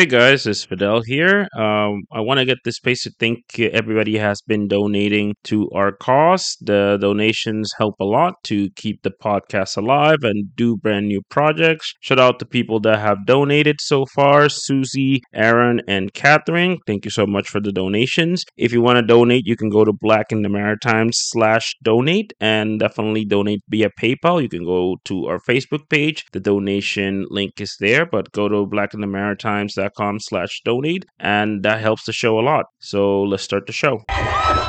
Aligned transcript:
Hey 0.00 0.06
guys, 0.06 0.46
it's 0.46 0.64
Fidel 0.64 1.02
here. 1.04 1.46
Um, 1.54 2.04
I 2.10 2.20
want 2.20 2.40
to 2.40 2.46
get 2.46 2.56
this 2.64 2.76
space 2.76 3.02
to 3.02 3.10
thank 3.20 3.40
everybody 3.58 4.16
has 4.16 4.40
been 4.40 4.66
donating 4.66 5.34
to 5.44 5.68
our 5.74 5.92
cause. 5.92 6.56
The 6.62 6.96
donations 6.98 7.70
help 7.76 7.96
a 8.00 8.06
lot 8.06 8.42
to 8.44 8.70
keep 8.76 9.02
the 9.02 9.10
podcast 9.10 9.76
alive 9.76 10.20
and 10.22 10.56
do 10.56 10.78
brand 10.78 11.08
new 11.08 11.20
projects. 11.28 11.92
Shout 12.00 12.18
out 12.18 12.38
to 12.38 12.46
people 12.46 12.80
that 12.80 12.98
have 12.98 13.26
donated 13.26 13.76
so 13.78 14.06
far 14.14 14.48
Susie, 14.48 15.20
Aaron, 15.34 15.82
and 15.86 16.14
Catherine. 16.14 16.78
Thank 16.86 17.04
you 17.04 17.10
so 17.10 17.26
much 17.26 17.50
for 17.50 17.60
the 17.60 17.70
donations. 17.70 18.46
If 18.56 18.72
you 18.72 18.80
want 18.80 18.96
to 18.96 19.02
donate, 19.02 19.42
you 19.44 19.54
can 19.54 19.68
go 19.68 19.84
to 19.84 19.92
Black 19.92 20.32
in 20.32 20.40
the 20.40 20.48
Maritime 20.48 21.10
slash 21.12 21.74
donate 21.82 22.32
and 22.40 22.80
definitely 22.80 23.26
donate 23.26 23.60
via 23.68 23.90
PayPal. 24.00 24.40
You 24.40 24.48
can 24.48 24.64
go 24.64 24.96
to 25.04 25.26
our 25.26 25.40
Facebook 25.40 25.90
page. 25.90 26.24
The 26.32 26.40
donation 26.40 27.26
link 27.28 27.60
is 27.60 27.76
there, 27.80 28.06
but 28.06 28.32
go 28.32 28.48
to 28.48 28.64
Black 28.64 28.94
in 28.94 29.02
the 29.02 29.06
Maritime 29.06 29.68
com 29.96 30.18
slash 30.20 30.60
donate 30.64 31.04
and 31.18 31.62
that 31.62 31.80
helps 31.80 32.04
the 32.04 32.12
show 32.12 32.38
a 32.38 32.42
lot 32.42 32.66
so 32.80 33.22
let's 33.22 33.42
start 33.42 33.66
the 33.66 33.72
show 33.72 34.02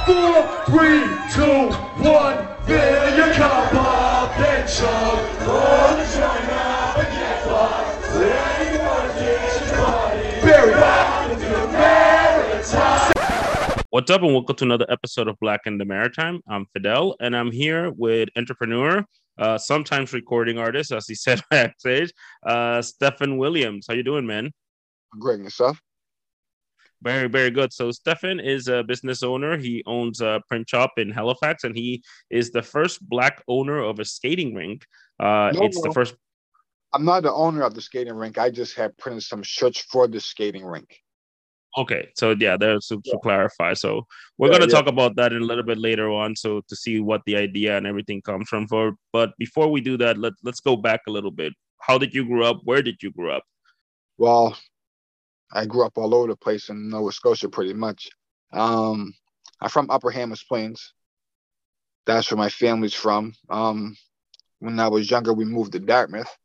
Four, 0.06 0.44
three, 0.66 1.06
two, 1.32 1.70
one, 2.02 2.38
fill 2.66 3.16
your 3.16 3.34
cup 3.36 3.74
up 3.76 4.38
and 4.40 4.68
chug. 4.68 5.40
Gonna 5.46 6.06
join 6.06 6.48
now 6.48 6.94
and 6.98 7.08
get 7.08 7.44
fucked. 7.44 8.16
Ready 8.16 8.78
for 8.80 9.20
this 9.20 9.72
party. 9.74 10.42
Barry, 10.42 10.72
welcome 10.72 11.40
to 11.40 11.48
the 11.50 11.68
Maritime. 11.68 13.12
what's 13.92 14.10
up 14.10 14.22
and 14.24 14.34
welcome 14.34 14.56
to 14.56 14.64
another 14.64 14.86
episode 14.90 15.28
of 15.28 15.38
black 15.40 15.62
in 15.66 15.78
the 15.78 15.86
maritime 15.86 16.40
i'm 16.48 16.66
fidel 16.74 17.16
and 17.20 17.36
i'm 17.36 17.52
here 17.52 17.92
with 17.98 18.30
entrepreneur 18.38 19.04
uh, 19.40 19.58
sometimes 19.58 20.14
recording 20.14 20.58
artist 20.58 20.92
as 20.92 21.06
he 21.08 21.14
said 21.16 21.42
backstage 21.52 22.12
uh 22.48 22.82
stephen 22.82 23.38
williams 23.38 23.86
how 23.90 23.94
you 23.94 24.04
doing 24.04 24.26
man 24.26 24.50
Great 25.20 25.36
and 25.36 25.44
yourself. 25.44 25.80
Very, 27.04 27.28
very 27.28 27.50
good. 27.50 27.74
So 27.74 27.92
Stefan 27.92 28.40
is 28.40 28.68
a 28.68 28.84
business 28.84 29.24
owner. 29.24 29.58
He 29.58 29.84
owns 29.88 30.22
a 30.22 30.42
print 30.48 30.70
shop 30.70 30.92
in 30.98 31.10
Halifax, 31.10 31.64
and 31.64 31.76
he 31.76 32.04
is 32.30 32.52
the 32.52 32.62
first 32.62 33.02
black 33.10 33.44
owner 33.48 33.80
of 33.80 34.00
a 34.00 34.06
skating 34.06 34.54
rink. 34.54 34.86
Uh, 35.20 35.52
No, 35.54 35.64
it's 35.64 35.82
the 35.82 35.90
first. 35.92 36.16
I'm 36.94 37.06
not 37.06 37.24
the 37.24 37.32
owner 37.34 37.64
of 37.64 37.74
the 37.74 37.82
skating 37.82 38.14
rink. 38.14 38.38
I 38.38 38.52
just 38.52 38.76
have 38.76 38.96
printed 38.98 39.24
some 39.24 39.42
shirts 39.44 39.80
for 39.80 40.08
the 40.08 40.20
skating 40.20 40.64
rink. 40.66 41.00
Okay, 41.78 42.10
so 42.18 42.36
yeah, 42.38 42.58
there's 42.58 42.88
to, 42.88 42.98
to 42.98 43.02
Yeah. 43.06 43.20
clarify. 43.24 43.74
So 43.74 44.06
we're 44.38 44.50
Yeah, 44.50 44.60
gonna 44.60 44.68
yeah. 44.68 44.74
talk 44.76 44.88
about 44.88 45.16
that 45.16 45.32
in 45.32 45.42
a 45.42 45.46
little 45.46 45.64
bit 45.64 45.78
later 45.78 46.10
on. 46.12 46.36
So 46.36 46.62
to 46.68 46.76
see 46.76 47.00
what 47.00 47.22
the 47.26 47.38
idea 47.38 47.78
and 47.78 47.88
everything 47.88 48.22
comes 48.22 48.50
from. 48.50 48.68
For 48.68 48.94
but 49.14 49.32
before 49.40 49.70
we 49.72 49.80
do 49.80 49.98
that, 49.98 50.18
let 50.18 50.34
let's 50.44 50.60
go 50.60 50.76
back 50.76 51.02
a 51.08 51.12
little 51.12 51.32
bit. 51.32 51.54
How 51.80 51.98
did 51.98 52.14
you 52.14 52.26
grow 52.26 52.46
up? 52.46 52.60
Where 52.66 52.82
did 52.84 53.02
you 53.02 53.10
grow 53.12 53.38
up? 53.38 53.44
Well, 54.18 54.58
I 55.54 55.66
grew 55.66 55.86
up 55.86 55.98
all 55.98 56.16
over 56.16 56.28
the 56.28 56.36
place 56.36 56.70
in 56.70 56.90
Nova 56.90 57.12
Scotia, 57.12 57.50
pretty 57.50 57.74
much. 57.74 58.10
Um, 58.52 59.14
I'm 59.60 59.70
from 59.70 59.90
Upper 59.90 60.12
Hammonds 60.12 60.44
Plains. 60.44 60.94
That's 62.06 62.32
where 62.32 62.38
my 62.38 62.50
family's 62.50 62.94
from. 62.94 63.34
Um, 63.50 63.96
when 64.60 64.80
I 64.80 64.88
was 64.88 65.10
younger, 65.10 65.34
we 65.34 65.46
moved 65.46 65.74
to 65.74 65.80
Dartmouth, 65.80 66.36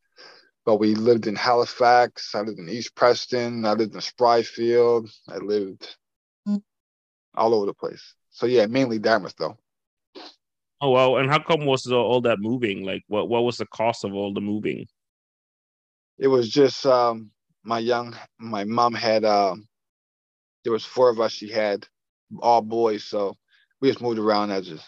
but 0.64 0.76
we 0.76 0.94
lived 0.94 1.26
in 1.26 1.36
Halifax. 1.36 2.34
I 2.34 2.40
lived 2.40 2.58
in 2.58 2.68
East 2.68 2.94
Preston. 2.94 3.64
I 3.64 3.72
lived 3.72 3.94
in 3.94 4.00
Spryfield. 4.00 5.10
I 5.28 5.38
lived 5.38 5.96
all 7.34 7.54
over 7.54 7.66
the 7.66 7.74
place. 7.74 8.14
So 8.30 8.46
yeah, 8.46 8.66
mainly 8.66 8.98
Dartmouth 8.98 9.34
though. 9.38 9.56
Oh 10.80 10.90
wow! 10.90 11.16
And 11.16 11.30
how 11.30 11.38
come 11.38 11.64
was 11.64 11.86
all, 11.90 12.04
all 12.04 12.20
that 12.22 12.38
moving? 12.38 12.84
Like, 12.84 13.02
what 13.08 13.30
what 13.30 13.44
was 13.44 13.56
the 13.56 13.66
cost 13.66 14.04
of 14.04 14.12
all 14.12 14.34
the 14.34 14.42
moving? 14.42 14.86
it 16.18 16.28
was 16.28 16.48
just 16.48 16.86
um 16.86 17.30
my 17.66 17.80
young 17.80 18.16
my 18.38 18.64
mom 18.64 18.94
had 18.94 19.24
um 19.24 19.66
there 20.64 20.72
was 20.72 20.84
four 20.84 21.10
of 21.10 21.20
us 21.20 21.32
she 21.32 21.50
had 21.50 21.86
all 22.40 22.62
boys 22.62 23.04
so 23.04 23.34
we 23.80 23.88
just 23.88 24.00
moved 24.00 24.18
around 24.18 24.50
as 24.50 24.70
a, 24.70 24.78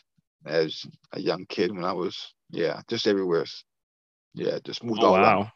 as 0.47 0.87
a 1.12 1.21
young 1.21 1.45
kid 1.47 1.73
when 1.75 1.84
i 1.84 1.93
was 1.93 2.34
yeah 2.50 2.81
just 2.88 3.06
everywhere 3.06 3.44
yeah 4.34 4.59
just 4.65 4.84
moved 4.84 5.03
Oh 5.03 5.09
all 5.09 5.17
around 5.17 5.41
wow! 5.41 5.53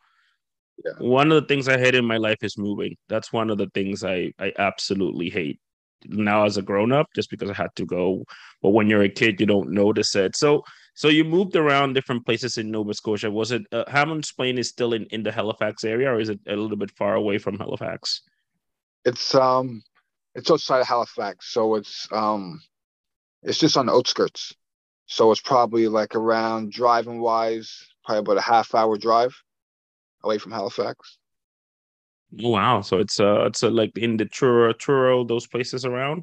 Yeah. 0.84 0.92
One 0.98 1.30
of 1.30 1.40
the 1.40 1.46
things 1.46 1.68
I 1.68 1.78
hate 1.78 1.94
in 1.94 2.04
my 2.04 2.16
life 2.16 2.42
is 2.42 2.58
moving. 2.58 2.96
That's 3.08 3.32
one 3.32 3.50
of 3.50 3.58
the 3.58 3.70
things 3.74 4.02
I 4.04 4.32
I 4.38 4.52
absolutely 4.58 5.30
hate 5.30 5.60
now 6.06 6.44
as 6.44 6.56
a 6.56 6.62
grown 6.62 6.92
up, 6.92 7.06
just 7.14 7.30
because 7.30 7.50
I 7.50 7.54
had 7.54 7.74
to 7.76 7.86
go. 7.86 8.24
But 8.62 8.70
when 8.70 8.88
you're 8.88 9.02
a 9.02 9.08
kid, 9.08 9.38
you 9.40 9.46
don't 9.46 9.70
notice 9.70 10.14
it. 10.16 10.34
So 10.34 10.64
so 10.94 11.08
you 11.08 11.24
moved 11.24 11.56
around 11.56 11.94
different 11.94 12.24
places 12.26 12.58
in 12.58 12.70
Nova 12.70 12.94
Scotia. 12.94 13.30
Was 13.30 13.52
it 13.52 13.62
uh, 13.72 13.84
Hammond's 13.88 14.32
Plain 14.32 14.58
is 14.58 14.68
still 14.68 14.92
in 14.92 15.06
in 15.06 15.22
the 15.22 15.32
Halifax 15.32 15.84
area, 15.84 16.10
or 16.10 16.20
is 16.20 16.28
it 16.28 16.40
a 16.46 16.56
little 16.56 16.76
bit 16.76 16.90
far 16.90 17.14
away 17.14 17.38
from 17.38 17.58
Halifax? 17.58 18.22
it's 19.04 19.34
um 19.34 19.82
it's 20.34 20.50
outside 20.50 20.80
of 20.80 20.86
halifax 20.86 21.48
so 21.48 21.74
it's 21.74 22.08
um 22.12 22.60
it's 23.42 23.58
just 23.58 23.76
on 23.76 23.86
the 23.86 23.92
outskirts 23.92 24.54
so 25.06 25.30
it's 25.30 25.40
probably 25.40 25.88
like 25.88 26.14
around 26.14 26.72
driving 26.72 27.20
wise 27.20 27.88
probably 28.04 28.20
about 28.20 28.38
a 28.38 28.40
half 28.40 28.74
hour 28.74 28.96
drive 28.96 29.34
away 30.24 30.38
from 30.38 30.52
halifax 30.52 31.18
Oh, 32.42 32.48
wow! 32.48 32.80
So 32.80 32.96
it's 32.98 33.20
uh 33.20 33.44
it's 33.44 33.62
uh, 33.62 33.68
like 33.68 33.98
in 33.98 34.16
the 34.16 34.24
Truro, 34.24 34.72
Truro, 34.72 35.22
those 35.22 35.46
places 35.46 35.84
around. 35.84 36.22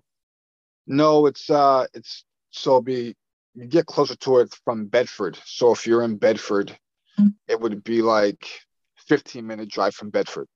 No, 0.87 1.27
it's 1.27 1.51
uh 1.51 1.85
it's 1.93 2.25
so 2.49 2.71
it'll 2.71 2.81
be 2.81 3.15
you 3.59 3.67
get 3.67 3.85
closer 3.85 4.15
to 4.15 4.39
it 4.39 4.55
from 4.63 4.85
Bedford. 4.85 5.37
So 5.45 5.71
if 5.73 5.85
you're 5.85 6.03
in 6.03 6.17
Bedford, 6.17 6.77
it 7.47 7.59
would 7.59 7.83
be 7.83 8.01
like 8.01 8.47
15 9.07 9.45
minute 9.45 9.69
drive 9.69 9.95
from 9.95 10.09
Bedford. 10.09 10.47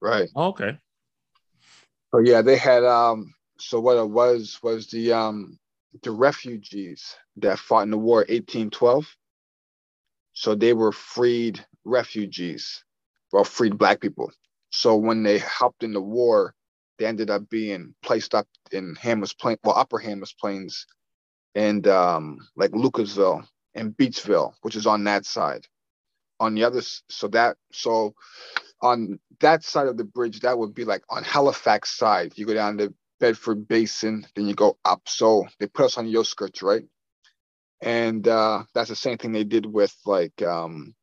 Right. 0.00 0.28
Oh, 0.36 0.48
okay. 0.48 0.78
So 2.12 2.20
yeah, 2.20 2.42
they 2.42 2.56
had 2.56 2.84
um 2.84 3.34
so 3.58 3.80
what 3.80 3.96
it 3.96 4.08
was 4.08 4.58
was 4.62 4.86
the 4.88 5.12
um 5.12 5.58
the 6.02 6.12
refugees 6.12 7.16
that 7.36 7.58
fought 7.58 7.82
in 7.82 7.90
the 7.90 7.98
war 7.98 8.18
1812. 8.18 9.06
So 10.34 10.54
they 10.54 10.72
were 10.72 10.92
freed 10.92 11.64
refugees, 11.84 12.84
well 13.32 13.44
freed 13.44 13.76
black 13.76 14.00
people. 14.00 14.30
So 14.70 14.94
when 14.96 15.24
they 15.24 15.38
helped 15.38 15.82
in 15.82 15.92
the 15.92 16.00
war, 16.00 16.54
they 16.98 17.06
ended 17.06 17.30
up 17.30 17.48
being 17.48 17.94
placed 18.02 18.34
up 18.34 18.46
in 18.70 18.94
Hammers 18.94 19.34
Plain, 19.34 19.56
well 19.64 19.76
upper 19.76 19.98
Hammers 19.98 20.34
Plains 20.38 20.86
and 21.58 21.88
um 21.88 22.38
like 22.56 22.70
Lucasville 22.70 23.44
and 23.74 23.96
Beechville, 23.96 24.52
which 24.62 24.76
is 24.76 24.86
on 24.86 25.04
that 25.04 25.26
side. 25.26 25.66
On 26.38 26.54
the 26.54 26.62
other 26.62 26.82
so 27.08 27.26
that 27.28 27.56
so 27.72 28.14
on 28.80 29.18
that 29.40 29.64
side 29.64 29.88
of 29.88 29.96
the 29.96 30.04
bridge, 30.04 30.40
that 30.40 30.56
would 30.56 30.72
be 30.72 30.84
like 30.84 31.02
on 31.10 31.24
Halifax 31.24 31.96
side. 31.98 32.32
You 32.36 32.46
go 32.46 32.54
down 32.54 32.76
the 32.76 32.94
Bedford 33.18 33.66
Basin, 33.66 34.24
then 34.36 34.46
you 34.46 34.54
go 34.54 34.78
up. 34.84 35.02
So 35.08 35.46
they 35.58 35.66
put 35.66 35.86
us 35.86 35.98
on 35.98 36.06
the 36.06 36.16
outskirts, 36.16 36.62
right? 36.62 36.84
And 37.82 38.26
uh, 38.28 38.62
that's 38.74 38.88
the 38.88 38.96
same 38.96 39.18
thing 39.18 39.32
they 39.32 39.44
did 39.44 39.66
with 39.66 39.94
like 40.06 40.40
um, 40.42 40.94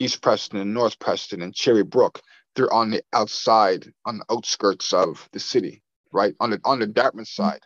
East 0.00 0.22
Preston 0.22 0.58
and 0.58 0.74
North 0.74 0.98
Preston 0.98 1.42
and 1.42 1.54
Cherry 1.54 1.84
Brook. 1.84 2.20
They're 2.56 2.72
on 2.72 2.90
the 2.90 3.02
outside, 3.12 3.92
on 4.04 4.18
the 4.18 4.24
outskirts 4.28 4.92
of 4.92 5.28
the 5.32 5.38
city, 5.38 5.82
right? 6.12 6.34
On 6.40 6.50
the 6.50 6.60
on 6.64 6.80
the 6.80 6.88
Dartmouth 6.88 7.28
side, 7.28 7.62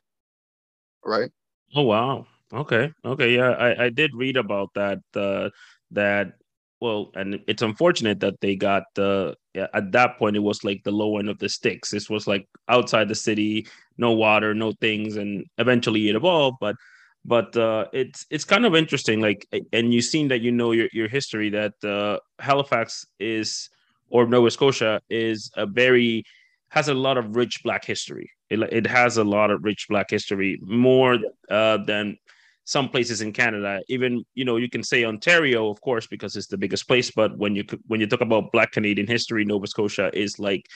right? 1.03 1.31
Oh 1.75 1.83
wow. 1.83 2.27
Okay. 2.55 2.93
Okay. 3.05 3.35
Yeah, 3.35 3.51
I, 3.51 3.87
I 3.87 3.89
did 3.91 4.15
read 4.15 4.37
about 4.37 4.71
that. 4.75 4.99
Uh, 5.15 5.51
that 5.91 6.35
well, 6.81 7.11
and 7.15 7.41
it's 7.49 7.63
unfortunate 7.63 8.21
that 8.21 8.41
they 8.41 8.55
got 8.57 8.85
uh, 8.99 9.35
yeah, 9.55 9.67
at 9.75 9.91
that 9.93 10.19
point 10.19 10.37
it 10.37 10.41
was 10.41 10.63
like 10.65 10.83
the 10.85 10.91
low 10.93 11.19
end 11.19 11.29
of 11.29 11.39
the 11.39 11.49
sticks. 11.49 11.91
This 11.91 12.09
was 12.11 12.27
like 12.27 12.47
outside 12.69 13.09
the 13.09 13.15
city, 13.15 13.67
no 13.99 14.13
water, 14.13 14.55
no 14.55 14.73
things, 14.81 15.17
and 15.17 15.45
eventually 15.59 16.09
it 16.09 16.17
evolved. 16.17 16.59
But 16.61 16.77
but 17.25 17.57
uh, 17.57 17.87
it's 17.93 18.27
it's 18.31 18.45
kind 18.45 18.67
of 18.67 18.77
interesting. 18.77 19.21
Like, 19.21 19.47
and 19.73 19.93
you've 19.93 20.05
seen 20.05 20.29
that 20.29 20.41
you 20.43 20.53
know 20.53 20.73
your 20.73 20.89
your 20.93 21.09
history 21.09 21.51
that 21.51 21.73
uh, 21.83 22.19
Halifax 22.39 23.05
is 23.19 23.69
or 24.11 24.27
Nova 24.27 24.51
Scotia 24.51 25.01
is 25.11 25.51
a 25.57 25.67
very 25.67 26.25
has 26.69 26.89
a 26.89 26.95
lot 26.95 27.19
of 27.19 27.35
rich 27.37 27.63
black 27.65 27.85
history. 27.85 28.31
It, 28.51 28.61
it 28.73 28.87
has 28.87 29.17
a 29.17 29.25
lot 29.25 29.51
of 29.51 29.65
rich 29.65 29.87
black 29.89 30.11
history, 30.11 30.59
more 30.63 31.19
uh, 31.51 31.79
than 31.79 32.17
some 32.65 32.89
places 32.89 33.21
in 33.21 33.33
Canada. 33.33 33.81
Even 33.89 34.25
you 34.35 34.45
know 34.45 34.57
you 34.57 34.69
can 34.69 34.83
say 34.83 35.05
Ontario, 35.05 35.71
of 35.71 35.81
course, 35.81 36.07
because 36.07 36.37
it's 36.37 36.47
the 36.47 36.59
biggest 36.59 36.89
place. 36.89 37.11
But 37.11 37.37
when 37.39 37.55
you 37.55 37.65
when 37.87 38.01
you 38.01 38.07
talk 38.07 38.21
about 38.21 38.53
Black 38.53 38.73
Canadian 38.73 39.07
history, 39.07 39.45
Nova 39.45 39.67
Scotia 39.67 40.11
is 40.13 40.39
like 40.39 40.67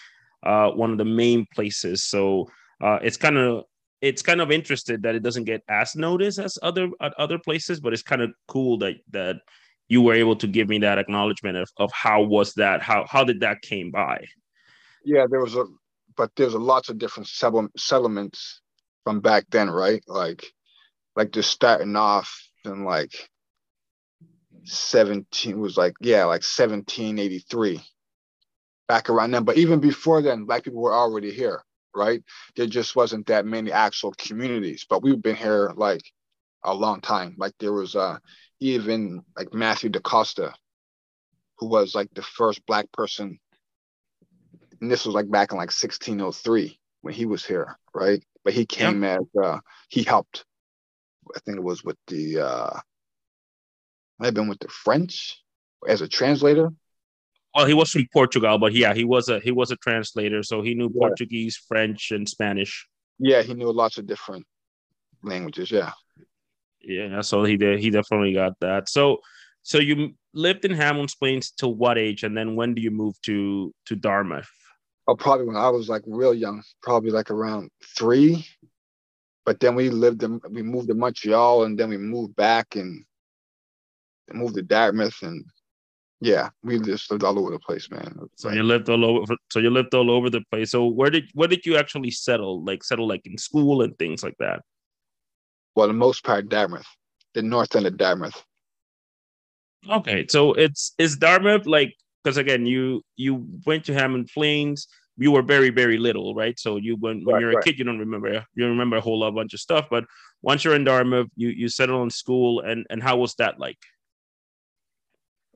uh, 0.45 0.71
one 0.71 0.93
of 0.93 0.99
the 0.99 1.05
main 1.05 1.47
places. 1.55 2.05
So 2.05 2.49
uh, 2.83 2.99
it's 3.03 3.17
kind 3.17 3.39
of 3.39 3.65
it's 4.01 4.23
kind 4.23 4.41
of 4.41 4.53
interested 4.53 5.03
that 5.03 5.15
it 5.15 5.23
doesn't 5.23 5.45
get 5.45 5.63
as 5.69 5.97
noticed 5.97 6.39
as 6.39 6.59
other 6.63 6.89
at 7.01 7.15
other 7.19 7.39
places, 7.39 7.81
but 7.81 7.93
it's 7.93 8.03
kind 8.03 8.23
of 8.23 8.31
cool 8.47 8.79
that 8.79 8.97
that 9.11 9.37
you 9.89 10.03
were 10.03 10.15
able 10.15 10.37
to 10.37 10.47
give 10.47 10.69
me 10.69 10.79
that 10.79 10.99
acknowledgement 10.99 11.57
of, 11.57 11.71
of 11.79 11.91
how 11.93 12.23
was 12.23 12.53
that 12.55 12.83
how 12.83 13.07
how 13.09 13.25
did 13.25 13.41
that 13.41 13.63
came 13.63 13.91
by 13.91 14.23
Yeah, 15.05 15.27
there 15.29 15.41
was 15.41 15.57
a, 15.57 15.65
but 16.17 16.31
there's 16.37 16.55
a 16.55 16.59
lots 16.59 16.89
of 16.89 16.99
different 16.99 17.29
settlements 17.29 18.61
from 19.05 19.21
back 19.21 19.47
then, 19.51 19.71
right? 19.71 20.03
Like, 20.07 20.45
like 21.19 21.33
just 21.33 21.53
starting 21.53 21.97
off 21.97 22.49
in 22.65 22.87
like 22.87 23.13
17 24.65 25.61
was 25.61 25.79
like 25.79 25.95
yeah, 26.01 26.25
like 26.27 26.45
1783. 26.45 27.81
back 28.89 29.11
around 29.11 29.33
then. 29.33 29.45
But 29.45 29.59
even 29.59 29.81
before 29.81 30.23
then, 30.23 30.47
black 30.47 30.65
people 30.65 30.83
were 30.83 30.95
already 30.95 31.33
here, 31.33 31.63
right? 31.97 32.23
There 32.57 32.67
just 32.67 32.97
wasn't 32.97 33.29
that 33.29 33.47
many 33.47 33.73
actual 33.73 34.15
communities. 34.19 34.87
But 34.91 35.03
we've 35.03 35.23
been 35.23 35.37
here 35.37 35.73
like 35.77 36.03
a 36.65 36.75
long 36.75 37.03
time. 37.03 37.37
Like 37.39 37.55
there 37.61 37.75
was 37.75 37.97
uh 37.97 38.19
even 38.61 39.23
like 39.37 39.55
Matthew 39.55 39.91
DaCosta, 39.91 40.55
who 41.59 41.69
was 41.69 41.95
like 41.97 42.11
the 42.15 42.23
first 42.23 42.67
black 42.67 42.93
person. 42.93 43.41
And 44.81 44.91
this 44.91 45.07
was 45.07 45.15
like 45.17 45.31
back 45.31 45.53
in 45.53 45.59
like 45.59 45.73
1603 45.73 46.79
when 47.03 47.15
he 47.15 47.27
was 47.27 47.47
here, 47.47 47.79
right? 47.95 48.25
But 48.45 48.55
he 48.55 48.67
came 48.67 49.05
as 49.05 49.23
uh 49.43 49.61
he 49.91 50.05
helped. 50.05 50.45
I 51.37 51.41
think 51.41 51.59
it 51.59 51.65
was 51.65 51.85
with 51.85 51.97
the 52.07 52.41
uh 52.41 52.81
might 54.19 54.27
have 54.27 54.35
been 54.35 54.49
with 54.49 54.59
the 54.59 54.69
French 54.69 55.43
as 55.87 56.01
a 56.01 56.09
translator. 56.09 56.71
Well, 57.55 57.67
he 57.67 57.75
was 57.75 57.91
from 57.91 58.07
Portugal, 58.13 58.59
but 58.59 58.73
yeah, 58.73 58.95
he 58.95 59.05
was 59.05 59.29
a 59.29 59.41
he 59.41 59.53
was 59.53 59.71
a 59.71 59.77
translator, 59.77 60.43
so 60.43 60.63
he 60.63 60.75
knew 60.75 60.91
Yeah. 60.95 61.09
Portuguese, 61.09 61.57
French, 61.57 62.11
and 62.11 62.29
Spanish. 62.29 62.87
Yeah, 63.19 63.43
he 63.43 63.55
knew 63.55 63.73
lots 63.73 63.99
of 63.99 64.07
different 64.07 64.47
languages. 65.23 65.71
Yeah. 65.71 65.93
Yeah, 66.81 67.21
so 67.23 67.45
he 67.45 67.57
did. 67.57 67.81
He 67.81 67.91
definitely 67.91 68.33
got 68.35 68.53
that. 68.61 68.89
So, 68.89 69.19
so 69.63 69.79
you 69.79 70.15
lived 70.33 70.65
in 70.65 70.71
Hamilton 70.71 71.15
Plains 71.19 71.51
till 71.51 71.75
what 71.75 71.99
age, 71.99 72.23
and 72.23 72.37
then 72.37 72.55
when 72.55 72.75
do 72.75 72.83
you 72.83 72.91
move 72.91 73.21
to 73.23 73.75
to 73.87 73.97
Dartmouth? 73.97 74.49
Oh, 75.09 75.17
probably 75.17 75.47
when 75.47 75.57
I 75.57 75.69
was 75.71 75.89
like 75.89 76.03
real 76.07 76.35
young, 76.35 76.63
probably 76.83 77.11
like 77.11 77.31
around 77.31 77.71
three. 77.97 78.47
But 79.49 79.61
then 79.61 79.75
we 79.77 79.89
lived 79.89 80.23
in, 80.25 80.43
we 80.51 80.63
moved 80.63 80.89
to 80.89 80.95
Montreal 80.95 81.65
and 81.65 81.79
then 81.79 81.89
we 81.89 81.97
moved 81.97 82.37
back 82.37 82.77
and 82.77 83.03
moved 84.31 84.57
to 84.57 84.63
Dartmouth 84.63 85.23
and 85.23 85.43
yeah, 86.21 86.51
we 86.63 86.79
just 86.79 87.11
lived 87.11 87.25
all 87.25 87.39
over 87.39 87.53
the 87.53 87.59
place, 87.59 87.91
man. 87.91 88.15
So 88.35 88.51
you 88.51 88.63
lived 88.63 88.91
all 88.91 89.03
over. 89.07 89.35
So 89.51 89.59
you 89.59 89.71
lived 89.71 89.95
all 89.95 90.11
over 90.11 90.29
the 90.29 90.43
place. 90.53 90.73
So 90.73 90.87
where 90.87 91.09
did 91.09 91.31
where 91.33 91.49
did 91.49 91.65
you 91.65 91.79
actually 91.79 92.11
settle? 92.11 92.63
Like 92.63 92.85
settle 92.85 93.09
like 93.09 93.25
in 93.25 93.39
school 93.39 93.81
and 93.81 93.99
things 93.99 94.23
like 94.23 94.37
that. 94.39 94.61
well, 95.75 95.87
the 95.87 95.95
most 95.95 96.25
part 96.25 96.51
Dartmouth, 96.51 96.85
the 97.33 97.41
north 97.41 97.75
end 97.75 97.87
of 97.87 97.97
Dartmouth. 97.97 98.45
Okay, 99.89 100.27
so 100.29 100.53
it's 100.53 100.93
is 100.99 101.17
Dartmouth 101.17 101.65
like 101.65 101.95
because 102.23 102.37
again 102.37 102.67
you 102.67 103.03
you 103.17 103.49
went 103.65 103.87
to 103.87 103.95
Hammond 103.95 104.29
Plains. 104.35 104.89
You 105.19 105.33
were 105.33 105.43
very 105.43 105.71
very 105.71 105.99
little, 105.99 106.35
right? 106.35 106.59
So 106.59 106.77
you 106.77 106.97
when 106.97 107.25
when 107.25 107.37
Right, 107.37 107.41
you're 107.41 107.51
a 107.53 107.57
right. 107.57 107.65
kid, 107.65 107.79
you 107.79 107.85
don't 107.85 107.99
remember 107.99 108.29
you 108.55 108.63
don't 108.65 108.71
remember 108.71 108.97
a 108.97 109.01
whole 109.01 109.21
lot 109.21 109.35
bunch 109.35 109.55
of 109.55 109.61
stuff. 109.61 109.87
But 109.91 110.05
once 110.43 110.65
you're 110.65 110.77
in 110.77 110.85
Dartmouth, 110.85 111.29
you 111.37 111.49
you 111.49 111.69
settle 111.69 112.03
in 112.03 112.11
school, 112.11 112.61
and 112.61 112.87
and 112.91 113.03
how 113.03 113.17
was 113.19 113.35
that 113.37 113.59
like? 113.59 113.79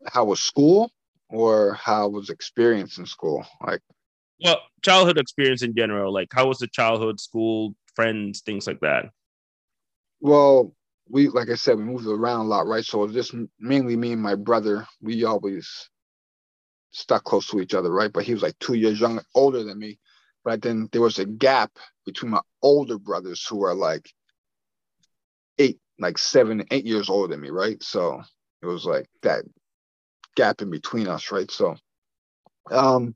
How 0.06 0.25
was 0.26 0.41
school 0.41 0.93
or 1.29 1.75
how 1.75 2.09
was 2.09 2.31
experience 2.31 2.99
in 2.99 3.06
school? 3.06 3.44
Like 3.67 3.82
Well, 4.43 4.61
childhood 4.82 5.19
experience 5.19 5.62
in 5.62 5.75
general, 5.75 6.12
like 6.12 6.29
how 6.32 6.49
was 6.49 6.59
the 6.59 6.67
childhood, 6.67 7.20
school, 7.20 7.75
friends, 7.94 8.41
things 8.41 8.67
like 8.67 8.81
that. 8.81 9.06
Well, 10.20 10.75
we 11.09 11.29
like 11.29 11.50
I 11.50 11.55
said, 11.56 11.76
we 11.79 11.85
moved 11.85 12.06
around 12.06 12.47
a 12.47 12.49
lot, 12.49 12.67
right? 12.67 12.85
So 12.85 13.03
it 13.03 13.06
was 13.06 13.14
just 13.14 13.35
mainly 13.59 13.97
me 13.97 14.12
and 14.12 14.23
my 14.23 14.35
brother. 14.35 14.87
We 15.00 15.25
always 15.25 15.88
stuck 16.92 17.24
close 17.24 17.48
to 17.48 17.60
each 17.60 17.74
other, 17.74 17.90
right? 17.90 18.12
But 18.12 18.24
he 18.24 18.34
was 18.34 18.42
like 18.42 18.58
two 18.58 18.74
years 18.74 19.00
younger, 19.00 19.24
older 19.34 19.64
than 19.64 19.78
me. 19.78 19.98
But 20.44 20.62
then 20.62 20.88
there 20.92 21.00
was 21.00 21.18
a 21.18 21.24
gap 21.26 21.72
between 22.04 22.32
my 22.32 22.40
older 22.62 22.98
brothers 22.98 23.44
who 23.46 23.64
are 23.64 23.74
like 23.74 24.08
eight, 25.58 25.78
like 25.98 26.18
seven, 26.18 26.64
eight 26.70 26.84
years 26.84 27.08
older 27.08 27.32
than 27.32 27.40
me, 27.40 27.50
right? 27.50 27.82
So 27.82 28.22
it 28.62 28.66
was 28.66 28.84
like 28.84 29.06
that 29.22 29.44
gap 30.36 30.62
in 30.62 30.70
between 30.70 31.08
us, 31.08 31.32
right? 31.32 31.50
So 31.50 31.76
um 32.70 33.14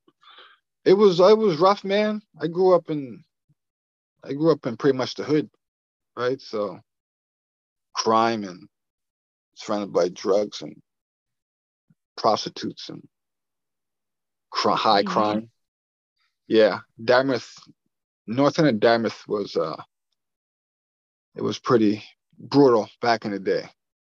it 0.84 0.94
was 0.94 1.20
it 1.20 1.38
was 1.38 1.58
rough, 1.58 1.84
man. 1.84 2.20
I 2.40 2.46
grew 2.46 2.75
up 2.75 2.90
in 2.90 3.25
I 4.25 4.32
grew 4.32 4.52
up 4.52 4.67
in 4.67 4.76
pretty 4.76 4.96
much 4.96 5.14
the 5.14 5.25
hood, 5.25 5.50
right? 6.17 6.40
So 6.40 6.81
crime 7.94 8.44
and 8.44 8.69
surrounded 9.55 9.93
by 9.93 10.08
drugs 10.08 10.62
and 10.62 10.81
prostitutes 12.17 12.88
and 12.88 13.02
high 14.55 15.03
Mhm. 15.03 15.05
crime. 15.05 15.51
Yeah, 16.49 16.81
Dartmouth, 17.03 17.53
north 18.27 18.59
end 18.59 18.69
of 18.69 18.81
Dartmouth 18.81 19.27
was 19.27 19.57
uh, 19.57 19.83
it 21.35 21.43
was 21.43 21.59
pretty 21.59 22.03
brutal 22.39 22.89
back 23.01 23.25
in 23.25 23.31
the 23.33 23.39
day, 23.39 23.69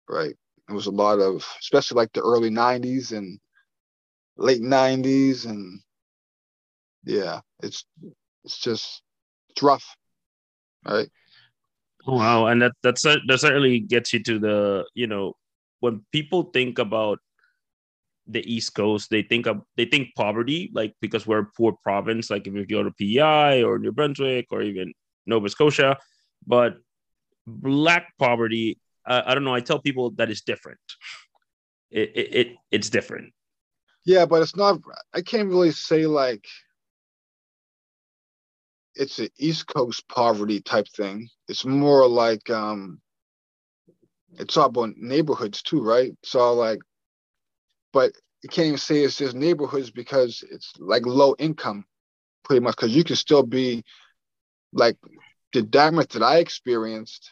right? 0.08 0.34
It 0.68 0.72
was 0.72 0.86
a 0.86 0.90
lot 0.90 1.20
of, 1.20 1.46
especially 1.60 1.96
like 1.96 2.12
the 2.12 2.22
early 2.22 2.50
'90s 2.50 3.12
and 3.12 3.38
late 4.36 4.62
'90s, 4.62 5.46
and 5.46 5.80
yeah, 7.04 7.40
it's 7.62 7.84
it's 8.44 8.58
just 8.58 9.02
it's 9.50 9.62
rough, 9.62 9.96
right? 10.84 11.08
Oh, 12.06 12.16
wow, 12.16 12.46
and 12.46 12.60
that 12.62 12.72
that's 12.82 13.02
that 13.02 13.38
certainly 13.38 13.80
gets 13.80 14.12
you 14.12 14.22
to 14.24 14.38
the 14.38 14.84
you 14.94 15.06
know 15.06 15.34
when 15.80 16.04
people 16.12 16.44
think 16.44 16.78
about 16.78 17.18
the 18.26 18.40
East 18.52 18.74
Coast, 18.74 19.10
they 19.10 19.22
think 19.22 19.46
of 19.46 19.62
they 19.76 19.84
think 19.84 20.14
poverty 20.16 20.70
like 20.72 20.94
because 21.00 21.26
we're 21.26 21.40
a 21.40 21.50
poor 21.56 21.72
province, 21.82 22.30
like 22.30 22.46
if 22.46 22.54
you 22.54 22.66
go 22.66 22.82
to 22.82 22.90
PEI 22.90 23.62
or 23.62 23.78
New 23.78 23.92
Brunswick 23.92 24.46
or 24.50 24.62
even 24.62 24.92
Nova 25.26 25.48
Scotia, 25.48 25.98
but 26.46 26.76
black 27.46 28.12
poverty, 28.18 28.78
uh, 29.06 29.22
I 29.26 29.34
don't 29.34 29.44
know. 29.44 29.54
I 29.54 29.60
tell 29.60 29.78
people 29.78 30.10
that 30.12 30.30
it's 30.30 30.42
different. 30.42 30.78
It, 31.90 32.12
it, 32.14 32.34
it 32.34 32.56
it's 32.70 32.90
different. 32.90 33.32
Yeah, 34.04 34.26
but 34.26 34.42
it's 34.42 34.56
not. 34.56 34.80
I 35.12 35.20
can't 35.20 35.48
really 35.48 35.70
say 35.70 36.06
like 36.06 36.46
it's 38.94 39.18
an 39.18 39.28
East 39.38 39.66
Coast 39.66 40.08
poverty 40.08 40.60
type 40.60 40.88
thing. 40.88 41.28
It's 41.48 41.64
more 41.64 42.06
like 42.08 42.48
um, 42.50 43.00
it's 44.38 44.56
all 44.56 44.66
about 44.66 44.96
neighborhoods 44.96 45.62
too, 45.62 45.82
right? 45.82 46.12
So 46.22 46.52
like, 46.54 46.80
but 47.94 48.12
you 48.42 48.48
can't 48.50 48.66
even 48.66 48.78
say 48.78 48.98
it's 48.98 49.16
just 49.16 49.34
neighborhoods 49.34 49.90
because 49.90 50.44
it's 50.50 50.72
like 50.78 51.06
low 51.06 51.34
income, 51.38 51.86
pretty 52.42 52.60
much. 52.60 52.76
Because 52.76 52.94
you 52.94 53.04
can 53.04 53.16
still 53.16 53.44
be 53.44 53.84
like 54.72 54.98
the 55.54 55.62
Dartmouth 55.62 56.08
that 56.10 56.22
I 56.22 56.38
experienced, 56.38 57.30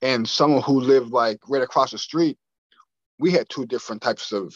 and 0.00 0.26
someone 0.26 0.62
who 0.62 0.80
lived 0.80 1.12
like 1.12 1.38
right 1.48 1.62
across 1.62 1.92
the 1.92 1.98
street. 1.98 2.38
We 3.18 3.30
had 3.30 3.48
two 3.48 3.66
different 3.66 4.02
types 4.02 4.32
of 4.32 4.52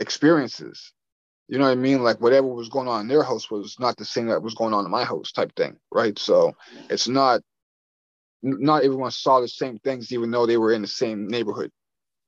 experiences. 0.00 0.92
You 1.46 1.58
know 1.58 1.66
what 1.66 1.72
I 1.72 1.76
mean? 1.76 2.02
Like 2.02 2.20
whatever 2.20 2.48
was 2.48 2.70
going 2.70 2.88
on 2.88 3.02
in 3.02 3.08
their 3.08 3.22
house 3.22 3.50
was 3.50 3.76
not 3.78 3.96
the 3.96 4.04
same 4.04 4.26
that 4.26 4.42
was 4.42 4.54
going 4.54 4.72
on 4.74 4.86
in 4.86 4.90
my 4.90 5.04
house, 5.04 5.30
type 5.30 5.54
thing, 5.54 5.76
right? 5.92 6.18
So 6.18 6.54
it's 6.88 7.06
not 7.06 7.42
not 8.42 8.82
everyone 8.82 9.10
saw 9.10 9.40
the 9.40 9.48
same 9.48 9.78
things, 9.80 10.12
even 10.12 10.30
though 10.30 10.46
they 10.46 10.56
were 10.56 10.72
in 10.72 10.82
the 10.82 10.88
same 10.88 11.28
neighborhood, 11.28 11.70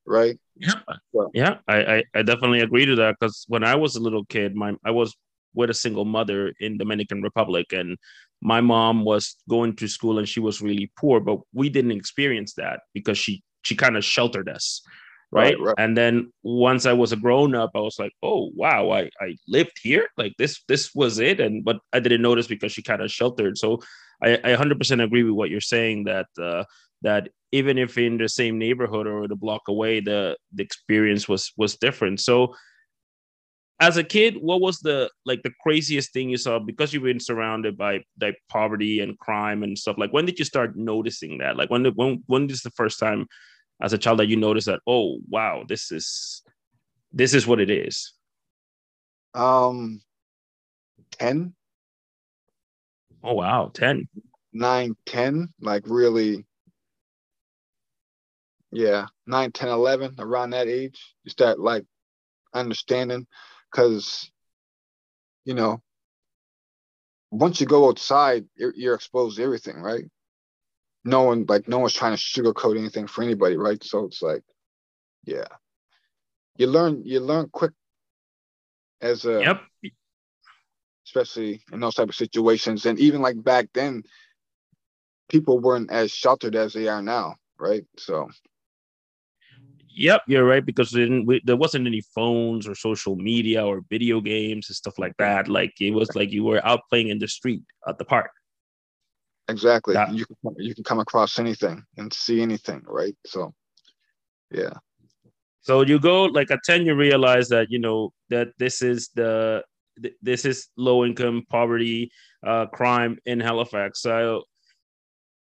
right? 0.07 0.39
Yeah, 0.57 0.75
Well- 1.13 1.31
yeah, 1.35 1.59
I, 1.69 1.97
I, 1.97 2.05
I 2.15 2.23
definitely 2.23 2.61
agree 2.61 2.87
to 2.87 2.97
that 2.97 3.17
because 3.19 3.45
when 3.49 3.65
I 3.65 3.75
was 3.75 3.97
a 3.97 4.01
little 4.01 4.25
kid, 4.27 4.55
my 4.55 4.75
I 4.85 4.91
was 4.91 5.15
with 5.55 5.71
a 5.71 5.75
single 5.75 6.05
mother 6.05 6.53
in 6.61 6.79
Dominican 6.79 7.23
Republic, 7.23 7.73
and 7.73 7.97
my 8.43 8.61
mom 8.61 9.05
was 9.05 9.37
going 9.49 9.77
to 9.77 9.89
school 9.89 10.19
and 10.19 10.29
she 10.29 10.41
was 10.41 10.61
really 10.61 10.91
poor, 10.99 11.21
but 11.21 11.39
we 11.53 11.69
didn't 11.69 11.93
experience 11.93 12.55
that 12.55 12.81
because 12.93 13.19
she 13.19 13.43
she 13.63 13.75
kind 13.75 13.97
of 13.97 14.05
sheltered 14.05 14.49
us, 14.49 14.83
right? 15.33 15.55
Right, 15.59 15.67
right. 15.67 15.75
And 15.79 15.97
then 15.97 16.33
once 16.43 16.87
I 16.87 16.93
was 16.93 17.13
a 17.13 17.17
grown 17.17 17.55
up, 17.55 17.71
I 17.75 17.81
was 17.81 17.99
like, 17.99 18.13
oh 18.23 18.51
wow, 18.55 18.91
I 18.91 19.11
I 19.21 19.37
lived 19.49 19.79
here, 19.83 20.07
like 20.17 20.35
this 20.39 20.63
this 20.69 20.95
was 20.95 21.19
it, 21.19 21.41
and 21.41 21.65
but 21.65 21.79
I 21.93 22.01
didn't 22.01 22.23
notice 22.23 22.47
because 22.47 22.73
she 22.73 22.83
kind 22.83 23.03
of 23.03 23.11
sheltered. 23.11 23.59
So 23.59 23.81
I 24.23 24.35
I 24.45 24.55
100% 24.57 25.03
agree 25.03 25.23
with 25.25 25.35
what 25.35 25.51
you're 25.51 25.61
saying 25.61 26.05
that. 26.05 26.27
Uh, 26.41 26.65
that 27.05 27.29
even 27.53 27.79
if 27.79 27.97
in 27.97 28.19
the 28.19 28.29
same 28.29 28.59
neighborhood 28.59 29.07
or 29.07 29.29
the 29.29 29.37
block 29.37 29.63
away 29.69 30.01
the 30.01 30.37
the 30.53 30.65
experience 30.65 31.29
was 31.29 31.53
was 31.57 31.77
different. 31.77 32.19
So 32.21 32.55
as 33.81 33.97
a 33.97 34.05
kid 34.05 34.37
what 34.41 34.61
was 34.61 34.81
the 34.81 35.11
like 35.25 35.43
the 35.43 35.53
craziest 35.63 36.13
thing 36.13 36.31
you 36.31 36.37
saw? 36.37 36.59
Because 36.59 36.93
you've 36.93 37.05
been 37.05 37.21
surrounded 37.21 37.77
by 37.77 38.01
like 38.21 38.37
poverty 38.49 39.01
and 39.01 39.19
crime 39.19 39.63
and 39.63 39.79
stuff 39.79 39.99
like 39.99 40.13
when 40.13 40.27
did 40.27 40.39
you 40.39 40.45
start 40.45 40.77
noticing 40.77 41.39
that? 41.39 41.57
Like 41.57 41.71
when 41.71 41.85
did, 41.85 41.95
when 41.95 42.25
when 42.27 42.51
is 42.51 42.63
the 42.63 42.71
first 42.71 42.99
time 42.99 43.27
as 43.81 43.93
a 43.93 43.99
child 43.99 44.19
that 44.19 44.29
you 44.29 44.37
noticed 44.37 44.67
that 44.67 44.81
oh 44.87 45.19
wow 45.29 45.65
this 45.69 45.93
is 45.93 46.43
this 47.13 47.35
is 47.35 47.47
what 47.47 47.61
it 47.61 47.71
is? 47.71 48.13
Um, 49.35 50.01
10, 51.19 51.55
oh 53.25 53.35
wow 53.35 53.71
10 53.75 54.09
9, 54.55 54.97
10, 55.07 55.53
like 55.61 55.83
really, 55.87 56.47
yeah, 58.75 59.07
9, 59.27 59.53
10, 59.53 59.69
11, 59.69 60.17
around 60.19 60.51
that 60.51 60.67
age, 60.67 61.15
you 61.23 61.31
start 61.31 61.61
like 61.61 61.85
understanding 62.53 63.27
because, 63.71 64.31
you 65.45 65.55
know, 65.55 65.81
once 67.31 67.61
you 67.61 67.67
go 67.67 67.89
outside, 67.89 68.45
you're, 68.57 68.75
you're 68.75 68.95
exposed 68.95 69.37
to 69.37 69.45
everything, 69.45 69.77
right? 69.77 70.05
No 71.05 71.23
one, 71.23 71.47
like, 71.49 71.69
no 71.69 71.79
one's 71.79 71.93
trying 71.93 72.17
to 72.17 72.23
sugarcoat 72.23 72.79
anything 72.79 73.07
for 73.07 73.23
anybody, 73.23 73.57
right? 73.57 73.83
So 73.83 74.05
it's 74.07 74.23
like, 74.23 74.43
yeah, 75.25 75.47
you 76.57 76.67
learn, 76.67 77.03
you 77.05 77.21
learn 77.21 77.49
quick 77.53 77.73
as 79.01 79.25
a 79.25 79.41
Yep. 79.41 79.63
especially 81.07 81.63
in 81.73 81.79
those 81.79 81.95
type 81.95 82.09
of 82.09 82.15
situations. 82.15 82.87
And 82.87 82.99
even 82.99 83.23
like 83.23 83.43
back 83.43 83.69
then, 83.73 84.03
people 85.29 85.61
weren't 85.61 85.91
as 85.91 86.11
sheltered 86.11 86.57
as 86.57 86.73
they 86.73 86.89
are 86.89 87.03
now, 87.03 87.37
right? 87.59 87.85
So 87.99 88.29
Yep, 89.97 90.23
you're 90.27 90.45
right 90.45 90.65
because 90.65 90.93
we 90.93 91.01
didn't, 91.03 91.27
we, 91.27 91.41
there 91.45 91.57
wasn't 91.57 91.87
any 91.87 92.01
phones 92.15 92.67
or 92.67 92.75
social 92.75 93.15
media 93.17 93.65
or 93.65 93.83
video 93.89 94.21
games 94.21 94.69
and 94.69 94.77
stuff 94.77 94.99
like 94.99 95.15
that. 95.19 95.49
Like 95.49 95.73
it 95.81 95.93
was 95.93 96.15
like 96.17 96.33
you 96.33 96.43
were 96.45 96.65
out 96.67 96.81
playing 96.91 97.09
in 97.09 97.19
the 97.19 97.29
street 97.29 97.63
at 97.87 97.99
the 97.99 98.05
park. 98.05 98.31
exactly, 99.49 99.95
Yeah. 99.95 100.11
you 100.11 100.25
can 100.27 100.55
you 100.59 100.75
can 100.75 100.85
come 100.85 101.01
across 101.01 101.39
anything 101.39 101.85
and 101.99 102.13
see 102.13 102.41
anything, 102.43 102.83
right? 102.87 103.17
So 103.27 103.53
yeah, 104.51 104.75
So 105.61 105.83
you 105.83 105.99
go 105.99 106.25
like 106.25 106.51
at 106.51 106.61
10, 106.65 106.87
you 106.87 106.95
realize 106.95 107.49
that, 107.49 107.71
you 107.71 107.79
know, 107.79 108.13
that 108.31 108.49
this 108.59 108.83
is 108.83 109.11
the, 109.15 109.63
th- 110.03 110.15
this 110.23 110.45
is 110.45 110.69
low 110.77 111.05
income 111.05 111.43
poverty, 111.51 112.11
uh, 112.47 112.67
crime 112.67 113.19
in 113.27 113.41
Halifax. 113.41 114.03
So 114.03 114.43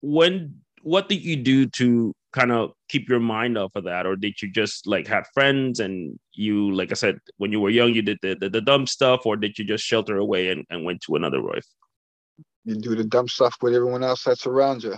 when, 0.02 0.60
what 0.82 1.08
did 1.08 1.22
you 1.24 1.36
do 1.36 1.66
to 1.80 2.14
kind 2.36 2.52
of 2.52 2.72
keep 2.88 3.08
your 3.08 3.20
mind 3.20 3.56
off 3.56 3.72
of 3.74 3.84
that? 3.84 4.06
Or 4.06 4.14
did 4.14 4.40
you 4.42 4.50
just 4.50 4.86
like 4.86 5.06
have 5.08 5.26
friends 5.34 5.80
and 5.80 6.18
you, 6.32 6.72
like 6.72 6.90
I 6.92 6.94
said, 6.94 7.18
when 7.38 7.50
you 7.50 7.60
were 7.60 7.70
young, 7.70 7.94
you 7.94 8.02
did 8.02 8.18
the, 8.22 8.36
the, 8.38 8.50
the 8.50 8.60
dumb 8.60 8.86
stuff 8.86 9.24
or 9.24 9.36
did 9.36 9.58
you 9.58 9.64
just 9.64 9.84
shelter 9.84 10.18
away 10.18 10.50
and, 10.50 10.64
and 10.70 10.84
went 10.84 11.00
to 11.02 11.16
another 11.16 11.40
life? 11.40 11.66
you 12.66 12.74
do 12.74 12.96
the 12.96 13.04
dumb 13.04 13.28
stuff 13.28 13.56
with 13.62 13.74
everyone 13.74 14.02
else 14.02 14.24
that's 14.24 14.46
around 14.46 14.82
you. 14.82 14.96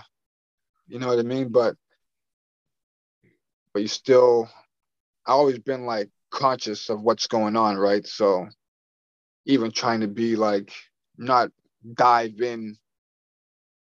You 0.87 0.99
know 0.99 1.07
what 1.07 1.19
I 1.19 1.23
mean? 1.23 1.49
But 1.49 1.75
but 3.73 3.83
you 3.83 3.87
still 3.87 4.49
I 5.25 5.31
always 5.31 5.59
been 5.59 5.85
like 5.85 6.09
conscious 6.31 6.89
of 6.89 7.01
what's 7.01 7.27
going 7.27 7.55
on, 7.55 7.77
right? 7.77 8.05
So 8.05 8.47
even 9.45 9.71
trying 9.71 10.01
to 10.01 10.07
be 10.07 10.35
like 10.35 10.73
not 11.17 11.51
dive 11.93 12.41
in 12.41 12.75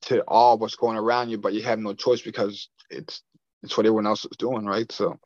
to 0.03 0.23
all 0.23 0.59
what's 0.59 0.77
going 0.77 0.99
around 0.99 1.31
you, 1.31 1.39
but 1.39 1.53
you 1.53 1.63
have 1.63 1.79
no 1.79 1.95
choice 1.95 2.21
because 2.21 2.69
it's 2.91 3.23
it's 3.67 3.77
what 3.77 3.85
everyone 3.85 4.07
else 4.07 4.25
is 4.25 4.37
doing, 4.39 4.65
right? 4.65 4.91
So 4.91 5.19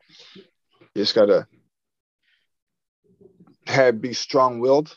you 0.95 1.03
just 1.03 1.15
gotta 1.15 1.47
have 3.67 4.01
be 4.01 4.13
strong 4.13 4.61
willed, 4.61 4.97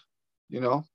you 0.49 0.61
know. 0.61 0.85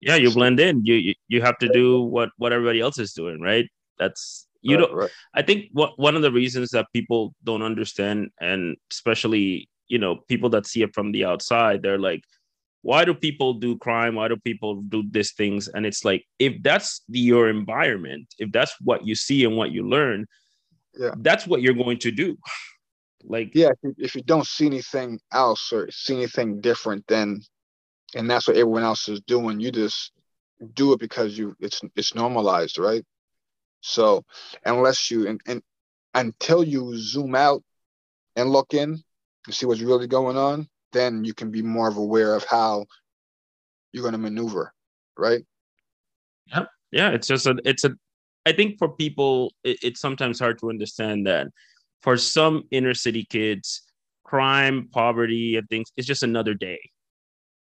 Yeah, 0.00 0.16
you 0.16 0.30
blend 0.30 0.60
in. 0.60 0.84
You, 0.84 0.94
you 0.94 1.14
you 1.28 1.42
have 1.42 1.58
to 1.58 1.68
do 1.68 2.02
what 2.02 2.28
what 2.36 2.52
everybody 2.52 2.80
else 2.80 2.98
is 2.98 3.14
doing, 3.14 3.40
right? 3.40 3.66
That's 3.98 4.46
you 4.60 4.76
Right, 4.76 4.86
don't 4.86 4.94
right. 4.94 5.10
I 5.34 5.42
think 5.42 5.66
what 5.72 5.98
one 5.98 6.14
of 6.16 6.22
the 6.22 6.30
reasons 6.32 6.70
that 6.70 6.86
people 6.92 7.34
don't 7.42 7.62
understand, 7.62 8.30
and 8.40 8.76
especially 8.92 9.68
you 9.88 9.98
know 9.98 10.20
people 10.28 10.50
that 10.50 10.66
see 10.66 10.82
it 10.82 10.94
from 10.94 11.12
the 11.12 11.24
outside, 11.24 11.82
they're 11.82 11.98
like, 11.98 12.22
"Why 12.82 13.06
do 13.06 13.14
people 13.14 13.54
do 13.54 13.78
crime? 13.78 14.16
Why 14.16 14.28
do 14.28 14.36
people 14.36 14.82
do 14.82 15.02
these 15.10 15.32
things?" 15.32 15.68
And 15.68 15.86
it's 15.86 16.04
like, 16.04 16.24
if 16.38 16.62
that's 16.62 17.00
the, 17.08 17.20
your 17.20 17.48
environment, 17.48 18.34
if 18.38 18.52
that's 18.52 18.74
what 18.80 19.06
you 19.06 19.14
see 19.14 19.44
and 19.44 19.56
what 19.56 19.72
you 19.72 19.88
learn, 19.88 20.26
Yeah. 20.98 21.10
that's 21.18 21.46
what 21.46 21.62
you're 21.62 21.74
going 21.74 21.98
to 21.98 22.10
do. 22.10 22.36
Like, 23.26 23.54
yeah 23.54 23.70
if 23.70 23.78
you, 23.82 23.94
if 23.96 24.14
you 24.14 24.22
don't 24.22 24.46
see 24.46 24.66
anything 24.66 25.18
else 25.32 25.72
or 25.72 25.90
see 25.90 26.14
anything 26.14 26.60
different 26.60 27.06
then 27.06 27.40
and 28.14 28.30
that's 28.30 28.46
what 28.46 28.58
everyone 28.58 28.82
else 28.82 29.08
is 29.08 29.22
doing 29.22 29.60
you 29.60 29.72
just 29.72 30.12
do 30.74 30.92
it 30.92 31.00
because 31.00 31.36
you 31.36 31.56
it's 31.58 31.80
it's 31.96 32.14
normalized 32.14 32.78
right 32.78 33.04
so 33.80 34.24
unless 34.64 35.10
you 35.10 35.26
and, 35.26 35.40
and 35.46 35.62
until 36.14 36.62
you 36.62 36.96
zoom 36.96 37.34
out 37.34 37.62
and 38.36 38.50
look 38.50 38.74
in 38.74 39.02
and 39.46 39.54
see 39.54 39.66
what's 39.66 39.80
really 39.80 40.06
going 40.06 40.36
on 40.36 40.68
then 40.92 41.24
you 41.24 41.34
can 41.34 41.50
be 41.50 41.62
more 41.62 41.88
of 41.88 41.96
aware 41.96 42.34
of 42.34 42.44
how 42.44 42.84
you're 43.92 44.02
going 44.02 44.12
to 44.12 44.18
maneuver 44.18 44.72
right 45.16 45.44
yeah 46.92 47.10
it's 47.10 47.26
just 47.26 47.46
a 47.46 47.56
it's 47.64 47.84
a 47.84 47.94
i 48.46 48.52
think 48.52 48.78
for 48.78 48.88
people 48.88 49.52
it, 49.64 49.78
it's 49.82 50.00
sometimes 50.00 50.38
hard 50.38 50.58
to 50.58 50.70
understand 50.70 51.26
that 51.26 51.48
for 52.02 52.16
some 52.16 52.64
inner 52.70 52.94
city 52.94 53.24
kids 53.28 53.82
crime 54.24 54.88
poverty 54.90 55.56
and 55.56 55.68
things 55.68 55.92
it's 55.96 56.06
just 56.06 56.22
another 56.22 56.54
day. 56.54 56.80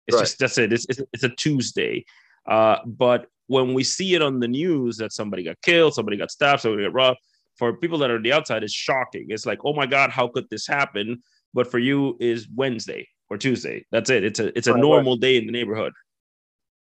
It's 0.06 0.16
Right. 0.16 0.22
just 0.22 0.38
that's 0.38 0.58
it. 0.58 0.72
It's, 0.72 0.86
it's, 0.88 1.00
it's 1.12 1.24
a 1.24 1.28
tuesday. 1.30 2.04
Uh, 2.48 2.76
but 2.86 3.26
when 3.48 3.74
we 3.74 3.84
see 3.84 4.14
it 4.14 4.22
on 4.22 4.38
the 4.40 4.48
news 4.48 4.96
that 4.98 5.12
somebody 5.12 5.42
got 5.42 5.60
killed 5.62 5.94
somebody 5.94 6.16
got 6.16 6.30
stabbed 6.30 6.62
somebody 6.62 6.84
got 6.84 6.92
robbed 6.94 7.18
for 7.58 7.76
people 7.76 7.98
that 7.98 8.10
are 8.10 8.16
on 8.16 8.22
the 8.22 8.32
outside 8.32 8.62
it's 8.62 8.72
shocking. 8.72 9.26
It's 9.28 9.46
like 9.46 9.58
oh 9.64 9.74
my 9.74 9.86
god 9.86 10.10
how 10.10 10.28
could 10.28 10.48
this 10.50 10.66
happen? 10.66 11.22
But 11.52 11.70
for 11.70 11.78
you 11.78 12.16
is 12.20 12.48
wednesday 12.54 13.06
or 13.30 13.36
tuesday. 13.36 13.84
That's 13.92 14.10
it. 14.10 14.24
It's 14.24 14.40
a 14.40 14.56
it's 14.56 14.66
a 14.66 14.72
Right, 14.72 14.78
right. 14.78 14.82
normal 14.82 15.16
day 15.16 15.36
in 15.36 15.46
the 15.46 15.52
neighborhood. 15.52 15.92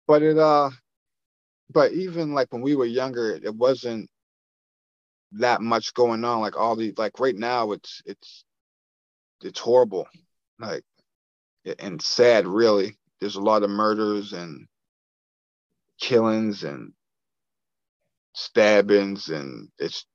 But 0.06 0.22
it 0.22 0.38
uh 0.38 0.70
but 1.70 1.92
even 1.92 2.34
like 2.34 2.52
when 2.52 2.62
we 2.62 2.76
were 2.76 2.84
younger 2.84 3.30
it 3.30 3.54
wasn't 3.54 4.08
that 5.32 5.60
much 5.60 5.94
going 5.94 6.24
on 6.24 6.40
like 6.40 6.56
all 6.56 6.76
the 6.76 6.92
like 6.96 7.18
right 7.18 7.36
now 7.36 7.72
it's 7.72 8.02
it's 8.06 8.44
it's 9.42 9.58
horrible 9.58 10.06
like 10.58 10.84
and 11.78 12.00
sad 12.00 12.46
really. 12.46 12.96
There's 13.20 13.36
a 13.36 13.40
lot 13.40 13.62
of 13.62 13.70
murders 13.70 14.32
and 14.32 14.66
killings 16.00 16.64
and 16.64 16.92
stabbings 18.34 19.28
and 19.28 19.68
it's 19.78 20.06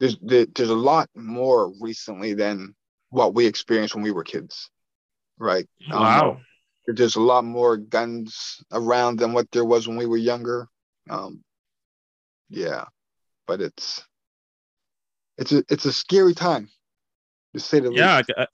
there's 0.00 0.16
there's 0.22 0.70
a 0.70 0.74
lot 0.74 1.08
more 1.14 1.72
recently 1.80 2.34
than 2.34 2.74
what 3.10 3.34
we 3.34 3.46
experienced 3.46 3.94
when 3.94 4.02
we 4.02 4.10
were 4.10 4.24
kids 4.24 4.70
right? 5.38 5.66
Um, 5.90 6.00
wow. 6.00 6.40
there's 6.86 7.16
a 7.16 7.20
lot 7.20 7.44
more 7.44 7.76
guns 7.76 8.62
around 8.70 9.18
than 9.18 9.32
what 9.32 9.50
there 9.50 9.64
was 9.64 9.88
when 9.88 9.96
we 9.96 10.06
were 10.06 10.16
younger. 10.16 10.68
Um, 11.10 11.42
yeah, 12.48 12.84
but 13.46 13.60
it's 13.60 14.04
it's 15.38 15.52
a 15.52 15.64
it's 15.68 15.84
a 15.84 15.92
scary 15.92 16.34
time 16.34 16.68
to 17.54 17.60
say 17.60 17.80
the 17.80 17.90
yeah 17.90 18.18
least. 18.18 18.30
I, 18.36 18.46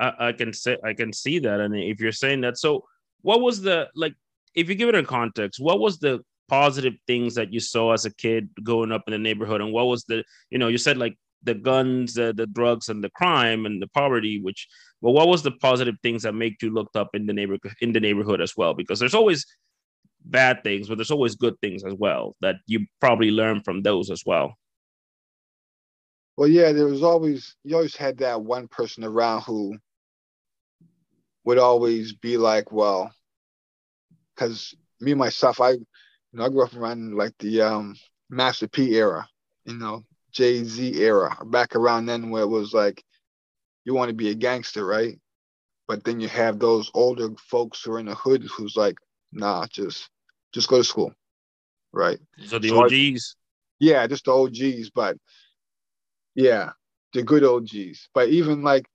I, 0.00 0.28
I 0.28 0.32
can 0.32 0.52
say 0.52 0.76
i 0.84 0.92
can 0.92 1.12
see 1.12 1.38
that 1.38 1.60
and 1.60 1.74
if 1.76 2.00
you're 2.00 2.12
saying 2.12 2.40
that 2.42 2.58
so 2.58 2.84
what 3.22 3.40
was 3.40 3.62
the 3.62 3.88
like 3.94 4.14
if 4.54 4.68
you 4.68 4.74
give 4.74 4.88
it 4.88 4.94
a 4.94 5.02
context 5.02 5.60
what 5.60 5.80
was 5.80 5.98
the 5.98 6.20
positive 6.48 6.94
things 7.06 7.34
that 7.34 7.52
you 7.52 7.60
saw 7.60 7.92
as 7.92 8.04
a 8.04 8.14
kid 8.14 8.48
growing 8.62 8.92
up 8.92 9.04
in 9.06 9.12
the 9.12 9.18
neighborhood 9.18 9.60
and 9.60 9.72
what 9.72 9.86
was 9.86 10.04
the 10.04 10.22
you 10.50 10.58
know 10.58 10.68
you 10.68 10.78
said 10.78 10.98
like 10.98 11.16
the 11.44 11.54
guns 11.54 12.18
uh, 12.18 12.32
the 12.32 12.46
drugs 12.46 12.88
and 12.88 13.02
the 13.02 13.10
crime 13.10 13.66
and 13.66 13.80
the 13.80 13.88
poverty 13.88 14.40
which 14.40 14.68
well 15.00 15.14
what 15.14 15.28
was 15.28 15.42
the 15.42 15.52
positive 15.52 15.94
things 16.02 16.22
that 16.22 16.34
make 16.34 16.60
you 16.62 16.70
looked 16.70 16.96
up 16.96 17.10
in 17.14 17.26
the 17.26 17.32
neighborhood 17.32 17.74
in 17.80 17.92
the 17.92 18.00
neighborhood 18.00 18.40
as 18.40 18.56
well 18.56 18.74
because 18.74 18.98
there's 18.98 19.14
always 19.14 19.46
bad 20.24 20.62
things 20.62 20.88
but 20.88 20.96
there's 20.96 21.10
always 21.10 21.34
good 21.36 21.58
things 21.60 21.84
as 21.84 21.94
well 21.94 22.34
that 22.40 22.56
you 22.66 22.86
probably 23.00 23.30
learn 23.30 23.60
from 23.62 23.82
those 23.82 24.10
as 24.10 24.22
well 24.26 24.56
Well, 26.36 26.48
yeah, 26.48 26.72
there 26.72 26.86
was 26.86 27.02
always 27.02 27.56
you 27.64 27.76
always 27.76 27.96
had 27.96 28.18
that 28.18 28.42
one 28.42 28.68
person 28.68 29.04
around 29.04 29.42
who 29.42 29.76
would 31.44 31.58
always 31.58 32.14
be 32.14 32.36
like, 32.36 32.72
well, 32.72 33.12
because 34.34 34.74
me 35.00 35.14
myself, 35.14 35.60
I 35.60 35.72
you 35.72 35.86
know 36.32 36.44
I 36.44 36.48
grew 36.48 36.64
up 36.64 36.74
around 36.74 37.16
like 37.16 37.34
the 37.38 37.60
um 37.62 37.96
Master 38.30 38.66
P 38.68 38.96
era, 38.96 39.28
you 39.64 39.74
know, 39.74 40.04
Jay 40.32 40.64
Z 40.64 41.00
era, 41.02 41.36
back 41.46 41.76
around 41.76 42.06
then 42.06 42.30
where 42.30 42.44
it 42.44 42.48
was 42.48 42.72
like 42.72 43.04
you 43.84 43.94
want 43.94 44.08
to 44.08 44.14
be 44.14 44.30
a 44.30 44.34
gangster, 44.34 44.84
right? 44.86 45.18
But 45.88 46.04
then 46.04 46.20
you 46.20 46.28
have 46.28 46.58
those 46.58 46.90
older 46.94 47.30
folks 47.36 47.82
who 47.82 47.92
are 47.92 48.00
in 48.00 48.06
the 48.06 48.14
hood 48.14 48.44
who's 48.44 48.76
like, 48.76 48.96
nah, 49.32 49.66
just 49.66 50.08
just 50.52 50.68
go 50.68 50.78
to 50.78 50.84
school, 50.84 51.12
right? 51.92 52.18
so 52.44 52.58
the 52.58 52.68
So 52.68 52.82
I- 52.82 52.86
og's 52.86 53.36
yeah, 53.80 54.06
just 54.06 54.26
the 54.26 54.32
OGs, 54.32 54.90
but 54.90 55.16
yeah, 56.34 56.70
the 57.12 57.22
good 57.22 57.42
OGs. 57.44 58.08
But 58.14 58.28
even 58.28 58.62
like 58.62 58.86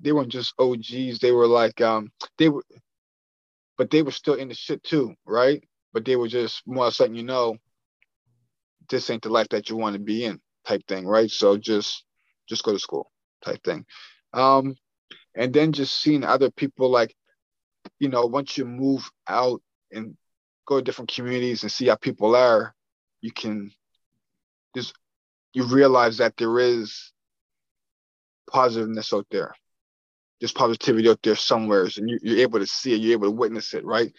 they 0.00 0.12
weren't 0.12 0.32
just 0.32 0.54
OGs, 0.58 1.18
they 1.20 1.32
were 1.32 1.46
like 1.46 1.80
um 1.80 2.10
they 2.38 2.48
were 2.48 2.64
but 3.76 3.90
they 3.90 4.02
were 4.02 4.10
still 4.12 4.34
in 4.34 4.48
the 4.48 4.54
shit 4.54 4.82
too, 4.82 5.14
right? 5.24 5.62
But 5.92 6.04
they 6.04 6.16
were 6.16 6.28
just 6.28 6.62
more 6.66 6.90
letting 6.98 7.14
you 7.14 7.22
know 7.24 7.56
this 8.88 9.08
ain't 9.10 9.22
the 9.22 9.30
life 9.30 9.48
that 9.50 9.70
you 9.70 9.76
want 9.76 9.94
to 9.94 10.00
be 10.00 10.24
in 10.24 10.40
type 10.66 10.82
thing, 10.86 11.06
right? 11.06 11.30
So 11.30 11.56
just 11.56 12.04
just 12.48 12.64
go 12.64 12.72
to 12.72 12.78
school 12.78 13.10
type 13.44 13.62
thing. 13.62 13.86
Um 14.32 14.76
and 15.34 15.52
then 15.52 15.72
just 15.72 16.00
seeing 16.00 16.24
other 16.24 16.50
people 16.50 16.90
like 16.90 17.14
you 18.00 18.08
know, 18.08 18.26
once 18.26 18.58
you 18.58 18.64
move 18.64 19.08
out 19.28 19.62
and 19.94 20.16
go 20.66 20.76
to 20.76 20.82
different 20.82 21.12
communities 21.12 21.62
and 21.62 21.72
see 21.72 21.86
how 21.86 21.96
people 21.96 22.34
are, 22.34 22.74
you 23.20 23.32
can 23.32 23.70
just 24.76 24.94
you 25.52 25.64
realize 25.64 26.18
that 26.18 26.36
there 26.36 26.58
is 26.58 27.12
positiveness 28.50 29.12
out 29.12 29.26
there. 29.30 29.54
There's 30.40 30.52
positivity 30.52 31.08
out 31.08 31.20
there 31.22 31.36
somewhere, 31.36 31.88
and 31.96 32.10
you, 32.10 32.18
you're 32.22 32.40
able 32.40 32.58
to 32.58 32.66
see 32.66 32.92
it. 32.92 33.00
You're 33.00 33.12
able 33.12 33.28
to 33.28 33.36
witness 33.36 33.72
it, 33.72 33.84
right? 33.84 34.12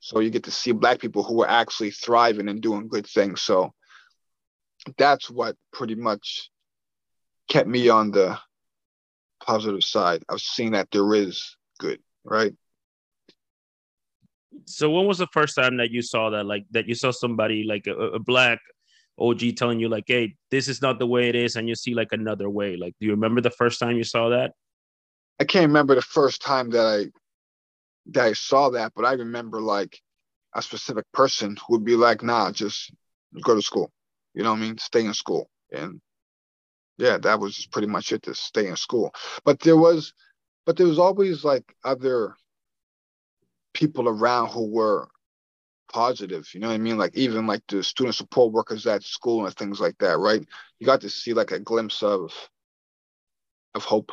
So 0.00 0.20
you 0.20 0.30
get 0.30 0.44
to 0.44 0.50
see 0.50 0.72
black 0.72 0.98
people 0.98 1.22
who 1.22 1.42
are 1.42 1.48
actually 1.48 1.92
thriving 1.92 2.48
and 2.48 2.60
doing 2.60 2.88
good 2.88 3.06
things. 3.06 3.40
So 3.40 3.72
that's 4.98 5.30
what 5.30 5.56
pretty 5.72 5.94
much 5.94 6.50
kept 7.48 7.68
me 7.68 7.88
on 7.88 8.10
the 8.10 8.38
positive 9.44 9.82
side. 9.82 10.24
I've 10.28 10.40
seen 10.40 10.72
that 10.72 10.90
there 10.90 11.14
is 11.14 11.56
good, 11.78 12.00
right? 12.24 12.52
So 14.66 14.90
when 14.90 15.06
was 15.06 15.18
the 15.18 15.26
first 15.28 15.54
time 15.56 15.76
that 15.78 15.90
you 15.90 16.02
saw 16.02 16.30
that? 16.30 16.46
Like 16.46 16.64
that 16.70 16.86
you 16.88 16.94
saw 16.94 17.10
somebody 17.10 17.64
like 17.64 17.86
a, 17.86 17.94
a 17.94 18.18
black 18.18 18.58
OG 19.18 19.56
telling 19.56 19.80
you 19.80 19.88
like, 19.88 20.04
"Hey, 20.06 20.36
this 20.50 20.68
is 20.68 20.82
not 20.82 20.98
the 20.98 21.06
way 21.06 21.28
it 21.28 21.34
is," 21.34 21.56
and 21.56 21.68
you 21.68 21.74
see 21.74 21.94
like 21.94 22.12
another 22.12 22.48
way. 22.48 22.76
Like, 22.76 22.94
do 23.00 23.06
you 23.06 23.12
remember 23.12 23.40
the 23.40 23.50
first 23.50 23.78
time 23.78 23.96
you 23.96 24.04
saw 24.04 24.30
that? 24.30 24.52
I 25.40 25.44
can't 25.44 25.66
remember 25.66 25.94
the 25.94 26.02
first 26.02 26.42
time 26.42 26.70
that 26.70 26.86
I 26.86 27.06
that 28.06 28.24
I 28.24 28.32
saw 28.32 28.70
that, 28.70 28.92
but 28.94 29.04
I 29.04 29.12
remember 29.14 29.60
like 29.60 29.98
a 30.54 30.62
specific 30.62 31.04
person 31.12 31.56
who 31.56 31.74
would 31.74 31.84
be 31.84 31.96
like, 31.96 32.22
"Nah, 32.22 32.52
just 32.52 32.92
go 33.42 33.54
to 33.54 33.62
school." 33.62 33.90
You 34.34 34.42
know 34.42 34.52
what 34.52 34.58
I 34.58 34.62
mean? 34.62 34.78
Stay 34.78 35.04
in 35.04 35.14
school, 35.14 35.48
and 35.72 36.00
yeah, 36.98 37.18
that 37.18 37.40
was 37.40 37.66
pretty 37.66 37.88
much 37.88 38.12
it. 38.12 38.22
To 38.22 38.34
stay 38.34 38.68
in 38.68 38.76
school, 38.76 39.12
but 39.44 39.60
there 39.60 39.76
was, 39.76 40.14
but 40.66 40.76
there 40.76 40.86
was 40.86 40.98
always 40.98 41.44
like 41.44 41.64
other 41.84 42.36
people 43.72 44.08
around 44.08 44.48
who 44.50 44.66
were 44.66 45.08
positive. 45.92 46.48
You 46.54 46.60
know 46.60 46.68
what 46.68 46.74
I 46.74 46.78
mean? 46.78 46.98
Like 46.98 47.16
even 47.16 47.46
like 47.46 47.62
the 47.68 47.82
student 47.82 48.14
support 48.14 48.52
workers 48.52 48.86
at 48.86 49.02
school 49.02 49.46
and 49.46 49.54
things 49.54 49.80
like 49.80 49.96
that, 49.98 50.18
right? 50.18 50.44
You 50.78 50.86
got 50.86 51.00
to 51.02 51.10
see 51.10 51.34
like 51.34 51.52
a 51.52 51.60
glimpse 51.60 52.02
of 52.02 52.32
of 53.74 53.84
hope. 53.84 54.12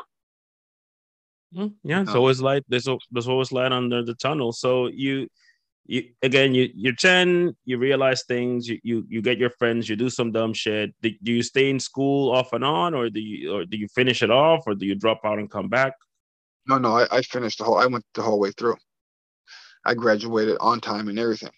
Mm, 1.55 1.73
yeah, 1.83 2.01
it's 2.01 2.13
always 2.13 2.41
light. 2.41 2.63
There's 2.67 2.87
there's 3.11 3.27
always 3.27 3.51
light 3.51 3.71
under 3.71 4.03
the 4.03 4.13
tunnel. 4.13 4.51
So 4.51 4.87
you 4.87 5.27
you 5.89 6.03
again 6.21 6.53
you 6.53 6.69
you're 6.75 6.93
10 6.93 7.55
you 7.65 7.79
realize 7.79 8.23
things 8.23 8.67
you, 8.67 8.79
you 8.83 9.05
you 9.09 9.21
get 9.23 9.39
your 9.39 9.49
friends 9.49 9.89
you 9.89 9.95
do 9.95 10.09
some 10.09 10.31
dumb 10.31 10.53
shit 10.53 10.93
do, 11.01 11.09
do 11.23 11.31
you 11.31 11.41
stay 11.41 11.71
in 11.71 11.79
school 11.79 12.31
off 12.31 12.53
and 12.53 12.63
on 12.63 12.93
or 12.93 13.09
do 13.09 13.19
you 13.19 13.51
or 13.55 13.65
do 13.65 13.75
you 13.75 13.87
finish 13.87 14.21
it 14.21 14.29
off 14.29 14.63
or 14.67 14.75
do 14.75 14.85
you 14.85 14.93
drop 14.93 15.19
out 15.23 15.39
and 15.39 15.49
come 15.49 15.67
back 15.67 15.93
no 16.67 16.77
no 16.77 16.95
i, 16.95 17.07
I 17.17 17.21
finished 17.23 17.57
the 17.57 17.63
whole 17.63 17.79
i 17.79 17.87
went 17.87 18.05
the 18.13 18.21
whole 18.21 18.39
way 18.39 18.51
through 18.51 18.75
i 19.85 19.93
graduated 19.93 20.57
on 20.59 20.79
time 20.79 21.07
and 21.07 21.19
everything 21.19 21.51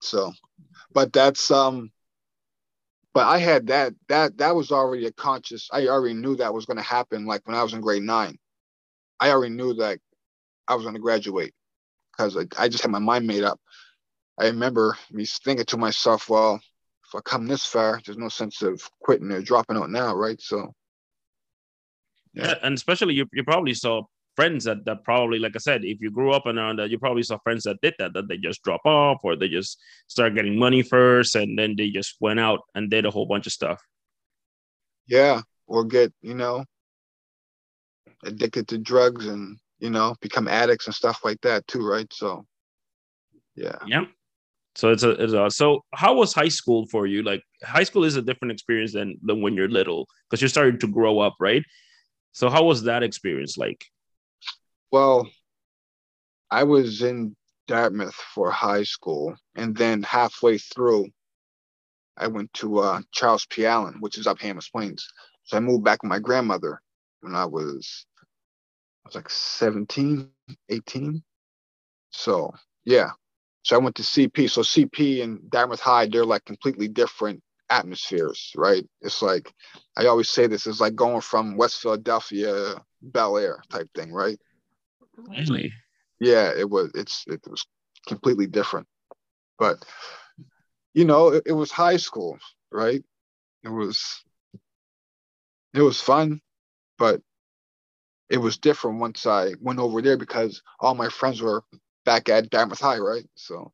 so 0.00 0.32
but 0.92 1.12
that's 1.12 1.50
um 1.50 1.90
but 3.14 3.26
i 3.26 3.38
had 3.38 3.68
that 3.68 3.92
that 4.08 4.36
that 4.38 4.54
was 4.54 4.70
already 4.70 5.06
a 5.06 5.12
conscious 5.12 5.68
i 5.72 5.86
already 5.86 6.14
knew 6.14 6.36
that 6.36 6.54
was 6.54 6.66
going 6.66 6.76
to 6.76 6.82
happen 6.82 7.26
like 7.26 7.46
when 7.46 7.56
i 7.56 7.62
was 7.62 7.72
in 7.72 7.80
grade 7.80 8.02
nine 8.02 8.36
i 9.20 9.30
already 9.30 9.54
knew 9.54 9.74
that 9.74 9.98
i 10.68 10.74
was 10.74 10.84
going 10.84 10.94
to 10.94 11.00
graduate 11.00 11.52
because 12.18 12.36
I 12.58 12.68
just 12.68 12.82
had 12.82 12.90
my 12.90 12.98
mind 12.98 13.26
made 13.26 13.44
up. 13.44 13.60
I 14.38 14.46
remember 14.46 14.96
me 15.10 15.24
thinking 15.24 15.66
to 15.66 15.76
myself, 15.76 16.28
well, 16.28 16.60
if 17.06 17.14
I 17.14 17.20
come 17.20 17.46
this 17.46 17.64
far, 17.64 18.00
there's 18.04 18.18
no 18.18 18.28
sense 18.28 18.62
of 18.62 18.82
quitting 19.00 19.30
or 19.30 19.40
dropping 19.40 19.76
out 19.76 19.90
now, 19.90 20.14
right? 20.14 20.40
So, 20.40 20.74
yeah, 22.34 22.54
and 22.62 22.74
especially 22.74 23.14
you, 23.14 23.26
you 23.32 23.44
probably 23.44 23.74
saw 23.74 24.02
friends 24.38 24.64
that, 24.64 24.84
that 24.84 25.02
probably, 25.02 25.38
like 25.40 25.56
I 25.56 25.58
said, 25.58 25.84
if 25.84 25.98
you 26.00 26.10
grew 26.10 26.32
up 26.32 26.46
around 26.46 26.78
that, 26.78 26.90
you 26.90 26.98
probably 26.98 27.24
saw 27.24 27.38
friends 27.38 27.64
that 27.64 27.80
did 27.82 27.94
that, 27.98 28.12
that 28.14 28.28
they 28.28 28.36
just 28.36 28.62
drop 28.62 28.82
off 28.84 29.18
or 29.24 29.34
they 29.34 29.48
just 29.48 29.80
start 30.06 30.36
getting 30.36 30.56
money 30.56 30.82
first 30.82 31.34
and 31.34 31.58
then 31.58 31.74
they 31.76 31.90
just 31.90 32.16
went 32.20 32.38
out 32.38 32.60
and 32.74 32.90
did 32.90 33.04
a 33.04 33.10
whole 33.10 33.26
bunch 33.26 33.46
of 33.48 33.52
stuff. 33.52 33.80
Yeah, 35.06 35.40
or 35.66 35.84
get, 35.84 36.12
you 36.22 36.34
know, 36.34 36.64
addicted 38.22 38.68
to 38.68 38.78
drugs 38.78 39.26
and 39.26 39.58
you 39.78 39.90
know, 39.90 40.14
become 40.20 40.48
addicts 40.48 40.86
and 40.86 40.94
stuff 40.94 41.20
like 41.24 41.40
that 41.42 41.66
too, 41.66 41.86
right? 41.86 42.10
So, 42.12 42.44
yeah. 43.54 43.78
Yeah. 43.86 44.04
So 44.74 44.90
it's 44.90 45.02
a, 45.02 45.10
it's 45.10 45.32
a 45.32 45.50
so 45.50 45.84
how 45.92 46.14
was 46.14 46.32
high 46.32 46.48
school 46.48 46.86
for 46.86 47.06
you? 47.06 47.22
Like 47.22 47.42
high 47.64 47.82
school 47.82 48.04
is 48.04 48.16
a 48.16 48.22
different 48.22 48.52
experience 48.52 48.92
than 48.92 49.18
than 49.22 49.42
when 49.42 49.54
you're 49.54 49.68
little 49.68 50.06
because 50.28 50.40
you're 50.40 50.48
starting 50.48 50.78
to 50.80 50.86
grow 50.86 51.18
up, 51.18 51.34
right? 51.40 51.64
So 52.32 52.48
how 52.48 52.64
was 52.64 52.84
that 52.84 53.02
experience 53.02 53.56
like? 53.56 53.84
Well, 54.90 55.28
I 56.50 56.64
was 56.64 57.02
in 57.02 57.36
Dartmouth 57.66 58.14
for 58.14 58.50
high 58.50 58.84
school, 58.84 59.36
and 59.54 59.76
then 59.76 60.02
halfway 60.02 60.58
through, 60.58 61.08
I 62.16 62.26
went 62.28 62.52
to 62.54 62.78
uh, 62.78 63.00
Charles 63.12 63.46
P. 63.46 63.66
Allen, 63.66 63.96
which 64.00 64.18
is 64.18 64.26
up 64.26 64.40
Hammers 64.40 64.70
Plains. 64.70 65.06
So 65.44 65.56
I 65.56 65.60
moved 65.60 65.84
back 65.84 66.02
with 66.02 66.10
my 66.10 66.18
grandmother 66.18 66.80
when 67.20 67.34
I 67.34 67.44
was 67.44 68.06
I 69.04 69.08
was 69.08 69.14
like 69.14 69.30
17, 69.30 70.28
18. 70.68 71.22
So 72.10 72.52
yeah. 72.84 73.10
So 73.62 73.76
I 73.76 73.78
went 73.80 73.96
to 73.96 74.02
CP. 74.02 74.50
So 74.50 74.62
CP 74.62 75.22
and 75.22 75.50
Dartmouth 75.50 75.80
High, 75.80 76.06
they're 76.06 76.24
like 76.24 76.44
completely 76.44 76.88
different 76.88 77.42
atmospheres, 77.70 78.52
right? 78.56 78.84
It's 79.02 79.20
like 79.22 79.52
I 79.96 80.06
always 80.06 80.30
say 80.30 80.46
this 80.46 80.66
is 80.66 80.80
like 80.80 80.94
going 80.94 81.20
from 81.20 81.56
West 81.56 81.80
Philadelphia, 81.80 82.82
Bel 83.02 83.36
Air 83.36 83.62
type 83.70 83.88
thing, 83.94 84.12
right? 84.12 84.38
Really? 85.26 85.72
Yeah, 86.20 86.52
it 86.56 86.68
was 86.68 86.90
it's 86.94 87.24
it 87.26 87.40
was 87.48 87.66
completely 88.06 88.46
different. 88.46 88.86
But 89.58 89.84
you 90.94 91.04
know, 91.04 91.28
it, 91.28 91.44
it 91.46 91.52
was 91.52 91.70
high 91.70 91.96
school, 91.96 92.38
right? 92.72 93.02
It 93.64 93.68
was 93.68 94.24
it 95.74 95.82
was 95.82 96.00
fun, 96.00 96.40
but 96.98 97.20
it 98.30 98.38
was 98.38 98.58
different 98.58 99.00
once 99.00 99.26
I 99.26 99.54
went 99.60 99.78
over 99.78 100.02
there 100.02 100.16
because 100.16 100.62
all 100.80 100.94
my 100.94 101.08
friends 101.08 101.40
were 101.40 101.64
back 102.04 102.28
at 102.28 102.50
Dartmouth 102.50 102.80
High, 102.80 102.98
right? 102.98 103.28
So. 103.36 103.72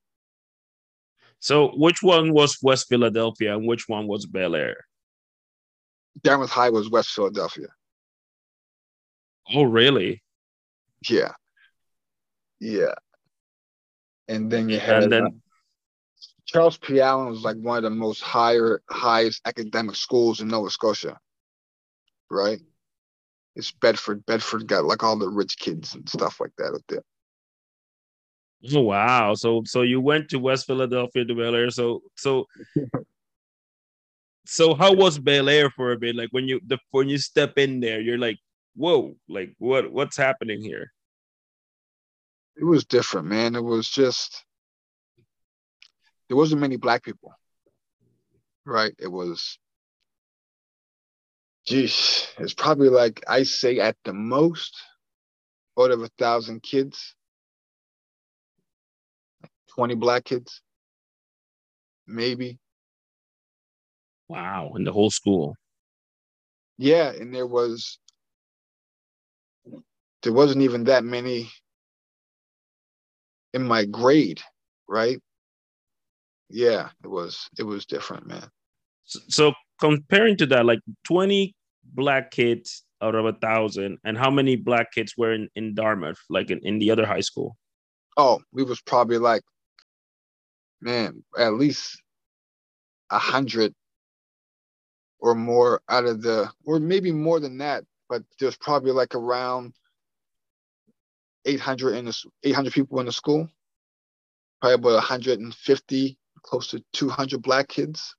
So 1.41 1.69
which 1.77 2.03
one 2.03 2.33
was 2.33 2.59
West 2.63 2.89
Philadelphia 2.89 3.55
and 3.55 3.67
which 3.67 3.87
one 3.87 4.07
was 4.07 4.25
Bel 4.25 4.55
Air? 4.55 4.87
Dartmouth 6.23 6.51
High 6.51 6.71
was 6.71 6.89
West 6.89 7.11
Philadelphia. 7.11 7.67
Oh, 9.55 9.65
really? 9.65 10.24
Yeah. 11.09 11.33
Yeah. 12.61 12.95
And 14.29 14.51
then 14.51 14.69
you 14.69 14.79
had 14.79 15.05
and 15.05 15.13
then 15.13 15.27
uh, 15.27 15.31
Charles 16.47 16.79
P. 16.79 17.01
Allen 17.01 17.29
was 17.29 17.43
like 17.43 17.57
one 17.57 17.79
of 17.79 17.83
the 17.85 17.91
most 17.91 18.23
higher, 18.23 18.83
highest 18.91 19.43
academic 19.47 19.97
schools 19.97 20.41
in 20.41 20.49
Nova 20.49 20.71
Scotia. 20.71 21.19
Right? 22.31 22.61
it's 23.57 23.73
Bedford. 23.73 24.25
Bedford 24.27 24.67
got 24.67 24.85
like 24.85 25.03
all 25.03 25.17
the 25.17 25.29
rich 25.29 25.59
kids 25.59 25.95
and 25.95 26.09
stuff 26.09 26.41
like 26.41 26.53
that 26.59 26.75
up 26.75 26.83
there. 26.89 27.03
Oh 28.73 28.81
wow! 28.81 29.35
So 29.35 29.63
so 29.65 29.83
you 29.83 30.01
went 30.01 30.31
to 30.31 30.39
West 30.39 30.67
Philadelphia 30.67 31.25
to 31.25 31.35
Bel 31.35 31.55
Air. 31.55 31.71
So 31.71 32.03
so 32.17 32.47
so 34.47 34.75
how 34.75 34.93
was 34.95 35.19
Bel 35.19 35.49
Air 35.49 35.71
for 35.71 35.93
a 35.93 35.99
bit? 35.99 36.17
Like 36.17 36.31
when 36.31 36.49
you 36.49 36.61
the 36.67 36.79
when 36.91 37.09
you 37.09 37.19
step 37.19 37.59
in 37.59 37.81
there, 37.81 38.01
you're 38.01 38.19
like, 38.19 38.39
whoa! 38.75 39.15
Like 39.29 39.55
what 39.59 39.93
what's 39.93 40.17
happening 40.17 40.63
here? 40.63 40.93
It 42.57 42.65
was 42.65 42.85
different, 42.85 43.27
man. 43.27 43.57
It 43.57 43.65
was 43.65 43.89
just 43.89 44.45
there 46.29 46.37
wasn't 46.37 46.61
many 46.61 46.77
black 46.77 47.03
people, 47.03 47.33
right? 48.65 48.95
It 48.99 49.09
was 49.09 49.59
geez, 51.67 52.29
it's 52.39 52.55
probably 52.55 52.89
like 52.89 53.25
I 53.29 53.43
say 53.43 53.79
at 53.81 53.97
the 54.05 54.13
most 54.13 54.77
out 55.79 55.91
of 55.91 56.03
a 56.03 56.09
thousand 56.19 56.63
kids, 56.63 57.15
20 59.75 59.97
black 59.97 60.25
kids, 60.25 60.61
maybe. 62.07 62.59
Wow, 64.29 64.73
in 64.77 64.85
the 64.85 64.93
whole 64.93 65.11
school. 65.11 65.57
Yeah, 66.79 67.11
and 67.11 67.35
there 67.35 67.47
was 67.47 67.99
there 70.23 70.33
wasn't 70.33 70.63
even 70.63 70.85
that 70.85 71.05
many 71.05 71.51
in 73.55 73.63
my 73.63 73.87
grade, 73.87 74.43
right? 74.89 75.19
Yeah, 76.51 76.91
it 77.03 77.09
was 77.09 77.49
it 77.59 77.63
was 77.63 77.87
different, 77.87 78.27
man. 78.27 78.51
So, 79.05 79.21
so 79.29 79.53
comparing 79.81 80.37
to 80.39 80.47
that, 80.47 80.67
like 80.67 80.81
20 81.05 81.55
black 81.95 82.31
kids 82.31 82.83
out 83.01 83.15
of 83.15 83.25
a 83.25 83.33
thousand, 83.33 83.99
and 84.05 84.19
how 84.19 84.31
many 84.31 84.57
black 84.57 84.93
kids 84.93 85.15
were 85.17 85.33
in, 85.33 85.49
in 85.55 85.75
Dartmouth, 85.75 86.19
like 86.29 86.51
in, 86.51 86.61
in 86.65 86.79
the 86.79 86.91
other 86.91 87.07
high 87.07 87.21
school? 87.21 87.57
Oh, 88.17 88.41
we 88.53 88.63
was 88.63 88.81
probably 88.83 89.19
like, 89.19 89.43
man, 90.81 91.23
at 91.39 91.55
least 91.55 92.01
a 93.11 93.19
hundred 93.19 93.75
or 95.21 95.35
more 95.35 95.81
out 95.89 96.05
of 96.05 96.23
the, 96.23 96.51
or 96.65 96.79
maybe 96.79 97.13
more 97.13 97.41
than 97.41 97.59
that, 97.59 97.85
but 98.09 98.23
there's 98.39 98.57
probably 98.57 98.93
like 98.93 99.15
around 99.15 99.75
800 101.45 101.95
in 101.95 102.07
the 102.07 102.25
800 102.43 102.73
people 102.73 103.01
in 103.01 103.07
the 103.07 103.13
school, 103.13 103.49
probably 104.61 104.75
about 104.75 104.95
150, 104.95 106.19
close 106.43 106.69
to 106.69 106.83
200 106.93 107.43
black 107.43 107.69
kids. 107.69 108.15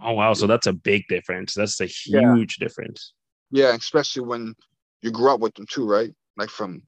Oh 0.00 0.12
wow! 0.12 0.32
So 0.32 0.46
that's 0.46 0.68
a 0.68 0.72
big 0.72 1.04
difference. 1.08 1.54
That's 1.54 1.80
a 1.80 1.86
huge 1.86 2.58
yeah. 2.60 2.64
difference. 2.64 3.14
Yeah, 3.50 3.74
especially 3.74 4.22
when 4.22 4.54
you 5.02 5.10
grew 5.10 5.32
up 5.32 5.40
with 5.40 5.54
them 5.54 5.66
too, 5.68 5.86
right? 5.86 6.14
Like 6.36 6.50
from 6.50 6.82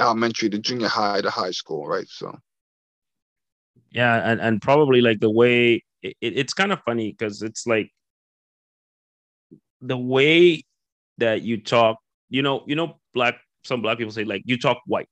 elementary 0.00 0.50
to 0.50 0.58
junior 0.58 0.88
high 0.88 1.20
to 1.20 1.30
high 1.30 1.52
school, 1.52 1.86
right? 1.86 2.08
So. 2.08 2.36
Yeah, 3.90 4.16
and 4.30 4.40
and 4.40 4.60
probably 4.60 5.00
like 5.00 5.20
the 5.20 5.30
way 5.30 5.84
it, 6.02 6.16
it's 6.20 6.52
kind 6.52 6.72
of 6.72 6.80
funny 6.84 7.12
because 7.12 7.42
it's 7.42 7.66
like 7.66 7.90
the 9.80 9.96
way 9.96 10.64
that 11.18 11.42
you 11.42 11.62
talk. 11.62 11.98
You 12.28 12.42
know, 12.42 12.64
you 12.66 12.74
know, 12.74 12.98
black. 13.14 13.36
Some 13.66 13.82
black 13.82 13.98
people 13.98 14.12
say 14.12 14.24
like 14.24 14.42
you 14.44 14.58
talk 14.58 14.78
white. 14.86 15.08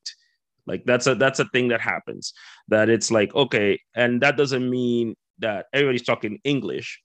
Like 0.67 0.85
that's 0.85 1.07
a 1.07 1.14
that's 1.14 1.40
a 1.40 1.45
thing 1.47 1.69
that 1.69 1.81
happens. 1.81 2.33
That 2.69 2.88
it's 2.88 3.11
like 3.11 3.35
okay, 3.35 3.79
and 3.95 4.21
that 4.23 4.37
doesn't 4.37 4.69
mean 4.69 5.14
that 5.38 5.67
everybody's 5.73 6.05
talking 6.05 6.38
English. 6.45 7.01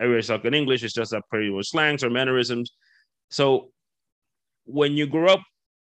Everybody's 0.00 0.28
talking 0.28 0.54
English. 0.54 0.84
It's 0.84 0.94
just 0.94 1.12
a 1.12 1.22
pretty 1.30 1.50
much 1.50 1.70
slangs 1.70 2.04
or 2.04 2.10
mannerisms. 2.10 2.72
So 3.30 3.70
when 4.66 4.92
you 4.92 5.06
grow 5.06 5.32
up 5.32 5.42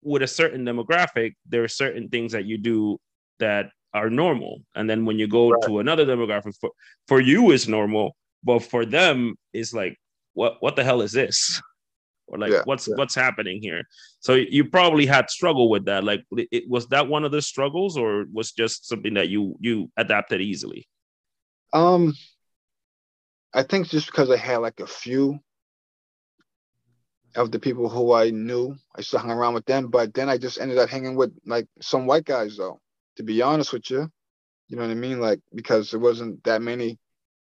with 0.03 0.21
a 0.21 0.27
certain 0.27 0.65
demographic, 0.65 1.33
there 1.47 1.63
are 1.63 1.69
certain 1.69 2.09
things 2.09 2.31
that 2.33 2.45
you 2.45 2.57
do 2.57 2.99
that 3.39 3.69
are 3.93 4.09
normal, 4.09 4.61
and 4.75 4.89
then 4.89 5.05
when 5.05 5.19
you 5.19 5.27
go 5.27 5.51
right. 5.51 5.63
to 5.63 5.79
another 5.79 6.05
demographic, 6.05 6.53
for 6.59 6.69
for 7.07 7.21
you 7.21 7.51
is 7.51 7.67
normal, 7.67 8.15
but 8.43 8.59
for 8.59 8.85
them 8.85 9.35
is 9.53 9.73
like 9.73 9.97
what 10.33 10.57
what 10.59 10.75
the 10.75 10.83
hell 10.83 11.01
is 11.01 11.11
this? 11.11 11.61
Or 12.27 12.37
like 12.37 12.51
yeah, 12.51 12.61
what's 12.65 12.87
yeah. 12.87 12.95
what's 12.95 13.15
happening 13.15 13.61
here? 13.61 13.83
So 14.19 14.33
you 14.33 14.65
probably 14.65 15.05
had 15.05 15.29
struggle 15.29 15.69
with 15.69 15.85
that. 15.85 16.03
Like 16.03 16.23
it, 16.31 16.69
was 16.69 16.87
that 16.87 17.07
one 17.07 17.23
of 17.25 17.31
the 17.31 17.41
struggles 17.41 17.97
or 17.97 18.25
was 18.31 18.51
just 18.51 18.87
something 18.87 19.13
that 19.15 19.29
you 19.29 19.55
you 19.59 19.91
adapted 19.97 20.41
easily? 20.41 20.87
Um 21.73 22.13
i 23.55 23.61
think 23.61 23.87
just 23.87 24.07
because 24.07 24.31
i 24.31 24.35
had 24.35 24.57
like 24.57 24.79
a 24.79 24.87
few 24.87 25.37
of 27.35 27.51
the 27.51 27.59
people 27.59 27.87
who 27.87 28.11
i 28.11 28.31
knew 28.31 28.75
i 28.95 29.01
still 29.01 29.19
hung 29.19 29.29
around 29.29 29.53
with 29.53 29.65
them 29.65 29.89
but 29.89 30.11
then 30.15 30.27
i 30.27 30.39
just 30.39 30.59
ended 30.59 30.79
up 30.79 30.89
hanging 30.89 31.15
with 31.15 31.31
like 31.45 31.67
some 31.79 32.07
white 32.07 32.25
guys 32.25 32.57
though 32.57 32.79
to 33.17 33.23
be 33.23 33.41
honest 33.41 33.73
with 33.73 33.89
you. 33.89 34.09
You 34.67 34.77
know 34.77 34.83
what 34.83 34.91
i 34.91 34.95
mean? 34.95 35.19
Like 35.19 35.39
because 35.53 35.91
there 35.91 35.99
wasn't 35.99 36.43
that 36.45 36.61
many 36.61 36.99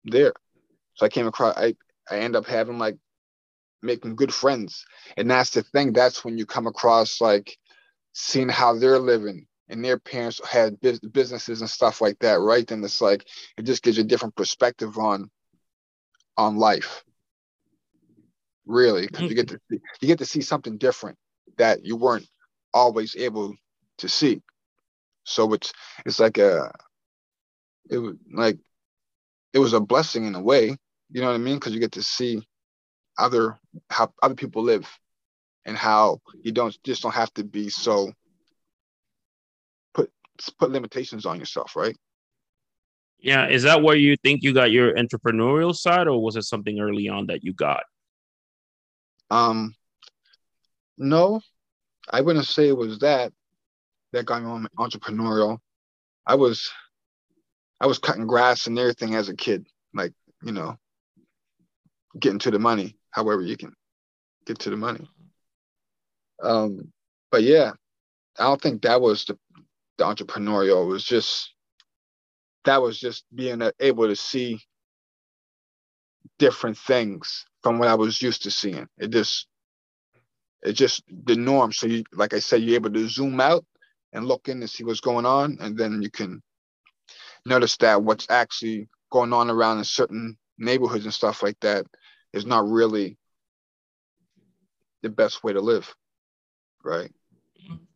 there. 0.05 0.33
So 0.95 1.05
i 1.05 1.09
came 1.09 1.27
across 1.27 1.57
i 1.57 1.75
i 2.09 2.19
end 2.19 2.35
up 2.35 2.45
having 2.45 2.77
like 2.77 2.97
making 3.87 4.15
good 4.15 4.33
friends. 4.33 4.85
And 5.17 5.31
that's 5.31 5.49
the 5.49 5.63
thing. 5.63 5.93
That's 5.93 6.23
when 6.23 6.37
you 6.37 6.45
come 6.45 6.67
across 6.67 7.19
like 7.19 7.57
seeing 8.13 8.49
how 8.49 8.77
they're 8.77 8.99
living 8.99 9.47
and 9.69 9.83
their 9.83 9.97
parents 9.97 10.39
had 10.47 10.79
businesses 11.11 11.61
and 11.61 11.69
stuff 11.69 12.01
like 12.01 12.19
that, 12.19 12.39
right? 12.39 12.67
Then 12.67 12.83
it's 12.83 13.01
like 13.01 13.25
it 13.57 13.63
just 13.63 13.81
gives 13.83 13.97
you 13.97 14.03
a 14.03 14.07
different 14.07 14.35
perspective 14.35 14.97
on 14.97 15.31
on 16.37 16.57
life. 16.57 17.03
Really, 18.65 19.07
because 19.07 19.29
you 19.29 19.35
get 19.35 19.47
to 19.47 19.59
hmm. 19.69 19.75
see, 19.75 19.81
you 20.01 20.07
get 20.07 20.19
to 20.19 20.25
see 20.25 20.41
something 20.41 20.77
different 20.77 21.17
that 21.57 21.85
you 21.85 21.95
weren't 21.95 22.27
always 22.73 23.15
able 23.15 23.55
to 23.99 24.09
see. 24.09 24.41
So 25.23 25.53
it's 25.53 25.73
it's 26.05 26.19
like 26.19 26.37
a 26.37 26.71
it 27.89 27.97
was 27.97 28.15
like 28.33 28.57
it 29.53 29.59
was 29.59 29.73
a 29.73 29.79
blessing 29.79 30.25
in 30.25 30.35
a 30.35 30.41
way, 30.41 30.75
you 31.09 31.21
know 31.21 31.27
what 31.27 31.35
I 31.35 31.39
mean? 31.39 31.55
Because 31.55 31.73
you 31.73 31.79
get 31.79 31.93
to 31.93 32.03
see 32.03 32.45
other 33.17 33.57
how 33.89 34.11
other 34.21 34.35
people 34.35 34.63
live 34.63 34.87
and 35.65 35.77
how 35.77 36.19
you 36.41 36.51
don't 36.51 36.77
just 36.83 37.01
don't 37.01 37.13
have 37.13 37.33
to 37.33 37.43
be 37.43 37.69
so 37.69 38.11
put 39.93 40.11
put 40.59 40.71
limitations 40.71 41.25
on 41.25 41.39
yourself 41.39 41.75
right? 41.75 41.95
Yeah 43.19 43.47
is 43.47 43.63
that 43.63 43.81
where 43.81 43.95
you 43.95 44.15
think 44.17 44.43
you 44.43 44.53
got 44.53 44.71
your 44.71 44.93
entrepreneurial 44.95 45.75
side 45.75 46.07
or 46.07 46.21
was 46.21 46.35
it 46.35 46.43
something 46.43 46.79
early 46.79 47.09
on 47.09 47.27
that 47.27 47.43
you 47.43 47.53
got? 47.53 47.83
Um 49.29 49.75
no 50.97 51.41
i 52.09 52.21
wouldn't 52.21 52.45
say 52.45 52.67
it 52.67 52.77
was 52.77 52.99
that 52.99 53.31
that 54.13 54.25
got 54.25 54.41
me 54.41 54.49
on 54.49 54.67
entrepreneurial. 54.79 55.59
I 56.25 56.35
was 56.35 56.71
i 57.79 57.85
was 57.85 57.99
cutting 57.99 58.27
grass 58.27 58.67
and 58.67 58.79
everything 58.79 59.15
as 59.15 59.29
a 59.29 59.35
kid 59.35 59.67
like 59.93 60.13
you 60.43 60.51
know 60.51 60.77
getting 62.19 62.39
to 62.39 62.51
the 62.51 62.59
money 62.59 62.95
however 63.11 63.41
you 63.41 63.57
can 63.57 63.73
get 64.45 64.59
to 64.59 64.69
the 64.69 64.77
money. 64.77 65.07
Um, 66.41 66.91
but 67.31 67.43
yeah, 67.43 67.71
I 68.37 68.43
don't 68.43 68.61
think 68.61 68.83
that 68.83 69.01
was 69.01 69.25
the, 69.25 69.37
the 69.97 70.05
entrepreneurial. 70.05 70.83
It 70.83 70.89
was 70.89 71.03
just 71.03 71.53
that 72.65 72.81
was 72.81 72.99
just 72.99 73.23
being 73.33 73.61
able 73.79 74.07
to 74.07 74.15
see 74.15 74.59
different 76.37 76.77
things 76.77 77.45
from 77.63 77.79
what 77.79 77.87
I 77.87 77.95
was 77.95 78.21
used 78.21 78.43
to 78.43 78.51
seeing. 78.51 78.87
It 78.97 79.09
just 79.09 79.47
it's 80.61 80.77
just 80.77 81.03
the 81.25 81.35
norm. 81.35 81.71
So 81.71 81.87
you 81.87 82.03
like 82.13 82.33
I 82.33 82.39
said, 82.39 82.61
you're 82.61 82.75
able 82.75 82.91
to 82.91 83.07
zoom 83.07 83.39
out 83.39 83.65
and 84.13 84.25
look 84.25 84.47
in 84.47 84.59
and 84.59 84.69
see 84.69 84.83
what's 84.83 84.99
going 84.99 85.25
on, 85.25 85.57
and 85.59 85.77
then 85.77 86.01
you 86.01 86.11
can 86.11 86.41
notice 87.45 87.77
that 87.77 88.03
what's 88.03 88.29
actually 88.29 88.87
going 89.11 89.33
on 89.33 89.49
around 89.49 89.79
in 89.79 89.83
certain 89.83 90.37
neighborhoods 90.57 91.05
and 91.05 91.13
stuff 91.13 91.41
like 91.43 91.59
that 91.61 91.85
is 92.33 92.45
not 92.45 92.67
really 92.67 93.17
the 95.01 95.09
best 95.09 95.43
way 95.43 95.53
to 95.53 95.61
live 95.61 95.93
right? 96.87 97.11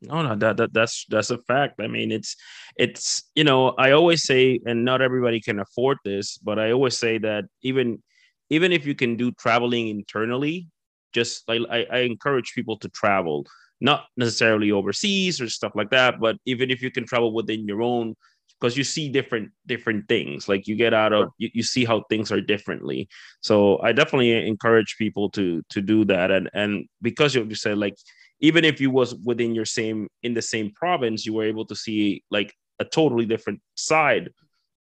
No 0.01 0.21
no 0.21 0.35
that, 0.35 0.57
that 0.57 0.73
that's 0.73 1.05
that's 1.09 1.29
a 1.29 1.37
fact. 1.37 1.79
I 1.81 1.87
mean 1.87 2.11
it's 2.11 2.35
it's 2.75 3.23
you 3.35 3.43
know 3.43 3.69
i 3.77 3.91
always 3.91 4.23
say 4.23 4.59
and 4.65 4.83
not 4.83 5.01
everybody 5.01 5.39
can 5.39 5.59
afford 5.59 5.97
this 6.03 6.37
but 6.37 6.57
i 6.57 6.71
always 6.71 6.97
say 6.97 7.17
that 7.17 7.45
even 7.61 8.01
even 8.49 8.71
if 8.71 8.85
you 8.85 8.95
can 8.95 9.15
do 9.15 9.31
traveling 9.33 9.87
internally 9.87 10.67
just 11.13 11.47
like 11.47 11.61
I, 11.69 11.85
I 11.91 11.99
encourage 11.99 12.53
people 12.53 12.77
to 12.79 12.89
travel 12.89 13.45
not 13.81 14.05
necessarily 14.15 14.71
overseas 14.71 15.41
or 15.41 15.49
stuff 15.49 15.73
like 15.75 15.89
that 15.91 16.19
but 16.19 16.37
even 16.45 16.71
if 16.71 16.81
you 16.81 16.91
can 16.91 17.05
travel 17.05 17.33
within 17.33 17.67
your 17.67 17.81
own 17.81 18.15
because 18.61 18.77
you 18.77 18.83
see 18.83 19.09
different 19.09 19.49
different 19.65 20.07
things. 20.07 20.47
Like 20.47 20.67
you 20.67 20.75
get 20.75 20.93
out 20.93 21.13
of 21.13 21.29
you, 21.39 21.49
you 21.53 21.63
see 21.63 21.83
how 21.83 22.03
things 22.09 22.31
are 22.31 22.41
differently. 22.41 23.09
So 23.41 23.81
i 23.81 23.91
definitely 23.91 24.47
encourage 24.47 24.95
people 24.97 25.29
to 25.31 25.63
to 25.69 25.81
do 25.81 26.05
that. 26.05 26.29
And 26.29 26.49
and 26.53 26.85
because 27.01 27.33
you 27.33 27.55
said 27.55 27.77
like 27.77 27.95
even 28.39 28.63
if 28.63 28.79
you 28.79 28.91
was 28.91 29.15
within 29.25 29.55
your 29.55 29.65
same 29.65 30.07
in 30.23 30.33
the 30.33 30.41
same 30.41 30.71
province 30.73 31.25
you 31.25 31.33
were 31.33 31.43
able 31.43 31.65
to 31.65 31.75
see 31.75 32.23
like 32.29 32.53
a 32.79 32.85
totally 32.85 33.25
different 33.25 33.61
side 33.75 34.29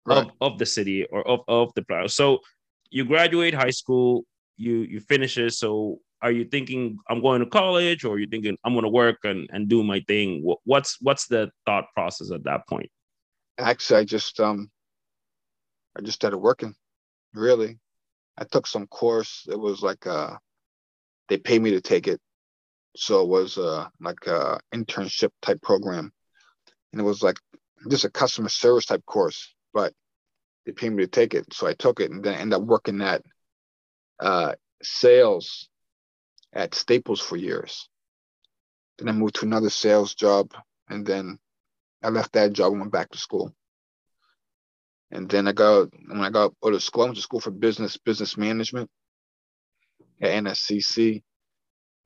right. 0.07 0.18
of, 0.18 0.53
of 0.53 0.59
the 0.59 0.66
city 0.66 1.05
or 1.07 1.27
of, 1.27 1.40
of 1.48 1.72
the 1.75 1.83
province 1.83 2.14
so 2.14 2.38
you 2.90 3.05
graduate 3.05 3.55
high 3.55 3.70
school 3.70 4.25
you 4.57 4.79
you 4.92 5.01
finish 5.01 5.38
it. 5.38 5.53
So 5.55 5.98
are 6.20 6.31
you 6.31 6.44
thinking 6.44 6.98
i'm 7.09 7.20
going 7.20 7.40
to 7.40 7.46
college 7.46 8.05
or 8.05 8.14
are 8.14 8.18
you 8.18 8.29
thinking 8.29 8.57
i'm 8.62 8.75
going 8.75 8.85
to 8.85 8.88
work 8.88 9.18
and, 9.25 9.48
and 9.53 9.68
do 9.68 9.83
my 9.83 10.01
thing? 10.07 10.42
What's 10.64 10.98
what's 11.01 11.27
the 11.27 11.51
thought 11.66 11.87
process 11.94 12.31
at 12.31 12.44
that 12.44 12.61
point 12.68 12.90
actually 13.59 14.01
I 14.01 14.05
just 14.05 14.41
um 14.41 14.71
I 15.97 16.01
just 16.03 16.17
started 16.17 16.38
working. 16.38 16.75
Really. 17.35 17.79
I 18.37 18.45
took 18.45 18.67
some 18.67 18.87
course. 18.87 19.47
It 19.49 19.59
was 19.59 19.83
like 19.83 20.07
uh 20.07 20.37
they 21.29 21.38
paid 21.38 21.62
me 21.62 21.73
to 21.73 21.81
take 21.81 22.09
it. 22.09 22.21
So 22.97 23.23
it 23.23 23.29
was 23.29 23.59
uh 23.59 23.88
like 24.01 24.27
a 24.27 24.61
internship 24.75 25.31
type 25.41 25.62
program. 25.62 26.12
And 26.93 27.01
it 27.01 27.05
was 27.05 27.23
like 27.23 27.37
just 27.91 28.05
a 28.05 28.11
customer 28.11 28.49
service 28.49 28.87
type 28.87 29.05
course, 29.07 29.55
but 29.73 29.93
they 30.67 30.73
paid 30.73 30.93
me 30.93 31.03
to 31.05 31.09
take 31.09 31.35
it. 31.35 31.53
So 31.53 31.67
I 31.67 31.75
took 31.75 32.01
it 32.01 32.11
and 32.11 32.23
then 32.23 32.35
ended 32.35 32.61
up 32.61 32.67
working 32.67 33.01
at 33.01 33.23
uh 34.21 34.55
sales 34.83 35.69
at 36.53 36.75
Staples 36.75 37.21
for 37.21 37.37
years. 37.37 37.88
Then 38.99 39.09
I 39.09 39.12
moved 39.12 39.37
to 39.37 39.47
another 39.47 39.71
sales 39.71 40.15
job 40.15 40.53
and 40.88 41.07
then 41.07 41.38
I 42.03 42.09
left 42.09 42.33
that 42.33 42.53
job 42.53 42.73
and 42.73 42.81
went 42.81 42.93
back 42.93 43.11
to 43.11 43.19
school. 43.19 43.55
And 45.11 45.29
then 45.29 45.47
I 45.47 45.53
got 45.53 45.88
when 46.09 46.21
I 46.21 46.31
got 46.31 46.55
out 46.65 46.73
of 46.73 46.83
school, 46.83 47.03
I 47.03 47.07
went 47.07 47.17
to 47.17 47.23
school 47.23 47.41
for 47.41 47.51
business 47.51 47.97
business 47.97 48.37
management 48.37 48.91
at 50.21 50.45
NSCC. 50.45 51.23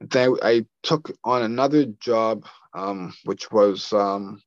then 0.01 0.37
I 0.43 0.67
took 0.83 1.13
on 1.23 1.43
another 1.43 1.87
job, 2.01 2.47
um, 2.75 3.15
which 3.25 3.51
was 3.53 3.93
um, 3.93 4.43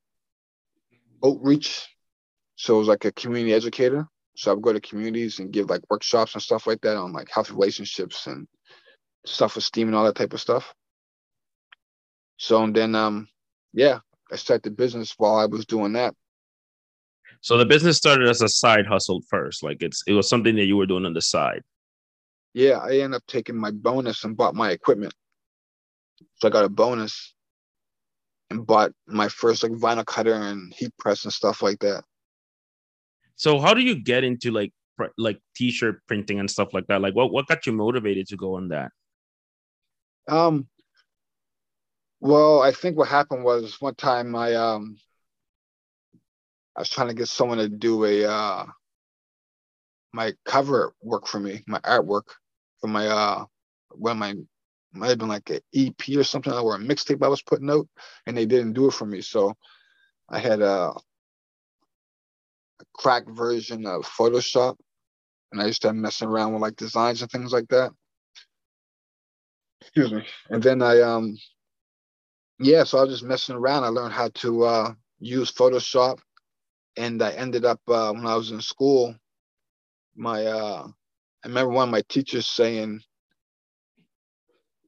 outreach. 1.24 1.88
So 2.56 2.76
it 2.76 2.78
was 2.78 2.88
like 2.88 3.06
a 3.06 3.12
community 3.12 3.54
educator. 3.54 4.06
So 4.36 4.50
I 4.50 4.54
would 4.54 4.62
go 4.62 4.72
to 4.72 4.80
communities 4.80 5.38
and 5.38 5.52
give 5.52 5.70
like 5.70 5.82
workshops 5.90 6.34
and 6.34 6.42
stuff 6.42 6.66
like 6.66 6.82
that 6.82 6.96
on 6.96 7.12
like 7.12 7.28
healthy 7.32 7.52
relationships 7.52 8.26
and 8.26 8.46
self 9.26 9.56
esteem 9.56 9.88
and 9.88 9.96
all 9.96 10.04
that 10.04 10.14
type 10.14 10.32
of 10.32 10.40
stuff. 10.40 10.74
So 12.36 12.62
and 12.62 12.74
then 12.74 12.94
um 12.94 13.28
yeah, 13.72 14.00
I 14.32 14.36
started 14.36 14.62
the 14.62 14.70
business 14.70 15.14
while 15.16 15.36
I 15.36 15.46
was 15.46 15.66
doing 15.66 15.92
that. 15.94 16.14
So 17.40 17.56
the 17.56 17.66
business 17.66 17.96
started 17.96 18.28
as 18.28 18.42
a 18.42 18.48
side 18.48 18.86
hustle 18.86 19.22
first, 19.28 19.62
like 19.62 19.82
it's 19.82 20.02
it 20.06 20.12
was 20.12 20.28
something 20.28 20.56
that 20.56 20.66
you 20.66 20.76
were 20.76 20.86
doing 20.86 21.06
on 21.06 21.14
the 21.14 21.22
side. 21.22 21.62
Yeah, 22.52 22.78
I 22.78 22.98
ended 22.98 23.14
up 23.14 23.22
taking 23.26 23.56
my 23.56 23.70
bonus 23.70 24.24
and 24.24 24.36
bought 24.36 24.54
my 24.54 24.70
equipment. 24.70 25.14
So 26.36 26.48
I 26.48 26.50
got 26.50 26.64
a 26.64 26.68
bonus 26.68 27.34
and 28.50 28.66
bought 28.66 28.92
my 29.06 29.28
first 29.28 29.62
like 29.62 29.72
vinyl 29.72 30.04
cutter 30.04 30.34
and 30.34 30.74
heat 30.74 30.92
press 30.98 31.24
and 31.24 31.32
stuff 31.32 31.62
like 31.62 31.78
that. 31.80 32.04
So 33.36 33.58
how 33.58 33.72
do 33.72 33.80
you 33.80 34.02
get 34.02 34.24
into 34.24 34.50
like 34.50 34.72
pr- 34.96 35.14
like 35.16 35.40
t-shirt 35.56 36.02
printing 36.06 36.40
and 36.40 36.50
stuff 36.50 36.74
like 36.74 36.86
that? 36.88 37.00
Like 37.00 37.14
what 37.14 37.32
what 37.32 37.46
got 37.46 37.66
you 37.66 37.72
motivated 37.72 38.26
to 38.28 38.36
go 38.36 38.56
on 38.56 38.68
that? 38.68 38.90
Um 40.28 40.68
well, 42.20 42.60
I 42.60 42.72
think 42.72 42.96
what 42.96 43.08
happened 43.08 43.44
was 43.44 43.80
one 43.80 43.94
time 43.94 44.36
I 44.36 44.54
um 44.54 44.96
I 46.76 46.80
was 46.80 46.90
trying 46.90 47.08
to 47.08 47.14
get 47.14 47.28
someone 47.28 47.58
to 47.58 47.68
do 47.68 48.04
a 48.04 48.24
uh 48.24 48.66
my 50.12 50.34
cover 50.44 50.92
work 51.02 51.26
for 51.26 51.40
me, 51.40 51.62
my 51.66 51.80
artwork 51.80 52.24
for 52.80 52.88
my 52.88 53.06
uh 53.06 53.44
when 53.90 54.18
my 54.18 54.34
might 54.92 55.08
have 55.08 55.18
been 55.18 55.28
like 55.28 55.48
an 55.50 55.60
EP 55.74 56.16
or 56.16 56.24
something 56.24 56.52
or 56.52 56.74
a 56.74 56.78
mixtape 56.78 57.24
I 57.24 57.28
was 57.28 57.42
putting 57.42 57.70
out, 57.70 57.88
and 58.26 58.36
they 58.36 58.46
didn't 58.46 58.72
do 58.72 58.88
it 58.88 58.92
for 58.92 59.06
me. 59.06 59.20
So 59.20 59.54
I 60.28 60.40
had 60.40 60.60
a, 60.60 60.92
a 60.92 62.84
cracked 62.94 63.30
version 63.30 63.86
of 63.86 64.02
Photoshop, 64.04 64.76
and 65.52 65.62
I 65.62 65.66
used 65.66 65.82
to 65.82 65.92
messing 65.92 66.28
around 66.28 66.52
with 66.52 66.62
like 66.62 66.76
designs 66.76 67.22
and 67.22 67.30
things 67.30 67.52
like 67.52 67.68
that. 67.68 67.92
Excuse 69.80 70.12
me. 70.12 70.24
And 70.50 70.62
then 70.62 70.82
I 70.82 71.00
um 71.00 71.36
yeah, 72.60 72.84
so 72.84 72.98
I 72.98 73.02
was 73.02 73.10
just 73.10 73.24
messing 73.24 73.56
around. 73.56 73.84
I 73.84 73.88
learned 73.88 74.12
how 74.12 74.28
to 74.28 74.64
uh, 74.64 74.94
use 75.18 75.50
Photoshop, 75.52 76.18
and 76.96 77.22
I 77.22 77.32
ended 77.32 77.64
up 77.64 77.80
uh, 77.88 78.12
when 78.12 78.26
I 78.26 78.36
was 78.36 78.50
in 78.50 78.60
school. 78.60 79.14
My 80.14 80.46
uh, 80.46 80.86
I 81.44 81.48
remember 81.48 81.72
one 81.72 81.88
of 81.88 81.92
my 81.92 82.02
teachers 82.08 82.46
saying, 82.46 83.00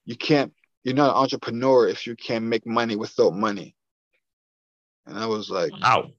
"You 0.05 0.17
can't, 0.17 0.53
you're 0.85 0.95
not 0.95 1.11
an 1.11 1.23
entrepreneur 1.23 1.89
if 1.89 2.07
you 2.07 2.15
can't 2.17 2.45
make 2.45 2.67
money 2.67 2.97
without 2.97 3.35
money." 3.35 3.75
And 5.07 5.19
I 5.19 5.27
was 5.27 5.51
like, 5.51 5.73
Wow. 5.73 6.13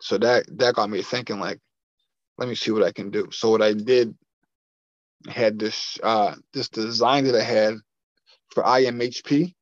so 0.00 0.18
that 0.18 0.44
that 0.58 0.74
got 0.74 0.90
me 0.90 1.02
thinking 1.02 1.40
like 1.40 1.60
let 2.38 2.48
me 2.48 2.54
see 2.54 2.70
what 2.70 2.82
i 2.82 2.92
can 2.92 3.10
do 3.10 3.28
so 3.32 3.50
what 3.50 3.62
i 3.62 3.72
did 3.72 4.14
I 5.28 5.32
had 5.32 5.58
this 5.58 5.98
uh 6.02 6.34
this 6.52 6.68
design 6.68 7.24
that 7.24 7.34
i 7.34 7.42
had 7.42 7.74
for 8.56 8.62
imhp 8.62 9.54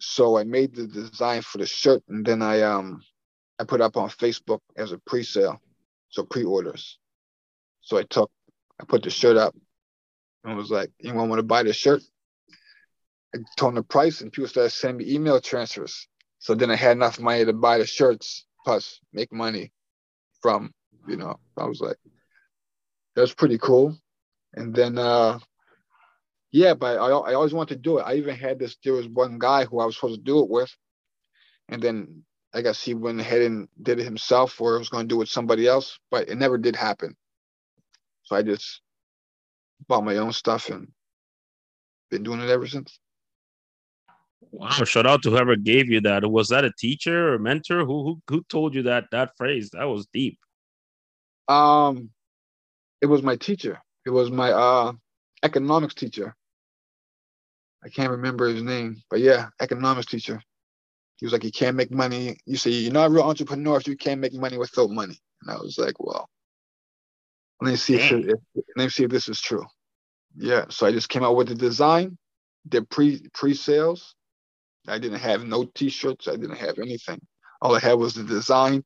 so 0.00 0.36
i 0.36 0.42
made 0.42 0.74
the 0.74 0.88
design 0.88 1.40
for 1.42 1.58
the 1.58 1.66
shirt 1.66 2.02
and 2.08 2.26
then 2.26 2.42
i 2.42 2.60
um 2.62 3.00
i 3.60 3.62
put 3.62 3.80
up 3.80 3.96
on 3.96 4.08
facebook 4.08 4.58
as 4.76 4.90
a 4.90 4.98
pre-sale 4.98 5.60
so 6.08 6.24
pre-orders. 6.24 6.98
So 7.82 7.98
i 7.98 8.02
took 8.02 8.32
i 8.80 8.84
put 8.84 9.04
the 9.04 9.10
shirt 9.10 9.36
up 9.36 9.54
and 10.42 10.56
was 10.56 10.70
like 10.72 10.90
anyone 11.04 11.28
want 11.28 11.38
to 11.38 11.44
buy 11.44 11.62
this 11.62 11.76
shirt? 11.76 12.02
I 13.32 13.38
told 13.56 13.70
them 13.70 13.76
the 13.76 13.82
price 13.84 14.22
and 14.22 14.32
people 14.32 14.48
started 14.48 14.70
sending 14.70 15.06
me 15.06 15.14
email 15.14 15.40
transfers. 15.40 16.08
So 16.40 16.56
then 16.56 16.72
i 16.72 16.74
had 16.74 16.96
enough 16.96 17.20
money 17.20 17.44
to 17.44 17.52
buy 17.52 17.78
the 17.78 17.86
shirts 17.86 18.44
plus 18.64 18.98
make 19.12 19.32
money 19.32 19.70
from 20.42 20.72
you 21.06 21.16
know 21.16 21.38
i 21.56 21.64
was 21.64 21.80
like 21.80 21.98
that's 23.14 23.34
pretty 23.34 23.58
cool. 23.58 23.96
And 24.54 24.74
then 24.74 24.98
uh 24.98 25.38
yeah 26.52 26.74
but 26.74 26.98
I, 26.98 27.08
I 27.08 27.34
always 27.34 27.54
wanted 27.54 27.74
to 27.74 27.80
do 27.80 27.98
it 27.98 28.02
i 28.02 28.14
even 28.14 28.36
had 28.36 28.58
this 28.58 28.76
there 28.84 28.94
was 28.94 29.08
one 29.08 29.38
guy 29.38 29.64
who 29.64 29.80
i 29.80 29.86
was 29.86 29.96
supposed 29.96 30.20
to 30.20 30.24
do 30.24 30.40
it 30.40 30.50
with 30.50 30.74
and 31.68 31.82
then 31.82 32.24
i 32.54 32.62
guess 32.62 32.82
he 32.82 32.94
went 32.94 33.20
ahead 33.20 33.42
and 33.42 33.68
did 33.82 34.00
it 34.00 34.04
himself 34.04 34.60
or 34.60 34.78
was 34.78 34.88
going 34.88 35.04
to 35.04 35.08
do 35.08 35.16
it 35.16 35.20
with 35.20 35.28
somebody 35.28 35.66
else 35.66 35.98
but 36.10 36.28
it 36.28 36.36
never 36.36 36.58
did 36.58 36.76
happen 36.76 37.16
so 38.24 38.36
i 38.36 38.42
just 38.42 38.80
bought 39.88 40.04
my 40.04 40.16
own 40.16 40.32
stuff 40.32 40.70
and 40.70 40.88
been 42.10 42.22
doing 42.22 42.40
it 42.40 42.50
ever 42.50 42.66
since 42.66 42.98
Wow. 44.52 44.70
Shout 44.84 45.06
out 45.06 45.22
to 45.22 45.30
whoever 45.30 45.56
gave 45.56 45.90
you 45.90 46.00
that. 46.02 46.30
Was 46.30 46.48
that 46.48 46.64
a 46.64 46.72
teacher 46.78 47.34
or 47.34 47.38
mentor? 47.38 47.84
Who 47.84 48.04
who 48.04 48.22
who 48.28 48.44
told 48.48 48.74
you 48.74 48.84
that 48.84 49.06
that 49.12 49.36
phrase? 49.36 49.70
That 49.72 49.84
was 49.84 50.06
deep. 50.12 50.38
um 51.48 52.10
it 53.02 53.06
was 53.06 53.22
my 53.22 53.36
teacher 53.36 53.80
it 54.06 54.10
was 54.10 54.30
my 54.30 54.50
uh 54.52 54.92
economics 55.42 55.94
teacher. 55.94 56.34
I 57.84 57.88
can't 57.88 58.10
remember 58.10 58.48
his 58.48 58.62
name 58.62 58.96
but 59.10 59.20
yeah 59.20 59.48
economics 59.60 60.06
teacher. 60.06 60.40
He 61.18 61.26
was 61.26 61.32
like 61.32 61.44
you 61.44 61.52
can't 61.52 61.76
make 61.76 61.90
money. 61.90 62.38
You 62.46 62.56
say 62.56 62.70
you're 62.70 62.92
not 62.92 63.08
a 63.08 63.10
real 63.10 63.24
entrepreneur 63.24 63.78
if 63.78 63.88
you 63.88 63.96
can't 63.96 64.20
make 64.20 64.34
money 64.34 64.58
without 64.58 64.90
money. 64.90 65.18
And 65.42 65.50
i 65.50 65.56
was 65.56 65.78
like 65.78 65.98
well 66.00 66.28
let 67.60 67.70
me 67.70 67.76
see 67.76 67.94
if, 67.94 68.10
Dang. 68.10 68.30
if 68.30 68.64
let 68.76 68.84
me 68.84 68.88
see 68.88 69.04
if 69.04 69.10
this 69.10 69.28
is 69.28 69.40
true. 69.40 69.64
Yeah 70.36 70.66
so 70.70 70.86
i 70.86 70.92
just 70.92 71.08
came 71.08 71.24
out 71.24 71.36
with 71.36 71.48
the 71.48 71.54
design 71.54 72.18
did 72.68 72.88
pre 72.90 73.22
pre-sales. 73.32 74.14
I 74.88 74.98
didn't 74.98 75.20
have 75.20 75.44
no 75.44 75.64
t-shirts 75.64 76.28
i 76.28 76.36
didn't 76.36 76.56
have 76.56 76.78
anything. 76.78 77.20
All 77.62 77.74
i 77.74 77.80
had 77.80 77.94
was 77.94 78.14
the 78.14 78.24
design 78.24 78.84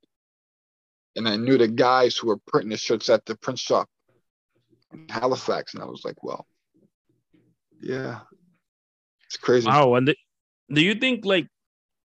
and 1.17 1.29
I 1.29 1.37
knew 1.37 1.59
the 1.59 1.69
guys 1.69 2.17
who 2.17 2.29
were 2.29 2.39
printing 2.47 2.71
the 2.71 2.77
shirts 2.77 3.09
at 3.09 3.25
the 3.27 3.37
print 3.37 3.59
shop 3.59 3.89
Halifax, 5.09 5.75
and 5.75 5.83
I 5.83 5.87
was 5.87 6.03
like, 6.05 6.23
well, 6.23 6.47
yeah, 7.81 8.21
it's 9.27 9.37
crazy. 9.37 9.69
Wow. 9.69 9.95
And 9.95 10.09
the, 10.09 10.17
do 10.73 10.83
you 10.83 10.95
think 10.95 11.25
like 11.25 11.49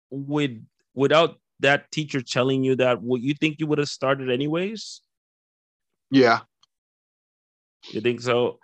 with 0.09 0.63
without 0.93 1.39
that 1.59 1.91
teacher 1.91 2.21
telling 2.21 2.63
you 2.63 2.75
that, 2.77 3.01
would 3.01 3.21
you 3.21 3.33
think 3.33 3.59
you 3.59 3.67
would 3.67 3.77
have 3.77 3.89
started 3.89 4.29
anyways? 4.29 5.01
Yeah, 6.11 6.41
You 7.89 8.01
think 8.01 8.21
so? 8.21 8.59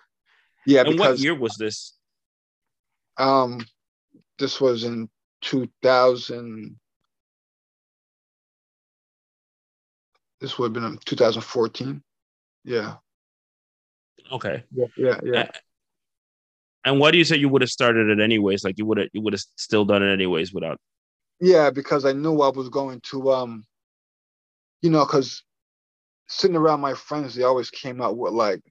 yeah, 0.65 0.81
and 0.81 0.89
what 0.89 0.97
because 0.97 1.23
year 1.23 1.33
was 1.35 1.55
this? 1.57 1.95
um, 3.17 3.65
this 4.37 4.61
was 4.61 4.83
in 4.83 5.09
2000. 5.41 6.79
This 10.39 10.57
would 10.57 10.75
have 10.75 10.83
been 10.83 10.99
2014. 11.05 12.01
Yeah, 12.63 12.95
Okay. 14.31 14.63
yeah, 14.71 14.85
yeah, 14.97 15.19
yeah. 15.23 15.49
And 16.85 16.99
why 16.99 17.11
do 17.11 17.17
you 17.17 17.25
say 17.25 17.35
you 17.37 17.49
would 17.49 17.61
have 17.61 17.69
started 17.69 18.09
it 18.09 18.21
anyways? 18.21 18.63
Like 18.63 18.77
you 18.77 18.85
would 18.85 18.97
have 18.97 19.09
you 19.13 19.21
would 19.21 19.33
have 19.33 19.41
still 19.57 19.85
done 19.85 20.03
it 20.03 20.11
anyways 20.11 20.53
without 20.53 20.79
Yeah, 21.39 21.69
because 21.69 22.05
I 22.05 22.13
knew 22.13 22.41
I 22.41 22.49
was 22.49 22.69
going 22.69 23.01
to, 23.11 23.31
um, 23.31 23.65
you 24.81 24.89
know, 24.89 25.05
because 25.05 25.43
sitting 26.27 26.55
around 26.55 26.79
my 26.79 26.93
friends, 26.93 27.35
they 27.35 27.43
always 27.43 27.69
came 27.69 28.01
out 28.01 28.17
with 28.17 28.33
like, 28.33 28.61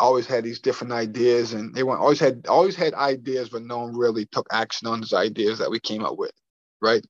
always 0.00 0.26
had 0.26 0.44
these 0.44 0.60
different 0.60 0.92
ideas, 0.92 1.52
and 1.52 1.74
they 1.74 1.82
went 1.82 2.00
always 2.00 2.18
had 2.18 2.46
always 2.48 2.74
had 2.74 2.94
ideas, 2.94 3.50
but 3.50 3.62
no 3.62 3.78
one 3.80 3.96
really 3.96 4.26
took 4.26 4.46
action 4.50 4.88
on 4.88 5.00
these 5.00 5.12
ideas 5.12 5.58
that 5.58 5.70
we 5.70 5.78
came 5.78 6.04
up 6.04 6.16
with, 6.16 6.32
right? 6.80 7.04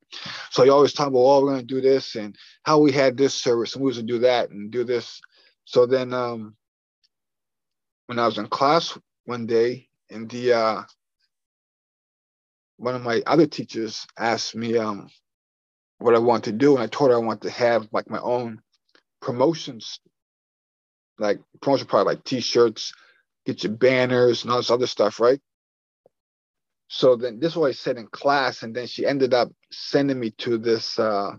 So 0.50 0.64
you 0.64 0.72
always 0.72 0.92
talk 0.92 1.08
about, 1.08 1.20
oh, 1.20 1.42
we're 1.42 1.52
going 1.52 1.66
to 1.66 1.74
do 1.74 1.80
this, 1.80 2.16
and 2.16 2.36
how 2.64 2.78
we 2.80 2.92
had 2.92 3.16
this 3.16 3.34
service, 3.34 3.74
and 3.74 3.82
we 3.82 3.88
was 3.88 3.96
going 3.96 4.08
to 4.08 4.12
do 4.12 4.18
that 4.20 4.50
and 4.50 4.70
do 4.70 4.84
this. 4.84 5.20
So 5.64 5.86
then, 5.86 6.12
um, 6.12 6.56
when 8.10 8.18
I 8.18 8.26
was 8.26 8.38
in 8.38 8.48
class 8.48 8.98
one 9.26 9.46
day, 9.46 9.86
and 10.10 10.28
the 10.28 10.52
uh, 10.52 10.82
one 12.76 12.96
of 12.96 13.02
my 13.02 13.22
other 13.24 13.46
teachers 13.46 14.04
asked 14.18 14.56
me 14.56 14.76
um, 14.76 15.08
what 15.98 16.16
I 16.16 16.18
want 16.18 16.42
to 16.44 16.52
do, 16.52 16.74
and 16.74 16.82
I 16.82 16.88
told 16.88 17.12
her 17.12 17.16
I 17.16 17.20
want 17.20 17.42
to 17.42 17.50
have 17.50 17.86
like 17.92 18.10
my 18.10 18.18
own 18.18 18.62
promotions, 19.22 20.00
like 21.20 21.38
promotion 21.62 21.86
product, 21.86 22.08
like 22.08 22.24
T-shirts, 22.24 22.92
get 23.46 23.62
your 23.62 23.74
banners 23.74 24.42
and 24.42 24.50
all 24.50 24.58
this 24.58 24.72
other 24.72 24.88
stuff, 24.88 25.20
right? 25.20 25.38
So 26.88 27.14
then 27.14 27.38
this 27.38 27.52
is 27.52 27.56
what 27.56 27.68
I 27.68 27.74
said 27.74 27.96
in 27.96 28.08
class, 28.08 28.64
and 28.64 28.74
then 28.74 28.88
she 28.88 29.06
ended 29.06 29.34
up 29.34 29.52
sending 29.70 30.18
me 30.18 30.32
to 30.38 30.58
this 30.58 30.98
uh, 30.98 31.30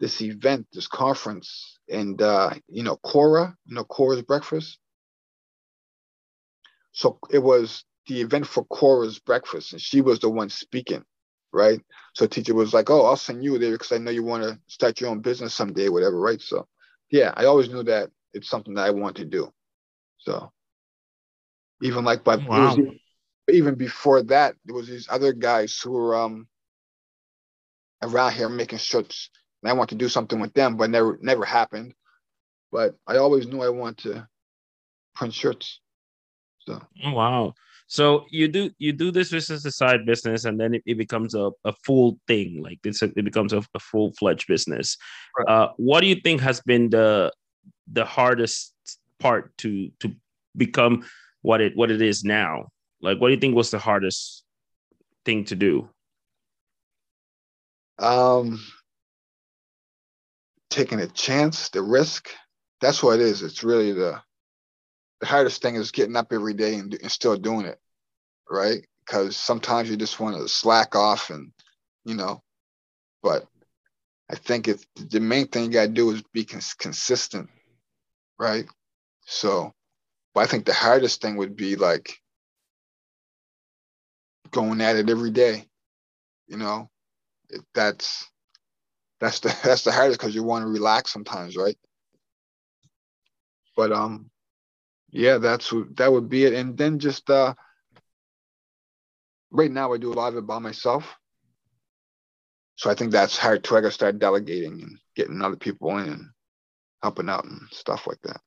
this 0.00 0.20
event, 0.20 0.66
this 0.72 0.88
conference, 0.88 1.78
and 1.88 2.20
uh, 2.20 2.54
you 2.66 2.82
know, 2.82 2.96
Cora, 2.96 3.56
you 3.66 3.76
know, 3.76 3.84
Cora's 3.84 4.22
breakfast. 4.22 4.80
So 6.94 7.18
it 7.30 7.40
was 7.40 7.84
the 8.06 8.20
event 8.20 8.46
for 8.46 8.64
Cora's 8.66 9.18
breakfast, 9.18 9.72
and 9.72 9.82
she 9.82 10.00
was 10.00 10.20
the 10.20 10.30
one 10.30 10.48
speaking, 10.48 11.04
right? 11.52 11.80
So 12.14 12.26
teacher 12.26 12.54
was 12.54 12.72
like, 12.72 12.88
"Oh, 12.88 13.04
I'll 13.04 13.16
send 13.16 13.42
you 13.42 13.58
there 13.58 13.72
because 13.72 13.90
I 13.92 13.98
know 13.98 14.12
you 14.12 14.22
want 14.22 14.44
to 14.44 14.58
start 14.68 15.00
your 15.00 15.10
own 15.10 15.20
business 15.20 15.54
someday, 15.54 15.88
whatever, 15.88 16.18
right?" 16.18 16.40
So, 16.40 16.68
yeah, 17.10 17.34
I 17.36 17.46
always 17.46 17.68
knew 17.68 17.82
that 17.82 18.10
it's 18.32 18.48
something 18.48 18.74
that 18.74 18.86
I 18.86 18.90
want 18.90 19.16
to 19.16 19.24
do. 19.24 19.52
So, 20.18 20.52
even 21.82 22.04
like, 22.04 22.22
by 22.22 22.36
Wow. 22.36 22.76
even, 22.76 23.00
even 23.50 23.74
before 23.74 24.22
that, 24.24 24.54
there 24.64 24.76
was 24.76 24.86
these 24.86 25.08
other 25.10 25.32
guys 25.32 25.78
who 25.80 25.90
were 25.90 26.14
um 26.14 26.46
around 28.02 28.34
here 28.34 28.48
making 28.48 28.78
shirts, 28.78 29.30
and 29.62 29.70
I 29.70 29.72
want 29.72 29.90
to 29.90 29.96
do 29.96 30.08
something 30.08 30.38
with 30.38 30.54
them, 30.54 30.76
but 30.76 30.90
never 30.90 31.18
never 31.20 31.44
happened. 31.44 31.92
But 32.70 32.94
I 33.04 33.16
always 33.16 33.48
knew 33.48 33.62
I 33.62 33.70
wanted 33.70 33.98
to 34.04 34.28
print 35.16 35.34
shirts. 35.34 35.80
So. 36.66 36.80
Oh, 37.04 37.12
Wow. 37.12 37.54
So 37.86 38.24
you 38.30 38.48
do 38.48 38.70
you 38.78 38.92
do 38.92 39.10
this 39.10 39.32
as 39.32 39.64
a 39.64 39.70
side 39.70 40.06
business, 40.06 40.46
and 40.46 40.58
then 40.58 40.74
it, 40.74 40.82
it 40.86 40.96
becomes 40.96 41.34
a, 41.34 41.50
a 41.64 41.72
full 41.84 42.18
thing. 42.26 42.62
Like 42.62 42.78
it's 42.82 43.02
a, 43.02 43.10
it 43.16 43.24
becomes 43.24 43.52
a, 43.52 43.62
a 43.74 43.78
full 43.78 44.12
fledged 44.14 44.48
business. 44.48 44.96
Right. 45.38 45.48
Uh, 45.48 45.68
what 45.76 46.00
do 46.00 46.06
you 46.06 46.16
think 46.16 46.40
has 46.40 46.60
been 46.62 46.88
the 46.88 47.30
the 47.92 48.04
hardest 48.04 48.74
part 49.20 49.56
to 49.58 49.90
to 50.00 50.14
become 50.56 51.04
what 51.42 51.60
it 51.60 51.76
what 51.76 51.90
it 51.90 52.00
is 52.00 52.24
now? 52.24 52.68
Like, 53.02 53.20
what 53.20 53.28
do 53.28 53.34
you 53.34 53.40
think 53.40 53.54
was 53.54 53.70
the 53.70 53.78
hardest 53.78 54.44
thing 55.26 55.44
to 55.44 55.54
do? 55.54 55.90
Um, 57.98 58.64
taking 60.70 61.00
a 61.00 61.06
chance, 61.06 61.68
the 61.68 61.82
risk. 61.82 62.30
That's 62.80 63.02
what 63.02 63.20
it 63.20 63.26
is. 63.26 63.42
It's 63.42 63.62
really 63.62 63.92
the 63.92 64.20
the 65.20 65.26
hardest 65.26 65.62
thing 65.62 65.76
is 65.76 65.90
getting 65.90 66.16
up 66.16 66.32
every 66.32 66.54
day 66.54 66.74
and, 66.74 66.94
and 66.94 67.10
still 67.10 67.36
doing 67.36 67.66
it, 67.66 67.78
right? 68.50 68.84
Because 69.04 69.36
sometimes 69.36 69.90
you 69.90 69.96
just 69.96 70.20
want 70.20 70.36
to 70.36 70.48
slack 70.48 70.94
off 70.94 71.30
and, 71.30 71.52
you 72.04 72.14
know, 72.14 72.42
but 73.22 73.46
I 74.30 74.36
think 74.36 74.68
it's 74.68 74.86
the 74.96 75.20
main 75.20 75.48
thing 75.48 75.64
you 75.64 75.70
got 75.70 75.86
to 75.86 75.92
do 75.92 76.10
is 76.10 76.22
be 76.32 76.44
cons- 76.44 76.74
consistent, 76.74 77.50
right? 78.38 78.66
So, 79.26 79.72
but 80.34 80.42
I 80.42 80.46
think 80.46 80.66
the 80.66 80.74
hardest 80.74 81.20
thing 81.20 81.36
would 81.36 81.56
be 81.56 81.76
like 81.76 82.18
going 84.50 84.80
at 84.80 84.96
it 84.96 85.10
every 85.10 85.30
day, 85.30 85.66
you 86.46 86.56
know, 86.56 86.88
that's 87.74 88.30
that's 89.20 89.40
the 89.40 89.48
that's 89.64 89.84
the 89.84 89.92
hardest 89.92 90.18
because 90.18 90.34
you 90.34 90.42
want 90.42 90.64
to 90.64 90.68
relax 90.68 91.12
sometimes, 91.12 91.56
right? 91.56 91.76
But 93.76 93.92
um, 93.92 94.30
yeah, 95.14 95.38
that's 95.38 95.72
that 95.94 96.10
would 96.10 96.28
be 96.28 96.44
it. 96.44 96.52
And 96.54 96.76
then 96.76 96.98
just 96.98 97.30
uh, 97.30 97.54
right 99.52 99.70
now 99.70 99.92
I 99.92 99.98
do 99.98 100.12
a 100.12 100.14
lot 100.14 100.32
of 100.32 100.38
it 100.38 100.46
by 100.46 100.58
myself. 100.58 101.06
So 102.74 102.90
I 102.90 102.94
think 102.94 103.12
that's. 103.12 103.42
I 103.42 103.58
gotta 103.58 103.92
start 103.92 104.18
delegating 104.18 104.82
and 104.82 104.98
getting 105.14 105.40
other 105.40 105.54
people 105.54 105.96
in 105.98 106.08
and 106.08 106.30
helping 107.00 107.28
out 107.28 107.44
and 107.44 107.60
stuff 107.70 108.08
like 108.08 108.20
that. 108.24 108.40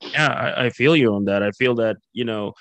Yeah, 0.00 0.28
I, 0.28 0.64
I 0.64 0.70
feel 0.70 0.96
you 0.96 1.14
on 1.14 1.26
that. 1.26 1.42
I 1.42 1.50
feel 1.50 1.74
that, 1.74 1.98
you 2.14 2.24
know, 2.24 2.54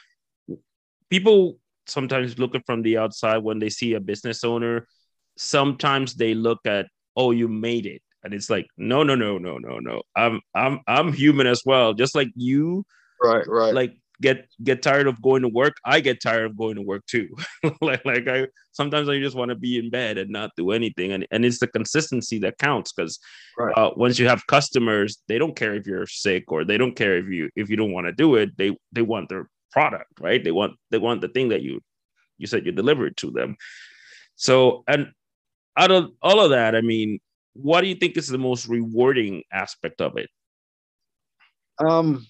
people 1.09 1.57
sometimes 1.87 2.37
look 2.37 2.53
at 2.53 2.65
from 2.65 2.81
the 2.81 2.97
outside 2.97 3.37
when 3.37 3.59
they 3.59 3.69
see 3.69 3.93
a 3.93 4.01
business 4.01 4.43
owner, 4.43 4.87
sometimes 5.37 6.15
they 6.15 6.33
look 6.33 6.59
at, 6.65 6.87
oh, 7.15 7.31
you 7.31 7.47
made 7.47 7.85
it. 7.85 8.01
And 8.23 8.33
it's 8.33 8.49
like, 8.49 8.67
no, 8.77 9.03
no, 9.03 9.15
no, 9.15 9.37
no, 9.37 9.57
no, 9.57 9.79
no. 9.79 10.01
I'm 10.15 10.41
I'm 10.53 10.79
I'm 10.87 11.13
human 11.13 11.47
as 11.47 11.63
well. 11.65 11.93
Just 11.93 12.15
like 12.15 12.29
you 12.35 12.85
right, 13.21 13.47
right. 13.47 13.73
Like 13.73 13.95
get 14.21 14.47
get 14.63 14.81
tired 14.81 15.07
of 15.07 15.21
going 15.21 15.41
to 15.41 15.47
work 15.47 15.77
i 15.85 15.99
get 15.99 16.21
tired 16.21 16.45
of 16.45 16.57
going 16.57 16.75
to 16.75 16.81
work 16.81 17.05
too 17.05 17.29
like 17.81 18.03
like 18.05 18.27
i 18.27 18.45
sometimes 18.71 19.07
i 19.07 19.17
just 19.17 19.35
want 19.35 19.49
to 19.49 19.55
be 19.55 19.77
in 19.77 19.89
bed 19.89 20.17
and 20.17 20.29
not 20.29 20.51
do 20.57 20.71
anything 20.71 21.11
and, 21.11 21.25
and 21.31 21.45
it's 21.45 21.59
the 21.59 21.67
consistency 21.67 22.37
that 22.37 22.57
counts 22.57 22.91
because 22.91 23.19
right. 23.57 23.77
uh, 23.77 23.91
once 23.95 24.19
you 24.19 24.27
have 24.27 24.45
customers 24.47 25.21
they 25.27 25.37
don't 25.37 25.55
care 25.55 25.73
if 25.73 25.87
you're 25.87 26.07
sick 26.07 26.51
or 26.51 26.65
they 26.65 26.77
don't 26.77 26.95
care 26.95 27.17
if 27.17 27.27
you 27.27 27.49
if 27.55 27.69
you 27.69 27.75
don't 27.75 27.93
want 27.93 28.07
to 28.07 28.11
do 28.11 28.35
it 28.35 28.55
they 28.57 28.75
they 28.91 29.01
want 29.01 29.29
their 29.29 29.49
product 29.71 30.11
right 30.19 30.43
they 30.43 30.51
want 30.51 30.73
they 30.91 30.97
want 30.97 31.21
the 31.21 31.29
thing 31.29 31.49
that 31.49 31.61
you 31.61 31.79
you 32.37 32.47
said 32.47 32.65
you 32.65 32.71
delivered 32.71 33.15
to 33.15 33.31
them 33.31 33.55
so 34.35 34.83
and 34.87 35.11
out 35.77 35.91
of 35.91 36.11
all 36.21 36.41
of 36.41 36.49
that 36.49 36.75
i 36.75 36.81
mean 36.81 37.19
what 37.61 37.81
do 37.81 37.87
you 37.87 37.95
think 37.95 38.17
is 38.17 38.27
the 38.27 38.37
most 38.37 38.67
rewarding 38.67 39.43
aspect 39.51 40.01
of 40.01 40.17
it? 40.17 40.29
Um 41.79 42.25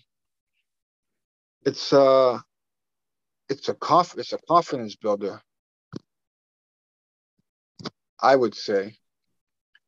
it's 1.65 1.91
uh 1.91 2.39
it's 3.49 3.67
a 3.69 3.75
it's 4.17 4.33
a 4.33 4.37
confidence 4.47 4.95
builder 4.95 5.41
i 8.21 8.35
would 8.35 8.55
say. 8.55 8.95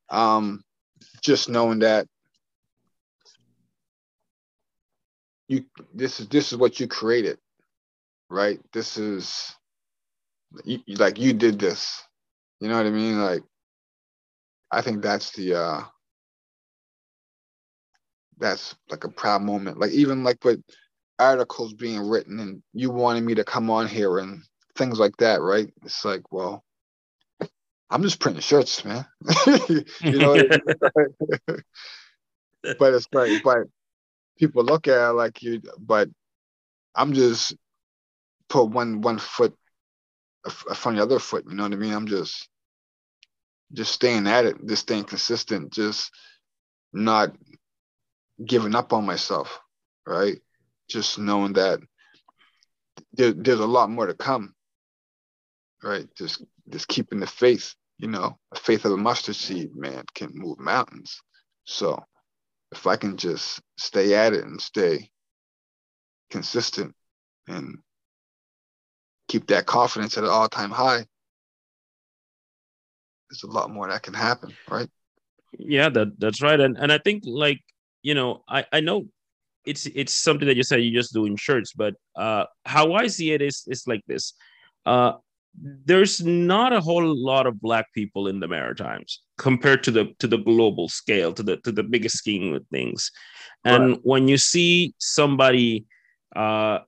Um 0.10 0.64
just 1.22 1.50
knowing 1.50 1.80
that 1.80 2.08
you 5.48 5.66
this 5.94 6.20
is 6.20 6.28
this 6.28 6.52
is 6.52 6.58
what 6.58 6.80
you 6.80 6.88
created 6.88 7.38
right? 8.32 8.60
This 8.72 8.98
is 8.98 9.54
you, 10.64 10.80
like 10.88 11.20
you 11.20 11.34
did 11.34 11.60
this. 11.60 12.02
You 12.60 12.70
know 12.70 12.78
what 12.78 12.86
i 12.86 12.90
mean? 12.90 13.22
Like 13.22 13.44
i 14.72 14.82
think 14.82 15.02
that's 15.02 15.32
the 15.32 15.54
uh 15.54 15.82
that's 18.38 18.76
like 18.90 19.04
a 19.04 19.10
proud 19.10 19.42
moment 19.42 19.80
like 19.80 19.92
even 19.92 20.24
like 20.24 20.44
with 20.44 20.62
articles 21.22 21.74
being 21.74 22.10
written 22.10 22.40
and 22.40 22.64
you 22.74 22.90
wanted 22.90 23.24
me 23.24 23.36
to 23.36 23.44
come 23.44 23.70
on 23.70 23.88
here 23.88 24.18
and 24.18 24.42
things 24.76 25.00
like 25.00 25.16
that, 25.18 25.42
right? 25.42 25.72
It's 25.84 26.04
like, 26.04 26.32
well, 26.32 26.64
I'm 27.90 28.02
just 28.02 28.20
printing 28.20 28.42
shirts, 28.42 28.84
man. 28.84 29.06
you 29.48 29.86
know, 30.04 30.36
but 32.80 32.94
it's 32.94 33.08
like, 33.14 33.44
but 33.44 33.58
people 34.38 34.64
look 34.64 34.88
at 34.88 35.10
it 35.10 35.14
like 35.14 35.44
you, 35.44 35.62
but 35.78 36.10
I'm 36.96 37.14
just 37.14 37.56
put 38.50 38.66
one 38.66 39.02
one 39.02 39.20
foot 39.20 39.54
from 40.50 40.96
the 40.96 41.04
other 41.04 41.20
foot. 41.20 41.46
You 41.48 41.56
know 41.56 41.64
what 41.64 41.74
I 41.74 41.76
mean? 41.76 41.94
I'm 41.94 42.08
just 42.08 42.48
just 43.74 43.94
staying 43.94 44.28
at 44.28 44.46
it, 44.46 44.56
just 44.68 44.84
staying 44.84 45.06
consistent, 45.06 45.72
just 45.72 46.12
not 46.94 47.36
giving 48.44 48.76
up 48.76 48.94
on 48.94 49.06
myself, 49.06 49.60
right? 50.06 50.38
just 50.92 51.18
knowing 51.18 51.54
that 51.54 51.80
there, 53.14 53.32
there's 53.32 53.60
a 53.60 53.66
lot 53.66 53.90
more 53.90 54.06
to 54.06 54.14
come 54.14 54.54
right 55.82 56.08
just 56.18 56.44
just 56.70 56.88
keeping 56.88 57.20
the 57.20 57.28
faith 57.28 57.74
you 57.98 58.08
know 58.08 58.38
the 58.52 58.60
faith 58.60 58.84
of 58.86 58.92
a 58.92 58.98
mustard 58.98 59.36
seed 59.36 59.74
man 59.74 60.04
can 60.14 60.30
move 60.34 60.60
mountains 60.60 61.22
so 61.64 61.98
if 62.74 62.86
i 62.86 62.96
can 62.96 63.16
just 63.16 63.62
stay 63.78 64.14
at 64.14 64.34
it 64.34 64.44
and 64.44 64.62
stay 64.62 65.10
consistent 66.30 66.94
and 67.48 67.78
keep 69.28 69.48
that 69.48 69.66
confidence 69.66 70.18
at 70.18 70.26
an 70.26 70.30
all-time 70.30 70.72
high 70.72 71.06
there's 73.32 73.44
a 73.44 73.48
lot 73.48 73.72
more 73.72 73.88
that 73.88 74.04
can 74.04 74.13
happen 74.13 74.54
right 74.70 74.89
yeah 75.58 75.89
that 75.89 76.20
that's 76.20 76.41
right 76.41 76.60
and 76.60 76.78
and 76.78 76.91
i 76.91 76.98
think 76.98 77.24
like 77.26 77.60
you 78.04 78.13
know 78.13 78.44
i 78.48 78.65
i 78.72 78.80
know 78.80 79.06
it's 79.65 79.86
it's 79.88 80.13
something 80.13 80.48
that 80.48 80.58
you 80.58 80.63
said 80.63 80.84
you 80.84 80.91
just 80.91 81.13
do 81.13 81.26
in 81.26 81.36
shirts, 81.36 81.74
but 81.74 81.96
uh, 82.15 82.46
how 82.65 82.94
I 82.94 83.08
see 83.08 83.32
it 83.32 83.41
is 83.41 83.63
is 83.67 83.88
like 83.88 84.02
this. 84.08 84.34
Uh, 84.86 85.13
there's 85.86 86.24
not 86.24 86.72
a 86.74 86.80
whole 86.80 87.04
lot 87.04 87.46
of 87.46 87.60
black 87.60 87.94
people 87.94 88.28
in 88.28 88.39
the 88.39 88.48
Maritimes 88.48 89.22
compared 89.38 89.84
to 89.84 89.91
the 89.91 90.13
to 90.20 90.28
the 90.28 90.38
global 90.38 90.89
scale, 90.89 91.34
to 91.34 91.44
the 91.44 91.58
to 91.58 91.72
the 91.72 91.84
biggest 91.84 92.17
scheme 92.17 92.54
of 92.54 92.65
things. 92.72 93.12
And 93.63 93.91
right. 93.91 94.00
when 94.04 94.28
you 94.28 94.38
see 94.38 94.96
somebody 94.98 95.86
uh, 96.36 96.80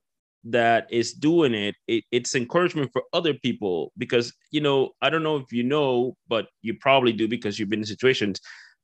that 0.44 0.86
is 0.90 1.12
doing 1.12 1.54
it, 1.54 1.74
it, 1.88 2.04
it's 2.12 2.34
encouragement 2.34 2.90
for 2.92 3.02
other 3.12 3.34
people 3.34 3.92
because 3.96 4.32
you 4.50 4.60
know 4.60 4.90
I 5.00 5.10
don't 5.10 5.22
know 5.22 5.36
if 5.36 5.52
you 5.52 5.62
know, 5.62 6.16
but 6.28 6.48
you 6.62 6.74
probably 6.80 7.12
do 7.12 7.28
because 7.28 7.58
you've 7.58 7.70
been 7.70 7.80
in 7.80 7.86
situations. 7.86 8.40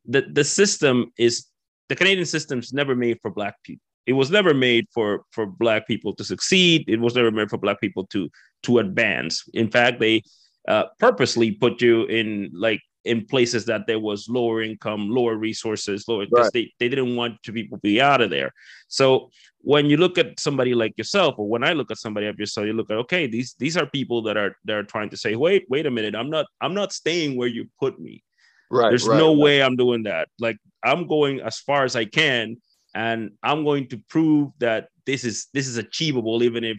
that 0.07 0.35
the 0.35 0.45
system 0.45 1.13
is 1.19 1.47
the 1.89 1.97
Canadian 1.97 2.27
system's 2.27 2.73
never 2.73 2.95
made 2.95 3.19
for 3.21 3.31
black 3.31 3.57
people. 3.65 3.83
It 4.07 4.15
was 4.15 4.31
never 4.31 4.55
made 4.55 4.87
for 4.95 5.25
for 5.33 5.47
black 5.47 5.87
people 5.87 6.15
to 6.15 6.25
succeed. 6.25 6.85
It 6.89 7.01
was 7.01 7.15
never 7.15 7.31
made 7.31 7.51
for 7.51 7.59
black 7.59 7.81
people 7.81 8.07
to 8.09 8.31
to 8.65 8.79
advance. 8.79 9.45
In 9.55 9.71
fact, 9.71 10.01
they 10.01 10.23
uh, 10.69 10.85
purposely 10.99 11.53
put 11.53 11.83
you 11.83 12.05
in 12.07 12.51
like 12.55 12.81
in 13.05 13.25
places 13.25 13.65
that 13.65 13.87
there 13.87 13.99
was 13.99 14.29
lower 14.29 14.63
income, 14.63 15.11
lower 15.11 15.37
resources, 15.37 16.07
lower 16.07 16.27
right. 16.33 16.51
they, 16.53 16.73
they 16.79 16.89
didn't 16.89 17.17
want 17.17 17.43
to 17.43 17.53
people 17.53 17.79
be 17.79 18.01
out 18.01 18.21
of 18.21 18.31
there. 18.31 18.53
So 18.89 19.31
when 19.63 19.87
you 19.87 19.97
look 19.97 20.19
at 20.19 20.39
somebody 20.39 20.75
like 20.75 20.97
yourself, 20.97 21.37
or 21.39 21.49
when 21.49 21.65
I 21.65 21.73
look 21.73 21.91
at 21.91 21.99
somebody 21.99 22.27
like 22.27 22.39
yourself, 22.39 22.67
you 22.67 22.73
look 22.73 22.91
at 22.91 22.99
okay, 22.99 23.27
these 23.27 23.55
these 23.59 23.77
are 23.77 23.87
people 23.87 24.23
that 24.23 24.37
are 24.37 24.57
that 24.65 24.77
are 24.77 24.85
trying 24.85 25.11
to 25.11 25.17
say, 25.17 25.35
wait, 25.37 25.65
wait 25.69 25.87
a 25.87 25.91
minute, 25.91 26.15
I'm 26.15 26.31
not 26.31 26.47
I'm 26.61 26.75
not 26.75 26.93
staying 26.93 27.37
where 27.37 27.49
you 27.49 27.69
put 27.79 27.99
me. 27.99 28.23
Right. 28.71 28.91
There's 28.91 29.07
right, 29.07 29.17
no 29.17 29.35
right. 29.35 29.43
way 29.43 29.63
I'm 29.63 29.77
doing 29.77 30.05
that. 30.05 30.29
Like 30.39 30.59
I'm 30.85 31.07
going 31.07 31.41
as 31.41 31.59
far 31.59 31.85
as 31.85 31.97
I 31.97 32.05
can, 32.05 32.57
and 32.95 33.33
I'm 33.43 33.65
going 33.65 33.89
to 33.89 33.99
prove 34.09 34.53
that 34.59 34.89
this 35.07 35.25
is 35.25 35.49
this 35.55 35.67
is 35.67 35.79
achievable, 35.79 36.43
even 36.43 36.65
if 36.65 36.79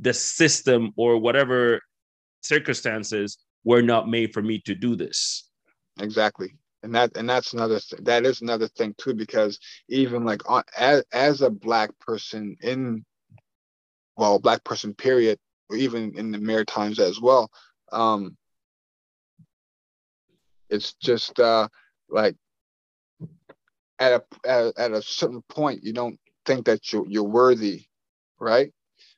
the 0.00 0.14
system 0.14 0.92
or 0.96 1.18
whatever 1.18 1.80
circumstances 2.42 3.38
were 3.64 3.82
not 3.82 4.08
made 4.08 4.32
for 4.32 4.42
me 4.42 4.60
to 4.60 4.74
do 4.74 4.96
this. 4.96 5.47
Exactly. 6.00 6.54
And 6.82 6.94
that 6.94 7.16
and 7.16 7.28
that's 7.28 7.52
another 7.54 7.80
th- 7.80 8.02
that 8.04 8.24
is 8.24 8.40
another 8.40 8.68
thing 8.68 8.94
too 8.98 9.14
because 9.14 9.58
even 9.88 10.24
like 10.24 10.48
on, 10.48 10.62
as 10.76 11.04
as 11.12 11.42
a 11.42 11.50
black 11.50 11.90
person 11.98 12.56
in 12.60 13.04
well 14.16 14.38
black 14.38 14.64
person 14.64 14.94
period 14.94 15.38
or 15.70 15.76
even 15.76 16.16
in 16.18 16.30
the 16.30 16.38
Maritimes 16.38 16.98
as 16.98 17.20
well 17.20 17.50
um 17.92 18.36
it's 20.70 20.94
just 20.94 21.38
uh 21.40 21.68
like 22.08 22.36
at 23.98 24.12
a 24.12 24.48
at, 24.48 24.78
at 24.78 24.92
a 24.92 25.02
certain 25.02 25.42
point 25.48 25.82
you 25.82 25.92
don't 25.92 26.18
think 26.46 26.66
that 26.66 26.92
you're 26.92 27.06
you're 27.08 27.22
worthy, 27.24 27.84
right? 28.40 28.72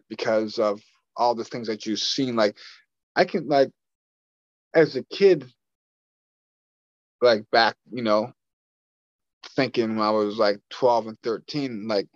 Because 0.09 0.59
of 0.59 0.81
all 1.17 1.35
the 1.35 1.45
things 1.45 1.69
that 1.69 1.87
you've 1.87 2.01
seen. 2.01 2.37
Like 2.37 2.57
I 3.17 3.25
can 3.25 3.49
like 3.49 3.71
as 4.75 4.97
a 4.97 5.03
kid, 5.05 5.51
like 7.21 7.45
back, 7.51 7.77
you 7.91 8.03
know, 8.03 8.33
thinking 9.57 9.97
when 9.97 10.07
I 10.07 10.11
was 10.11 10.37
like 10.39 10.59
12 10.71 11.09
and 11.09 11.19
13, 11.23 11.89
like 11.89 12.09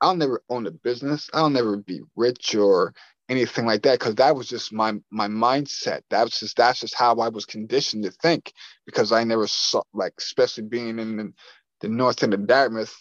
I'll 0.00 0.16
never 0.16 0.42
own 0.48 0.66
a 0.66 0.70
business. 0.70 1.28
I'll 1.34 1.50
never 1.50 1.76
be 1.76 2.00
rich 2.16 2.54
or 2.54 2.94
anything 3.28 3.66
like 3.66 3.82
that 3.82 3.98
because 3.98 4.16
that 4.16 4.34
was 4.34 4.48
just 4.48 4.72
my 4.72 4.94
my 5.10 5.28
mindset. 5.28 6.02
That 6.10 6.24
was 6.24 6.38
just 6.40 6.56
that's 6.56 6.80
just 6.80 6.94
how 6.94 7.16
I 7.16 7.28
was 7.28 7.44
conditioned 7.46 8.04
to 8.04 8.10
think 8.10 8.52
because 8.86 9.12
I 9.12 9.24
never 9.24 9.46
saw 9.46 9.82
like 9.94 10.14
especially 10.18 10.64
being 10.64 10.98
in 10.98 11.16
the, 11.16 11.32
the 11.80 11.88
north 11.88 12.22
end 12.22 12.34
of 12.34 12.46
Dartmouth 12.46 12.94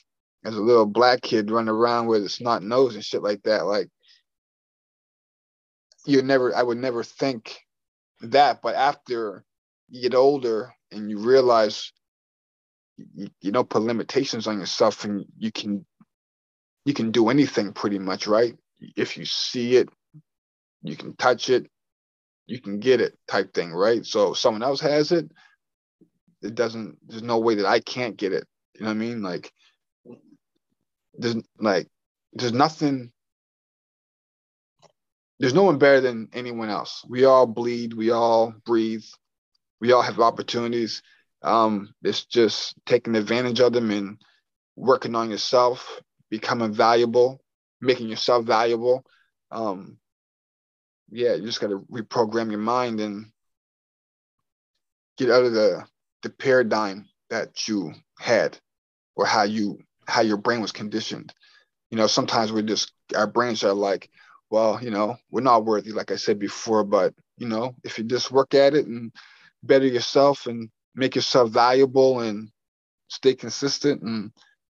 as 0.45 0.55
a 0.55 0.61
little 0.61 0.85
black 0.85 1.21
kid 1.21 1.51
running 1.51 1.69
around 1.69 2.07
with 2.07 2.23
a 2.25 2.29
snot 2.29 2.63
nose 2.63 2.95
and 2.95 3.03
shit 3.03 3.23
like 3.23 3.43
that. 3.43 3.65
Like 3.65 3.89
you 6.05 6.21
never 6.21 6.55
I 6.55 6.63
would 6.63 6.77
never 6.77 7.03
think 7.03 7.59
that. 8.21 8.61
But 8.61 8.75
after 8.75 9.45
you 9.89 10.01
get 10.03 10.15
older 10.15 10.73
and 10.91 11.09
you 11.09 11.19
realize 11.19 11.91
you, 12.97 13.29
you 13.41 13.51
don't 13.51 13.69
put 13.69 13.81
limitations 13.81 14.47
on 14.47 14.59
yourself 14.59 15.05
and 15.05 15.25
you 15.37 15.51
can 15.51 15.85
you 16.85 16.93
can 16.93 17.11
do 17.11 17.29
anything 17.29 17.73
pretty 17.73 17.99
much, 17.99 18.27
right? 18.27 18.55
If 18.95 19.17
you 19.17 19.25
see 19.25 19.75
it, 19.75 19.89
you 20.81 20.95
can 20.95 21.15
touch 21.15 21.49
it, 21.49 21.67
you 22.47 22.59
can 22.59 22.79
get 22.79 23.01
it 23.01 23.17
type 23.27 23.53
thing, 23.53 23.71
right? 23.71 24.05
So 24.05 24.33
someone 24.33 24.63
else 24.63 24.81
has 24.81 25.11
it, 25.11 25.29
it 26.41 26.55
doesn't. 26.55 26.97
There's 27.07 27.21
no 27.21 27.39
way 27.39 27.55
that 27.55 27.65
I 27.65 27.79
can't 27.79 28.17
get 28.17 28.33
it. 28.33 28.45
You 28.75 28.81
know 28.81 28.87
what 28.87 28.93
I 28.93 28.97
mean? 28.97 29.21
Like 29.21 29.51
there's 31.17 31.35
like 31.59 31.87
there's 32.33 32.53
nothing. 32.53 33.11
There's 35.39 35.53
no 35.53 35.63
one 35.63 35.77
better 35.77 36.01
than 36.01 36.29
anyone 36.33 36.69
else. 36.69 37.03
We 37.07 37.25
all 37.25 37.47
bleed. 37.47 37.93
We 37.93 38.11
all 38.11 38.53
breathe. 38.65 39.05
We 39.79 39.91
all 39.91 40.01
have 40.01 40.19
opportunities. 40.19 41.01
Um, 41.41 41.93
it's 42.03 42.25
just 42.25 42.75
taking 42.85 43.15
advantage 43.15 43.59
of 43.59 43.73
them 43.73 43.91
and 43.91 44.17
working 44.75 45.15
on 45.15 45.29
yourself, 45.29 46.01
becoming 46.29 46.73
valuable, 46.73 47.41
making 47.81 48.09
yourself 48.09 48.45
valuable. 48.45 49.05
Um, 49.51 49.97
yeah, 51.11 51.35
you 51.35 51.45
just 51.45 51.61
got 51.61 51.67
to 51.67 51.79
reprogram 51.91 52.49
your 52.49 52.59
mind 52.59 52.99
and 52.99 53.31
get 55.17 55.31
out 55.31 55.43
of 55.43 55.53
the 55.53 55.85
the 56.23 56.29
paradigm 56.29 57.07
that 57.29 57.67
you 57.67 57.93
had 58.17 58.57
or 59.15 59.25
how 59.25 59.43
you 59.43 59.79
how 60.07 60.21
your 60.21 60.37
brain 60.37 60.61
was 60.61 60.71
conditioned. 60.71 61.33
You 61.91 61.97
know, 61.97 62.07
sometimes 62.07 62.51
we're 62.51 62.61
just 62.61 62.91
our 63.15 63.27
brains 63.27 63.63
are 63.63 63.73
like, 63.73 64.09
well, 64.49 64.79
you 64.81 64.91
know, 64.91 65.17
we're 65.31 65.41
not 65.41 65.65
worthy, 65.65 65.91
like 65.91 66.11
I 66.11 66.15
said 66.15 66.39
before, 66.39 66.83
but 66.83 67.13
you 67.37 67.47
know, 67.47 67.75
if 67.83 67.97
you 67.97 68.03
just 68.03 68.31
work 68.31 68.53
at 68.53 68.73
it 68.73 68.85
and 68.85 69.11
better 69.63 69.85
yourself 69.85 70.47
and 70.47 70.69
make 70.95 71.15
yourself 71.15 71.49
valuable 71.51 72.21
and 72.21 72.49
stay 73.07 73.33
consistent 73.33 74.01
and 74.01 74.31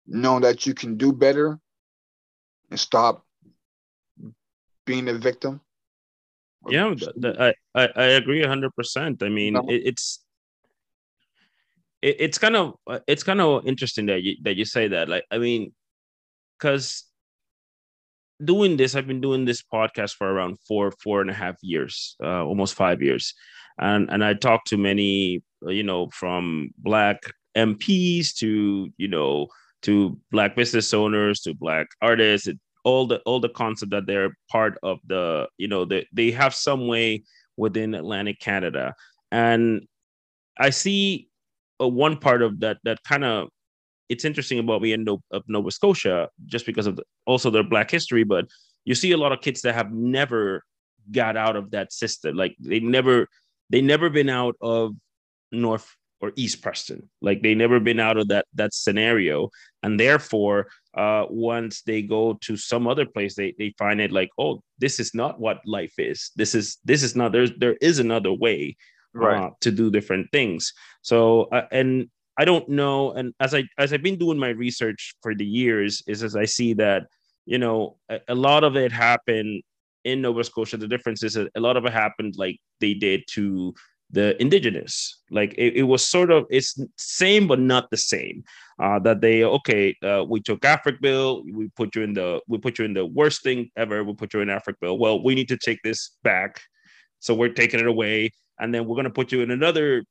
know 0.07 0.41
that 0.41 0.67
you 0.67 0.75
can 0.75 0.97
do 0.97 1.13
better 1.13 1.59
and 2.71 2.79
stop 2.79 3.25
being 4.87 5.09
a 5.09 5.15
victim. 5.15 5.61
Yeah, 6.69 6.95
I, 7.25 7.55
I, 7.75 7.89
I 7.97 8.05
agree 8.21 8.45
hundred 8.45 8.75
percent. 8.75 9.23
I 9.23 9.29
mean, 9.29 9.55
no. 9.55 9.67
it, 9.69 9.83
it's 9.87 10.23
it, 12.03 12.17
it's 12.19 12.39
kind 12.39 12.57
of 12.57 12.75
it's 13.07 13.23
kind 13.23 13.41
of 13.41 13.67
interesting 13.67 14.07
that 14.07 14.23
you 14.23 14.37
that 14.43 14.57
you 14.57 14.65
say 14.65 14.89
that. 14.89 15.09
Like, 15.09 15.25
I 15.31 15.39
mean, 15.39 15.73
because 16.59 17.05
doing 18.43 18.77
this, 18.77 18.95
I've 18.95 19.07
been 19.07 19.21
doing 19.23 19.45
this 19.45 19.63
podcast 19.63 20.17
for 20.17 20.29
around 20.29 20.59
four 20.69 20.93
four 21.03 21.23
and 21.23 21.31
a 21.31 21.35
half 21.35 21.57
years, 21.63 22.17
uh, 22.23 22.45
almost 22.45 22.75
five 22.75 23.01
years, 23.01 23.35
and 23.81 24.11
and 24.11 24.25
I 24.25 24.35
talked 24.35 24.69
to 24.69 24.77
many, 24.77 25.43
uh, 25.67 25.71
you 25.71 25.83
know, 25.83 26.09
from 26.11 26.71
black 26.79 27.19
MPs 27.57 28.35
to 28.37 28.91
you 28.97 29.09
know 29.09 29.49
to 29.83 30.19
black 30.31 30.55
business 30.55 30.95
owners 30.95 31.41
to 31.41 31.55
black 31.55 31.89
artists. 32.01 32.49
All 32.85 33.07
the 33.07 33.19
all 33.27 33.41
the 33.41 33.49
concept 33.51 33.91
that 33.93 34.07
they're 34.07 34.37
part 34.51 34.79
of 34.83 34.99
the 35.07 35.49
you 35.59 35.69
know 35.69 35.85
they, 35.85 36.07
they 36.13 36.31
have 36.31 36.55
some 36.55 36.87
way 36.87 37.25
within 37.57 37.95
atlantic 37.95 38.41
canada. 38.41 38.95
And 39.33 39.87
i 40.59 40.71
see 40.71 41.29
a 41.79 41.87
one 41.87 42.17
part 42.17 42.43
of 42.43 42.61
that 42.61 42.79
that 42.85 42.99
kind 43.05 43.25
of 43.25 43.49
it's 44.09 44.25
interesting 44.25 44.59
about 44.59 44.83
me 44.83 44.93
in 44.93 45.05
no, 45.05 45.23
of 45.31 45.45
nova 45.47 45.71
scotia 45.71 46.29
just 46.47 46.67
because 46.67 46.87
of 46.87 46.97
the, 46.97 47.05
also 47.27 47.49
their 47.49 47.63
black 47.63 47.91
history 47.91 48.25
but 48.25 48.47
you 48.85 48.95
see 48.95 49.13
a 49.13 49.17
lot 49.17 49.31
of 49.31 49.41
kids 49.41 49.63
that 49.63 49.75
have 49.75 49.93
never 49.93 50.65
got 51.11 51.37
out 51.37 51.57
of 51.57 51.71
that 51.73 51.93
system. 51.93 52.37
Like 52.37 52.57
they 52.61 52.81
never 52.81 53.29
they 53.71 53.81
never 53.81 54.11
been 54.11 54.29
out 54.29 54.57
of 54.61 54.95
north 55.53 55.89
or 56.21 56.33
East 56.37 56.63
Preston. 56.63 57.09
Like 57.23 57.43
they 57.43 57.55
never 57.55 57.81
been 57.81 58.01
out 58.01 58.17
of 58.17 58.29
that 58.29 58.47
that 58.55 58.75
scenario, 58.75 59.51
and 59.83 59.99
therefore, 59.99 60.69
uh, 60.95 61.25
once 61.31 61.83
they 61.83 62.03
go 62.03 62.35
to 62.43 62.57
some 62.57 62.87
other 62.87 63.07
place, 63.07 63.35
they 63.35 63.55
they 63.59 63.75
find 63.79 64.01
it 64.01 64.13
like, 64.13 64.31
oh, 64.39 64.63
this 64.79 65.01
is 65.01 65.15
not 65.15 65.41
what 65.41 65.61
life 65.67 65.95
is. 65.99 66.31
This 66.37 66.55
is 66.55 66.79
this 66.85 67.03
is 67.03 67.17
not. 67.17 67.33
There's 67.33 67.53
there 67.57 67.77
is 67.81 67.99
another 67.99 68.33
way, 68.33 68.77
right, 69.15 69.45
uh, 69.45 69.51
to 69.63 69.71
do 69.71 69.91
different 69.91 70.31
things. 70.31 70.73
So 71.03 71.45
uh, 71.45 71.67
and 71.73 72.11
I 72.37 72.45
don't 72.45 72.69
know. 72.69 73.13
And 73.13 73.35
as 73.41 73.55
I 73.55 73.65
as 73.79 73.93
I've 73.93 74.03
been 74.03 74.19
doing 74.19 74.39
my 74.39 74.51
research 74.51 75.15
for 75.23 75.35
the 75.35 75.47
years, 75.47 76.03
is 76.07 76.23
as 76.23 76.37
I 76.37 76.45
see 76.45 76.75
that 76.75 77.07
you 77.47 77.59
know 77.59 77.97
a, 78.09 78.21
a 78.29 78.35
lot 78.35 78.65
of 78.65 78.77
it 78.77 78.93
happened 78.93 79.63
in 80.05 80.23
Nova 80.23 80.45
Scotia. 80.45 80.77
The 80.77 80.89
difference 80.89 81.23
is 81.23 81.37
a 81.37 81.49
lot 81.57 81.77
of 81.77 81.85
it 81.85 81.93
happened 81.93 82.35
like 82.37 82.59
they 82.81 82.95
did 82.95 83.25
to 83.33 83.75
the 84.13 84.41
indigenous 84.43 85.23
like 85.31 85.55
it, 85.57 85.77
it, 85.77 85.83
was 85.85 86.05
sort 86.05 86.31
of 86.31 86.45
it's 86.51 86.79
same 86.97 87.47
but 87.47 87.61
not 87.61 87.89
the 87.91 87.97
same 87.97 88.43
uh, 88.81 88.99
that 88.99 89.21
they 89.21 89.45
okay 89.45 89.95
uh, 90.03 90.25
we 90.29 90.41
took 90.41 90.61
africville 90.63 91.45
we 91.53 91.69
put 91.77 91.95
you 91.95 92.03
in 92.03 92.13
the 92.13 92.41
we 92.49 92.59
put 92.59 92.79
you 92.79 92.85
in 92.85 92.93
the 92.93 93.07
worst 93.07 93.43
thing 93.43 93.71
ever 93.77 94.03
we 94.03 94.13
put 94.15 94.35
you 94.35 94.41
in 94.41 94.49
africville 94.49 94.99
well 94.99 95.23
we 95.23 95.35
need 95.35 95.49
to 95.49 95.57
take 95.57 95.79
this 95.85 96.17
back 96.25 96.61
so 97.21 97.35
we're 97.35 97.53
taking 97.53 97.79
it 97.79 97.87
away 97.87 98.31
and 98.59 98.75
then 98.75 98.85
we're 98.87 98.97
to 99.05 99.11
put 99.11 99.31
you 99.31 99.43
in 99.43 99.51
another 99.51 100.03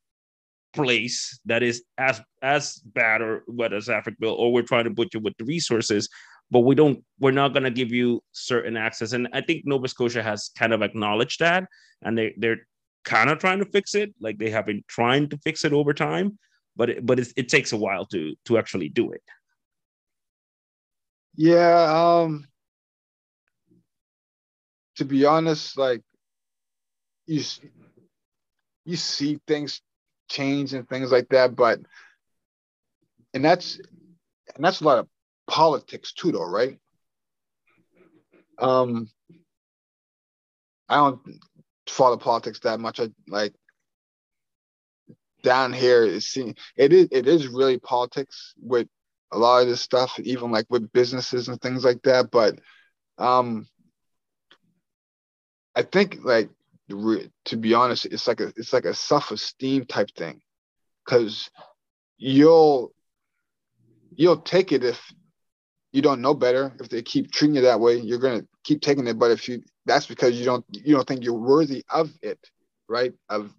place 0.74 1.38
that 1.46 1.64
is 1.64 1.84
as 1.98 2.22
as 2.42 2.76
bad 2.76 3.22
or 3.22 3.44
what 3.48 3.74
as 3.74 3.88
africville 3.88 4.38
or 4.38 4.54
we're 4.54 4.62
trying 4.62 4.86
to 4.86 4.94
put 4.94 5.14
you 5.14 5.20
with 5.20 5.34
the 5.38 5.46
resources 5.46 6.08
but 6.52 6.62
we 6.62 6.76
don't 6.76 7.04
we're 7.20 7.32
not 7.32 7.54
going 7.54 7.64
to 7.64 7.72
give 7.72 7.92
you 7.92 8.22
certain 8.32 8.78
access 8.78 9.14
and 9.14 9.28
i 9.34 9.42
think 9.42 9.64
nova 9.66 9.88
scotia 9.88 10.24
has 10.24 10.50
kind 10.58 10.74
of 10.74 10.82
acknowledged 10.82 11.40
that 11.40 11.66
and 12.02 12.18
they 12.18 12.34
they're 12.38 12.60
kind 13.04 13.30
of 13.30 13.40
trying 13.40 13.60
to 13.60 13.66
fix 13.66 13.96
it. 13.96 14.14
Like 14.20 14.38
they 14.38 14.50
have 14.50 14.66
been 14.66 14.84
trying 14.88 15.30
to 15.30 15.38
fix 15.38 15.66
it 15.66 15.74
over 15.74 15.94
time, 15.94 16.38
but 16.76 16.90
it, 16.90 17.06
but 17.06 17.20
it 17.20 17.50
takes 17.50 17.72
a 17.72 17.78
while 17.78 18.06
to 18.08 18.36
to 18.46 18.58
actually 18.58 18.90
do 18.90 19.12
it. 19.12 19.22
Yeah. 21.36 22.22
Um. 22.24 22.48
To 24.98 25.06
be 25.06 25.26
honest, 25.26 25.78
like 25.78 26.02
you 27.26 27.42
you 28.86 28.98
see 28.98 29.40
things 29.48 29.82
change 30.30 30.74
and 30.74 30.88
things 30.88 31.12
like 31.12 31.30
that, 31.30 31.56
but 31.56 31.80
and 33.34 33.44
that's 33.44 33.80
and 34.56 34.66
that's 34.66 34.82
a 34.82 34.84
lot 34.84 35.00
of 35.00 35.08
politics 35.50 36.14
too, 36.14 36.32
though, 36.32 36.46
right? 36.50 36.78
Um, 38.58 39.10
I 40.88 40.96
don't 40.96 41.22
follow 41.88 42.18
politics 42.18 42.60
that 42.60 42.80
much. 42.80 43.00
I 43.00 43.10
like 43.28 43.54
down 45.44 45.72
here 45.72 46.04
it 46.04 46.22
seems 46.22 46.56
it 46.76 46.92
is 46.92 47.08
it 47.12 47.28
is 47.28 47.48
really 47.48 47.78
politics 47.80 48.54
with 48.62 48.88
a 49.32 49.38
lot 49.38 49.62
of 49.62 49.68
this 49.68 49.82
stuff, 49.82 50.20
even 50.20 50.52
like 50.52 50.66
with 50.70 50.92
businesses 50.92 51.48
and 51.48 51.62
things 51.62 51.86
like 51.86 52.02
that. 52.04 52.32
But 52.32 52.60
um 53.18 53.68
I 55.76 55.84
think 55.84 56.20
like 56.24 56.50
to 56.90 57.58
be 57.58 57.74
honest, 57.74 58.06
it's 58.06 58.28
like 58.28 58.42
a 58.42 58.48
it's 58.58 58.74
like 58.74 58.86
a 58.86 58.94
self-esteem 58.94 59.86
type 59.86 60.10
thing. 60.16 60.42
Cause 61.06 61.50
you'll 62.18 62.92
you'll 64.16 64.42
take 64.42 64.72
it 64.72 64.84
if 64.84 65.02
you 65.92 66.02
don't 66.02 66.22
know 66.22 66.34
better. 66.34 66.74
If 66.80 66.90
they 66.90 67.02
keep 67.02 67.32
treating 67.32 67.56
you 67.56 67.62
that 67.62 67.80
way, 67.80 67.98
you're 67.98 68.20
gonna 68.20 68.46
keep 68.64 68.82
taking 68.82 69.08
it. 69.08 69.18
But 69.18 69.32
if 69.32 69.48
you 69.48 69.64
that's 69.86 70.06
because 70.06 70.38
you 70.38 70.46
don't 70.46 70.66
you 70.72 70.96
don't 70.96 71.08
think 71.08 71.24
you're 71.24 71.34
worthy 71.34 71.84
of 71.90 72.12
it, 72.22 72.40
right? 72.88 73.14
Of 73.30 73.54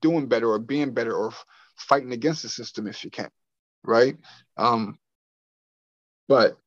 doing 0.00 0.26
better 0.26 0.50
or 0.50 0.58
being 0.58 0.92
better 0.92 1.14
or 1.14 1.32
fighting 1.76 2.12
against 2.12 2.42
the 2.42 2.48
system 2.48 2.86
if 2.86 3.04
you 3.04 3.10
can, 3.10 3.30
right? 3.84 4.16
Um, 4.56 4.98
but 6.28 6.58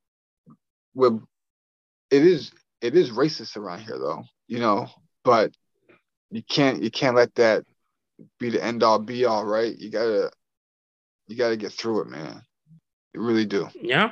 with 0.95 1.21
it 2.09 2.25
is 2.25 2.51
it 2.81 2.95
is 2.95 3.11
racist 3.11 3.57
around 3.57 3.81
here 3.81 3.97
though, 3.97 4.23
you 4.47 4.59
know. 4.59 4.87
But 5.23 5.51
you 6.31 6.43
can't 6.43 6.81
you 6.81 6.89
can't 6.89 7.15
let 7.15 7.33
that 7.35 7.63
be 8.39 8.49
the 8.49 8.63
end 8.63 8.83
all 8.83 8.99
be 8.99 9.25
all, 9.25 9.45
right? 9.45 9.77
You 9.77 9.89
gotta 9.89 10.31
you 11.27 11.35
gotta 11.35 11.57
get 11.57 11.71
through 11.71 12.01
it, 12.01 12.07
man. 12.07 12.41
You 13.13 13.21
really 13.21 13.45
do. 13.45 13.69
Yeah, 13.81 14.11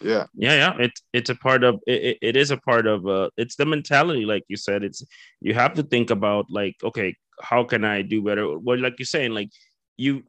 yeah. 0.00 0.26
Yeah 0.34 0.54
yeah. 0.54 0.76
It's 0.78 1.02
it's 1.12 1.30
a 1.30 1.34
part 1.34 1.64
of 1.64 1.80
it, 1.86 2.18
it 2.22 2.36
is 2.36 2.50
a 2.50 2.56
part 2.56 2.86
of 2.86 3.06
uh 3.06 3.30
it's 3.36 3.56
the 3.56 3.66
mentality 3.66 4.24
like 4.24 4.44
you 4.48 4.56
said. 4.56 4.84
It's 4.84 5.02
you 5.40 5.54
have 5.54 5.74
to 5.74 5.82
think 5.82 6.10
about 6.10 6.46
like 6.50 6.76
okay 6.82 7.14
how 7.40 7.64
can 7.64 7.84
i 7.84 8.02
do 8.02 8.22
better? 8.22 8.58
Well 8.58 8.78
like 8.78 8.94
you're 8.98 9.06
saying 9.06 9.32
like 9.32 9.50
you 9.96 10.22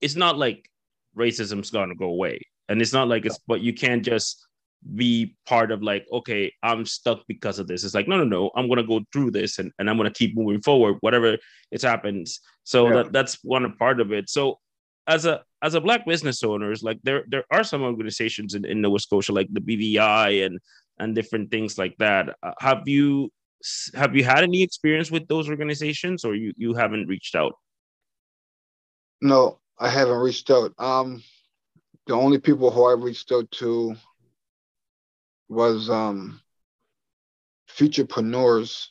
it's 0.00 0.16
not 0.16 0.38
like 0.38 0.68
racism's 1.16 1.70
gonna 1.70 1.94
go 1.94 2.06
away. 2.06 2.40
And 2.68 2.80
it's 2.80 2.92
not 2.92 3.08
like 3.08 3.26
it's 3.26 3.38
but 3.46 3.60
you 3.60 3.72
can't 3.74 4.02
just 4.02 4.46
be 4.94 5.34
part 5.46 5.72
of 5.72 5.82
like 5.82 6.06
okay 6.12 6.52
i'm 6.62 6.84
stuck 6.84 7.20
because 7.26 7.58
of 7.58 7.66
this. 7.66 7.84
It's 7.84 7.94
like 7.94 8.08
no 8.08 8.18
no 8.18 8.24
no. 8.24 8.50
I'm 8.56 8.68
gonna 8.68 8.86
go 8.86 9.00
through 9.12 9.30
this 9.30 9.58
and, 9.58 9.72
and 9.78 9.88
i'm 9.88 9.96
gonna 9.96 10.10
keep 10.10 10.36
moving 10.36 10.62
forward 10.62 10.96
whatever 11.00 11.36
it 11.70 11.82
happens. 11.82 12.40
So 12.64 12.88
yeah. 12.88 12.94
that, 12.94 13.12
that's 13.12 13.38
one 13.42 13.70
part 13.76 14.00
of 14.00 14.12
it. 14.12 14.28
So 14.28 14.58
as 15.06 15.26
a 15.26 15.42
as 15.62 15.74
a 15.74 15.80
black 15.80 16.06
business 16.06 16.42
owners, 16.42 16.82
like 16.82 16.98
there 17.02 17.24
there 17.28 17.44
are 17.50 17.64
some 17.64 17.82
organizations 17.82 18.54
in, 18.54 18.64
in 18.64 18.80
Nova 18.80 18.98
Scotia, 18.98 19.32
like 19.32 19.48
the 19.52 19.60
BBI 19.60 20.46
and 20.46 20.58
and 20.98 21.14
different 21.14 21.50
things 21.50 21.78
like 21.78 21.96
that. 21.98 22.36
Uh, 22.42 22.52
have 22.58 22.86
you 22.86 23.30
have 23.94 24.14
you 24.16 24.24
had 24.24 24.42
any 24.42 24.62
experience 24.62 25.10
with 25.10 25.26
those 25.28 25.48
organizations, 25.48 26.24
or 26.24 26.34
you 26.34 26.52
you 26.56 26.74
haven't 26.74 27.06
reached 27.06 27.34
out? 27.34 27.54
No, 29.20 29.60
I 29.78 29.88
haven't 29.88 30.18
reached 30.18 30.50
out. 30.50 30.72
Um, 30.78 31.22
the 32.06 32.14
only 32.14 32.38
people 32.38 32.70
who 32.70 32.84
I 32.84 32.92
reached 32.92 33.32
out 33.32 33.50
to 33.52 33.96
was 35.48 35.88
um, 35.88 36.40
Futurpreneurs 37.70 38.88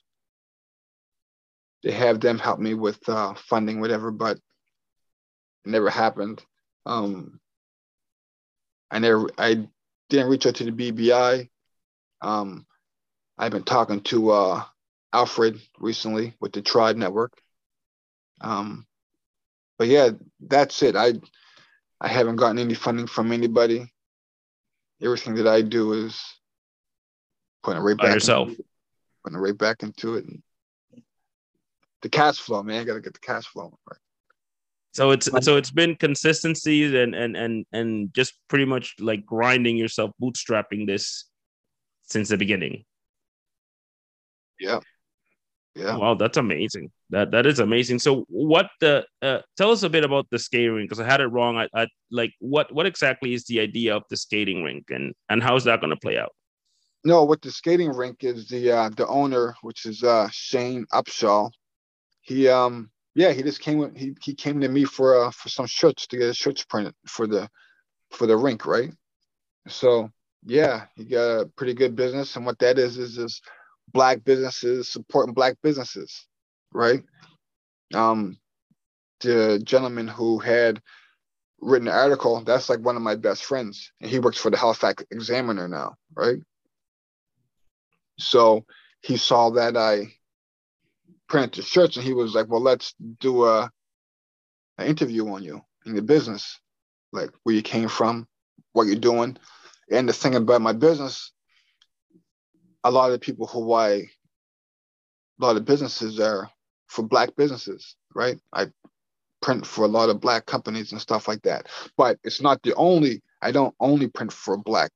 they 1.84 1.92
have 1.92 2.20
them 2.22 2.40
help 2.40 2.60
me 2.60 2.74
with 2.74 2.98
uh, 3.10 3.34
funding, 3.34 3.82
whatever, 3.82 4.10
but 4.10 4.40
it 5.66 5.70
never 5.70 5.90
happened. 5.90 6.44
Um, 6.86 7.40
I 8.92 9.00
never, 9.00 9.30
I 9.38 9.68
didn't 10.10 10.30
reach 10.30 10.46
out 10.46 10.56
to 10.56 10.70
the 10.70 10.72
BBI. 10.92 11.50
Um, 12.22 12.66
I've 13.38 13.52
been 13.52 13.64
talking 13.64 14.02
to 14.02 14.32
uh, 14.32 14.64
Alfred 15.12 15.60
recently 15.80 16.36
with 16.40 16.54
the 16.54 16.62
Tribe 16.62 16.98
Network. 16.98 17.34
Um, 18.42 18.86
but 19.78 19.88
yeah, 19.88 20.12
that's 20.40 20.84
it. 20.84 20.96
I 20.96 21.14
I 22.00 22.08
haven't 22.10 22.36
gotten 22.36 22.60
any 22.60 22.74
funding 22.74 23.08
from 23.08 23.32
anybody. 23.32 23.92
Everything 25.02 25.36
that 25.36 25.48
I 25.48 25.62
do 25.62 25.94
is 25.94 26.22
putting 27.64 27.82
it 27.82 27.86
right 27.86 27.98
By 27.98 28.04
back 28.04 28.14
yourself. 28.16 28.50
into, 28.50 28.64
putting 29.24 29.40
it 29.40 29.42
right 29.42 29.58
back 29.58 29.84
into 29.84 30.16
it. 30.16 30.26
And 30.26 30.44
the 32.02 32.10
cash 32.10 32.38
flow, 32.40 32.62
man. 32.62 32.82
I 32.82 32.84
gotta 32.84 33.02
get 33.02 33.14
the 33.14 33.20
cash 33.20 33.46
flow. 33.46 33.78
Right. 33.90 33.98
So 34.94 35.10
it's 35.10 35.30
so 35.42 35.58
it's 35.58 35.72
been 35.72 35.96
consistency 35.96 36.96
and 36.96 37.16
and 37.16 37.36
and 37.36 37.66
and 37.74 38.14
just 38.14 38.36
pretty 38.48 38.66
much 38.66 38.94
like 39.00 39.26
grinding 39.26 39.76
yourself, 39.76 40.12
bootstrapping 40.22 40.86
this 40.86 41.26
since 42.04 42.30
the 42.30 42.38
beginning. 42.38 42.86
Yeah. 44.60 44.80
Yeah. 45.76 45.98
Wow, 45.98 46.14
that's 46.14 46.38
amazing. 46.38 46.92
That 47.10 47.32
that 47.32 47.48
is 47.48 47.58
amazing. 47.60 47.98
So, 47.98 48.26
what 48.30 48.70
the 48.80 49.06
uh, 49.24 49.40
tell 49.58 49.72
us 49.72 49.82
a 49.82 49.90
bit 49.90 50.04
about 50.04 50.28
the 50.30 50.38
skating 50.38 50.74
rink 50.74 50.90
because 50.90 51.04
I 51.04 51.10
had 51.10 51.20
it 51.20 51.26
wrong. 51.26 51.58
I, 51.58 51.68
I 51.74 51.88
like 52.12 52.32
what 52.40 52.72
what 52.72 52.86
exactly 52.86 53.34
is 53.34 53.46
the 53.46 53.60
idea 53.60 53.96
of 53.96 54.04
the 54.12 54.18
skating 54.18 54.62
rink 54.62 54.92
and 54.92 55.16
and 55.30 55.42
how 55.42 55.56
is 55.56 55.64
that 55.64 55.80
going 55.80 55.90
to 55.90 55.98
play 55.98 56.20
out? 56.20 56.32
No, 57.04 57.24
what 57.24 57.42
the 57.42 57.50
skating 57.50 57.92
rink 57.92 58.24
is 58.24 58.48
the 58.48 58.72
uh 58.72 58.90
the 58.90 59.08
owner, 59.08 59.56
which 59.64 59.88
is 59.88 60.04
uh 60.04 60.30
Shane 60.32 60.86
Upshaw. 60.94 61.50
He 62.22 62.48
um 62.48 62.92
yeah, 63.16 63.32
he 63.32 63.44
just 63.44 63.60
came 63.60 63.78
with 63.78 63.96
he 63.96 64.16
he 64.22 64.34
came 64.34 64.62
to 64.62 64.68
me 64.68 64.86
for 64.86 65.26
uh 65.26 65.32
for 65.32 65.50
some 65.50 65.68
shirts 65.68 66.08
to 66.08 66.18
get 66.18 66.28
his 66.28 66.38
shirts 66.38 66.64
printed 66.64 66.96
for 67.06 67.28
the 67.28 67.50
for 68.12 68.28
the 68.28 68.38
rink, 68.38 68.66
right? 68.66 68.92
So 69.68 70.10
yeah, 70.46 70.86
he 70.96 71.06
got 71.06 71.42
a 71.42 71.46
pretty 71.46 71.74
good 71.74 71.96
business, 71.96 72.36
and 72.36 72.46
what 72.46 72.60
that 72.60 72.80
is 72.80 72.98
is 72.98 73.18
is 73.18 73.42
black 73.92 74.24
businesses 74.24 74.90
supporting 74.90 75.34
black 75.34 75.58
businesses, 75.62 76.28
right? 76.74 77.04
Um, 77.94 78.38
the 79.22 79.62
gentleman 79.64 80.08
who 80.08 80.40
had 80.40 80.82
written 81.62 81.86
the 81.86 81.94
article, 81.94 82.44
that's 82.44 82.70
like 82.70 82.80
one 82.80 82.96
of 82.96 83.02
my 83.02 83.16
best 83.16 83.46
friends, 83.46 83.92
and 84.02 84.10
he 84.10 84.20
works 84.20 84.38
for 84.38 84.50
the 84.50 84.58
Halifax 84.58 85.04
Examiner 85.12 85.68
now, 85.68 85.96
right? 86.16 86.40
So 88.20 88.66
he 89.02 89.18
saw 89.18 89.52
that 89.52 89.78
I 89.78 90.14
printed 91.28 91.54
the 91.54 91.62
shirts, 91.62 91.96
and 91.98 92.06
he 92.06 92.14
was 92.14 92.34
like, 92.36 92.48
"Well, 92.50 92.62
let's 92.62 92.94
do 93.20 93.46
a 93.46 93.70
an 94.78 94.88
interview 94.88 95.28
on 95.30 95.44
you 95.44 95.62
in 95.86 95.96
your 95.96 96.04
business, 96.04 96.60
like 97.12 97.30
where 97.44 97.56
you 97.56 97.62
came 97.62 97.90
from, 97.90 98.28
what 98.74 98.88
you're 98.88 98.96
doing." 98.96 99.38
And 99.92 100.08
the 100.08 100.14
thing 100.14 100.36
about 100.36 100.62
my 100.62 100.74
business, 100.74 101.32
a 102.84 102.92
lot 102.92 103.08
of 103.08 103.12
the 103.14 103.20
people 103.20 103.48
who 103.48 103.74
I, 103.74 103.90
a 103.90 104.08
lot 105.40 105.58
of 105.58 105.66
businesses 105.66 106.20
are 106.20 106.50
for 106.88 107.04
black 107.04 107.36
businesses, 107.36 107.96
right? 108.16 108.40
I 108.54 108.68
print 109.42 109.66
for 109.66 109.84
a 109.84 109.90
lot 109.90 110.10
of 110.10 110.22
black 110.22 110.46
companies 110.46 110.92
and 110.92 111.02
stuff 111.02 111.28
like 111.28 111.42
that. 111.44 111.68
But 111.98 112.18
it's 112.24 112.42
not 112.42 112.64
the 112.64 112.74
only, 112.76 113.22
I 113.42 113.52
don't 113.52 113.76
only 113.80 114.08
print 114.08 114.32
for 114.32 114.58
black 114.58 114.92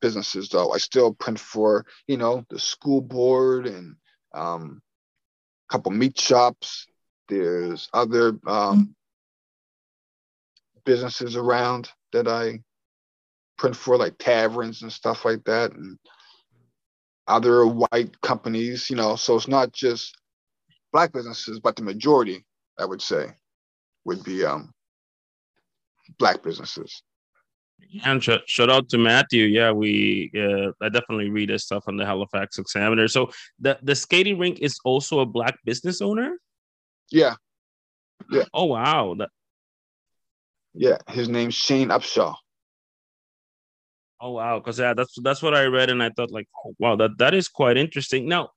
businesses 0.00 0.48
though. 0.48 0.72
I 0.72 0.78
still 0.78 1.14
print 1.14 1.38
for, 1.38 1.86
you 2.08 2.16
know, 2.16 2.44
the 2.50 2.58
school 2.58 3.00
board 3.00 3.66
and 3.66 3.94
um, 4.34 4.82
couple 5.72 5.90
meat 5.90 6.20
shops. 6.20 6.86
There's 7.28 7.88
other 7.94 8.38
um, 8.46 8.94
businesses 10.84 11.34
around 11.34 11.88
that 12.12 12.28
I 12.28 12.60
print 13.56 13.74
for, 13.74 13.96
like 13.96 14.18
taverns 14.18 14.82
and 14.82 14.92
stuff 14.92 15.24
like 15.24 15.42
that. 15.44 15.72
And 15.72 15.98
other 17.26 17.64
white 17.66 18.20
companies, 18.20 18.90
you 18.90 18.96
know, 18.96 19.16
so 19.16 19.34
it's 19.36 19.48
not 19.48 19.72
just 19.72 20.14
black 20.92 21.12
businesses, 21.12 21.58
but 21.58 21.76
the 21.76 21.82
majority, 21.82 22.44
I 22.78 22.84
would 22.84 23.00
say, 23.00 23.28
would 24.04 24.22
be 24.24 24.44
um 24.44 24.74
black 26.18 26.42
businesses. 26.42 27.02
And 28.04 28.22
sh- 28.24 28.30
shout 28.46 28.70
out 28.70 28.88
to 28.90 28.98
Matthew. 28.98 29.44
Yeah, 29.44 29.72
we 29.72 30.30
uh, 30.36 30.72
I 30.80 30.88
definitely 30.88 31.30
read 31.30 31.50
his 31.50 31.64
stuff 31.64 31.84
on 31.88 31.96
the 31.96 32.06
Halifax 32.06 32.58
Examiner. 32.58 33.08
So 33.08 33.30
the 33.58 33.78
the 33.82 33.94
skating 33.94 34.38
rink 34.38 34.60
is 34.60 34.78
also 34.84 35.20
a 35.20 35.26
black 35.26 35.58
business 35.64 36.00
owner. 36.00 36.38
Yeah, 37.10 37.34
Yeah. 38.30 38.44
Oh 38.54 38.64
wow, 38.66 39.14
that, 39.18 39.28
yeah. 40.74 40.98
His 41.08 41.28
name's 41.28 41.54
Shane 41.54 41.88
Upshaw. 41.88 42.34
oh 44.20 44.30
wow, 44.32 44.58
because 44.58 44.78
yeah, 44.78 44.94
that's 44.94 45.14
that's 45.22 45.42
what 45.42 45.54
I 45.54 45.64
read, 45.64 45.90
and 45.90 46.02
I 46.02 46.10
thought 46.10 46.30
like, 46.30 46.48
oh, 46.64 46.74
wow, 46.78 46.96
that 46.96 47.18
that 47.18 47.34
is 47.34 47.48
quite 47.48 47.76
interesting. 47.76 48.28
Now, 48.28 48.50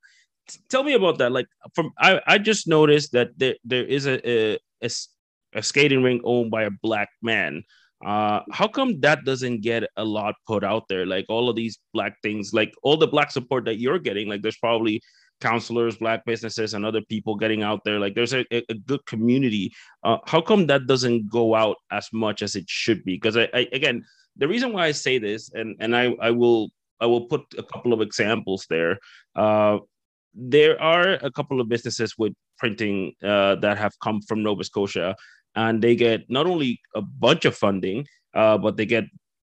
t- 0.47 0.59
tell 0.70 0.84
me 0.84 0.93
about 0.93 1.18
that. 1.18 1.32
Like, 1.32 1.47
from 1.74 1.91
I 1.99 2.22
I 2.26 2.38
just 2.38 2.68
noticed 2.68 3.11
that 3.13 3.32
there 3.38 3.55
there 3.66 3.84
is 3.86 4.05
a 4.07 4.16
a 4.30 4.59
a 5.55 5.63
skating 5.63 6.03
rink 6.03 6.22
owned 6.24 6.51
by 6.51 6.63
a 6.63 6.72
black 6.72 7.09
man. 7.22 7.63
Uh, 8.03 8.41
how 8.51 8.67
come 8.67 8.99
that 9.01 9.23
doesn't 9.25 9.61
get 9.61 9.83
a 9.97 10.03
lot 10.03 10.35
put 10.47 10.63
out 10.63 10.87
there? 10.89 11.05
Like 11.05 11.25
all 11.29 11.49
of 11.49 11.55
these 11.55 11.79
black 11.93 12.21
things, 12.21 12.53
like 12.53 12.73
all 12.83 12.97
the 12.97 13.07
black 13.07 13.31
support 13.31 13.65
that 13.65 13.79
you're 13.79 13.99
getting, 13.99 14.27
like 14.27 14.41
there's 14.41 14.57
probably 14.57 15.01
counselors, 15.41 15.97
black 15.97 16.25
businesses, 16.25 16.73
and 16.73 16.85
other 16.85 17.01
people 17.01 17.35
getting 17.35 17.63
out 17.63 17.81
there. 17.83 17.99
Like 17.99 18.15
there's 18.15 18.33
a, 18.33 18.45
a, 18.51 18.73
good 18.85 19.05
community. 19.05 19.71
Uh, 20.03 20.17
how 20.25 20.41
come 20.41 20.67
that 20.67 20.87
doesn't 20.87 21.29
go 21.29 21.55
out 21.55 21.77
as 21.91 22.07
much 22.13 22.41
as 22.41 22.55
it 22.55 22.65
should 22.67 23.03
be? 23.03 23.15
Because 23.15 23.37
I, 23.37 23.49
I 23.53 23.67
again, 23.71 24.03
the 24.37 24.47
reason 24.47 24.73
why 24.73 24.87
I 24.87 24.91
say 24.91 25.17
this, 25.17 25.51
and 25.53 25.75
and 25.79 25.95
I 25.95 26.13
I 26.21 26.31
will 26.31 26.69
I 26.99 27.05
will 27.05 27.25
put 27.25 27.41
a 27.57 27.63
couple 27.63 27.93
of 27.93 28.01
examples 28.01 28.65
there. 28.69 28.99
Uh, 29.35 29.79
there 30.33 30.81
are 30.81 31.13
a 31.21 31.31
couple 31.31 31.61
of 31.61 31.69
businesses 31.69 32.15
with 32.17 32.33
printing 32.57 33.13
uh, 33.23 33.55
that 33.55 33.77
have 33.77 33.93
come 34.03 34.21
from 34.21 34.43
Nova 34.43 34.63
Scotia, 34.63 35.15
and 35.56 35.82
they 35.82 35.95
get 35.95 36.30
not 36.30 36.47
only 36.47 36.80
a 36.93 37.01
bunch 37.01 37.45
of 37.45 37.56
funding, 37.56 38.08
uh, 38.34 38.58
but 38.58 38.78
they 38.78 38.86
get 38.86 39.06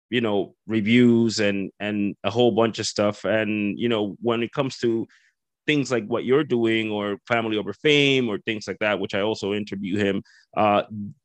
you 0.10 0.22
know 0.22 0.56
reviews 0.68 1.40
and 1.40 1.72
and 1.80 2.16
a 2.24 2.30
whole 2.30 2.52
bunch 2.52 2.80
of 2.80 2.88
stuff. 2.88 3.24
And 3.24 3.80
you 3.80 3.90
know 3.90 4.16
when 4.22 4.44
it 4.44 4.52
comes 4.52 4.78
to 4.80 5.08
things 5.68 5.92
like 5.92 6.06
what 6.08 6.26
you're 6.26 6.44
doing 6.44 6.90
or 6.92 7.18
family 7.28 7.58
over 7.58 7.74
fame 7.74 8.30
or 8.30 8.40
things 8.40 8.68
like 8.68 8.80
that, 8.80 9.00
which 9.00 9.14
I 9.14 9.22
also 9.22 9.54
interview 9.54 9.98
him. 9.98 10.24
Uh, 10.58 10.84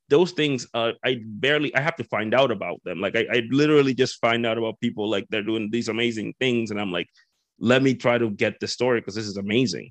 those 0.08 0.32
things 0.32 0.66
uh, 0.74 0.92
I 1.04 1.20
barely 1.24 1.74
I 1.74 1.80
have 1.80 1.96
to 1.96 2.04
find 2.04 2.34
out 2.34 2.50
about 2.50 2.80
them. 2.84 3.00
Like 3.00 3.16
I, 3.16 3.26
I 3.32 3.42
literally 3.50 3.94
just 3.94 4.20
find 4.20 4.46
out 4.46 4.58
about 4.58 4.80
people 4.80 5.10
like 5.10 5.26
they're 5.30 5.42
doing 5.42 5.70
these 5.70 5.88
amazing 5.88 6.34
things, 6.38 6.70
and 6.70 6.80
I'm 6.80 6.92
like, 6.92 7.08
let 7.58 7.82
me 7.82 7.94
try 7.94 8.18
to 8.18 8.30
get 8.30 8.60
the 8.60 8.68
story 8.68 9.00
because 9.00 9.14
this 9.14 9.26
is 9.26 9.36
amazing. 9.36 9.90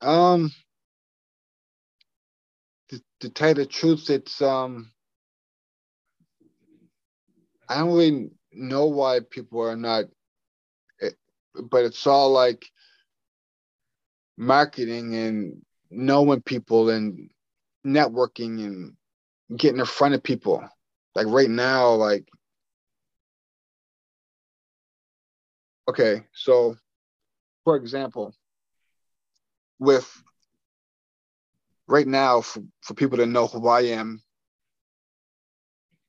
Um, 0.00 0.52
to, 3.26 3.32
tell 3.32 3.54
the 3.54 3.66
truth, 3.66 4.10
it's 4.10 4.40
um, 4.40 4.92
I 7.68 7.78
don't 7.78 7.88
really 7.88 8.30
know 8.52 8.86
why 8.86 9.20
people 9.28 9.60
are 9.62 9.76
not, 9.76 10.04
it, 10.98 11.14
but 11.54 11.84
it's 11.84 12.06
all 12.06 12.30
like 12.30 12.64
marketing 14.36 15.14
and 15.14 15.62
knowing 15.90 16.42
people 16.42 16.90
and 16.90 17.30
networking 17.84 18.64
and 18.64 19.58
getting 19.58 19.80
in 19.80 19.86
front 19.86 20.14
of 20.14 20.22
people. 20.22 20.68
Like 21.14 21.26
right 21.28 21.50
now, 21.50 21.92
like 21.92 22.28
okay, 25.88 26.22
so 26.34 26.76
for 27.64 27.76
example, 27.76 28.34
with 29.78 30.22
right 31.88 32.06
now 32.06 32.40
for, 32.40 32.62
for 32.82 32.94
people 32.94 33.18
to 33.18 33.26
know 33.26 33.46
who 33.46 33.68
I 33.68 33.82
am, 33.82 34.22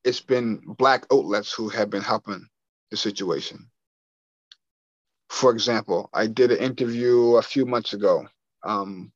it's 0.04 0.22
been 0.22 0.62
black 0.66 1.06
outlets 1.12 1.54
who 1.54 1.70
have 1.70 1.90
been 1.90 2.02
helping 2.02 2.48
the 2.92 2.98
situation. 2.98 3.70
For 5.30 5.52
example, 5.52 6.10
I 6.14 6.28
did 6.28 6.52
an 6.52 6.58
interview 6.60 7.36
a 7.36 7.42
few 7.42 7.66
months 7.66 7.94
ago, 7.94 8.28
um, 8.64 9.12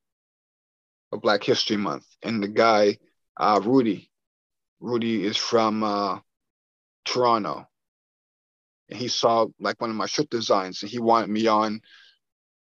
a 1.11 1.17
Black 1.17 1.43
History 1.43 1.77
Month, 1.77 2.05
and 2.23 2.43
the 2.43 2.47
guy, 2.47 2.97
uh, 3.37 3.59
Rudy, 3.63 4.09
Rudy 4.79 5.25
is 5.25 5.37
from 5.37 5.83
uh, 5.83 6.19
Toronto. 7.05 7.67
And 8.89 8.99
he 8.99 9.07
saw 9.07 9.47
like 9.59 9.79
one 9.79 9.89
of 9.89 9.95
my 9.95 10.05
shirt 10.05 10.29
designs 10.29 10.81
and 10.81 10.91
he 10.91 10.99
wanted 10.99 11.29
me 11.29 11.47
on 11.47 11.81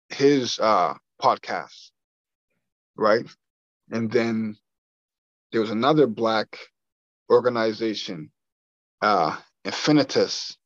his 0.09 0.59
uh, 0.59 0.95
podcast, 1.21 1.91
right? 2.97 3.27
And 3.93 4.11
then 4.11 4.57
there 5.53 5.61
was 5.61 5.71
another 5.71 6.07
black 6.07 6.59
organization, 7.31 8.33
uh, 9.03 9.37
Infinitus, 9.65 10.57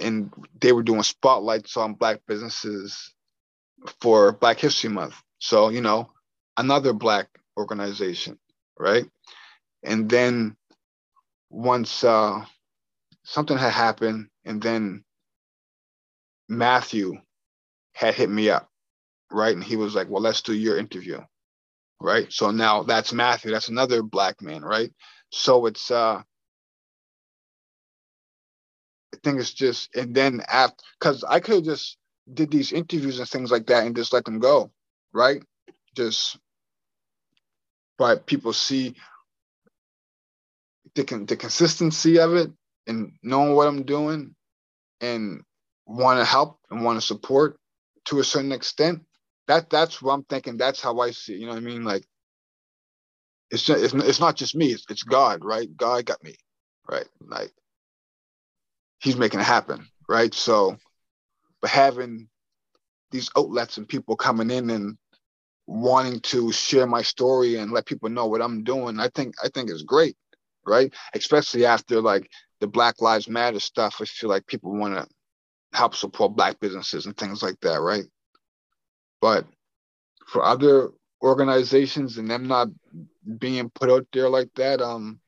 and 0.00 0.32
they 0.60 0.72
were 0.72 0.84
doing 0.84 1.02
spotlights 1.02 1.76
on 1.76 1.94
black 1.94 2.20
businesses 2.26 3.12
for 4.00 4.32
Black 4.32 4.60
History 4.60 4.90
Month. 4.90 5.16
So, 5.40 5.68
you 5.70 5.80
know, 5.80 6.10
another 6.56 6.92
black 6.92 7.28
organization, 7.58 8.38
right? 8.78 9.04
And 9.82 10.08
then 10.08 10.56
once 11.50 12.04
uh, 12.04 12.44
something 13.24 13.58
had 13.58 13.72
happened, 13.72 14.28
and 14.44 14.62
then 14.62 15.04
Matthew 16.48 17.14
had 17.94 18.14
hit 18.14 18.30
me 18.30 18.50
up, 18.50 18.68
right? 19.30 19.54
And 19.54 19.64
he 19.64 19.76
was 19.76 19.94
like, 19.94 20.08
"Well, 20.08 20.22
let's 20.22 20.42
do 20.42 20.54
your 20.54 20.78
interview." 20.78 21.20
Right. 22.04 22.32
So 22.32 22.52
now 22.52 22.84
that's 22.84 23.14
Matthew. 23.14 23.52
That's 23.52 23.70
another 23.70 24.04
black 24.04 24.42
man, 24.42 24.62
right? 24.62 24.92
So 25.32 25.66
it's 25.66 25.90
uh 25.90 26.22
I 29.14 29.18
think 29.24 29.40
it's 29.40 29.54
just 29.54 29.94
and 29.96 30.14
then 30.14 30.42
after 30.48 30.84
because 31.00 31.24
I 31.24 31.40
could 31.40 31.56
have 31.56 31.64
just 31.64 31.98
did 32.32 32.50
these 32.50 32.72
interviews 32.72 33.18
and 33.20 33.28
things 33.28 33.50
like 33.52 33.66
that 33.68 33.86
and 33.86 33.96
just 33.96 34.12
let 34.12 34.24
them 34.26 34.40
go, 34.40 34.72
right? 35.14 35.42
Just 35.96 36.38
but 37.98 38.26
people 38.26 38.52
see 38.52 38.94
the 40.96 41.04
the 41.28 41.36
consistency 41.36 42.18
of 42.20 42.34
it 42.34 42.50
and 42.86 43.12
knowing 43.22 43.54
what 43.54 43.68
I'm 43.68 43.84
doing 43.84 44.34
and 45.00 45.42
want 45.86 46.20
to 46.20 46.26
help 46.26 46.58
and 46.70 46.84
want 46.84 47.00
to 47.00 47.06
support 47.06 47.58
to 48.06 48.20
a 48.20 48.24
certain 48.24 48.52
extent. 48.52 49.02
That 49.48 49.70
that's 49.70 50.00
what 50.00 50.14
I'm 50.14 50.24
thinking. 50.24 50.56
That's 50.56 50.80
how 50.80 51.00
I 51.00 51.10
see. 51.10 51.34
You 51.34 51.46
know 51.46 51.52
what 51.52 51.58
I 51.58 51.60
mean? 51.60 51.84
Like 51.84 52.06
it's 53.50 53.62
just, 53.62 53.84
it's 53.84 53.94
it's 53.94 54.20
not 54.20 54.36
just 54.36 54.54
me. 54.54 54.72
It's, 54.72 54.86
it's 54.88 55.02
God, 55.02 55.44
right? 55.44 55.68
God 55.76 56.06
got 56.06 56.22
me, 56.24 56.34
right? 56.88 57.06
Like 57.20 57.52
He's 59.00 59.16
making 59.16 59.40
it 59.40 59.44
happen, 59.44 59.86
right? 60.08 60.32
So, 60.32 60.78
but 61.60 61.70
having 61.70 62.28
these 63.10 63.30
outlets 63.36 63.76
and 63.76 63.88
people 63.88 64.16
coming 64.16 64.50
in 64.50 64.70
and 64.70 64.96
wanting 65.66 66.20
to 66.20 66.52
share 66.52 66.86
my 66.86 67.02
story 67.02 67.56
and 67.56 67.70
let 67.70 67.86
people 67.86 68.08
know 68.08 68.26
what 68.26 68.42
I'm 68.42 68.64
doing, 68.64 68.98
I 68.98 69.08
think 69.08 69.34
I 69.44 69.48
think 69.48 69.70
is 69.70 69.82
great, 69.82 70.16
right? 70.66 70.92
Especially 71.14 71.66
after 71.66 72.00
like 72.00 72.30
the 72.60 72.66
Black 72.66 73.02
Lives 73.02 73.28
Matter 73.28 73.60
stuff. 73.60 73.96
I 74.00 74.04
feel 74.06 74.30
like 74.30 74.46
people 74.46 74.72
want 74.74 74.94
to 74.94 75.06
help 75.76 75.94
support 75.94 76.36
black 76.36 76.58
businesses 76.60 77.06
and 77.06 77.16
things 77.16 77.42
like 77.42 77.60
that, 77.60 77.80
right? 77.80 78.04
But 79.24 79.46
for 80.26 80.44
other 80.44 80.90
organizations 81.22 82.18
and 82.18 82.30
them 82.30 82.46
not 82.46 82.68
being 83.38 83.70
put 83.70 83.88
out 83.88 84.06
there 84.12 84.28
like 84.28 84.50
that, 84.56 84.82
um, 84.82 85.18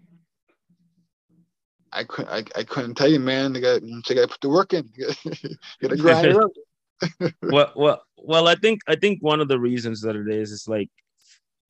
I 1.92 2.04
couldn't 2.04 2.30
I, 2.30 2.44
I 2.60 2.64
couldn't 2.64 2.96
tell 2.96 3.08
you, 3.08 3.20
man. 3.20 3.54
They 3.54 3.62
got 3.62 3.80
they 3.80 4.14
got 4.14 4.20
to 4.20 4.28
put 4.28 4.40
the 4.42 4.50
work 4.50 4.74
in. 4.74 4.86
got 5.80 5.88
to 5.88 5.96
grind 6.04 6.26
it 6.26 6.36
up. 6.36 7.32
well, 7.42 7.72
well, 7.74 8.02
well. 8.18 8.48
I 8.48 8.54
think 8.54 8.82
I 8.86 8.96
think 8.96 9.22
one 9.22 9.40
of 9.40 9.48
the 9.48 9.58
reasons 9.58 10.02
that 10.02 10.14
it 10.14 10.28
is 10.28 10.52
is 10.52 10.68
like 10.68 10.90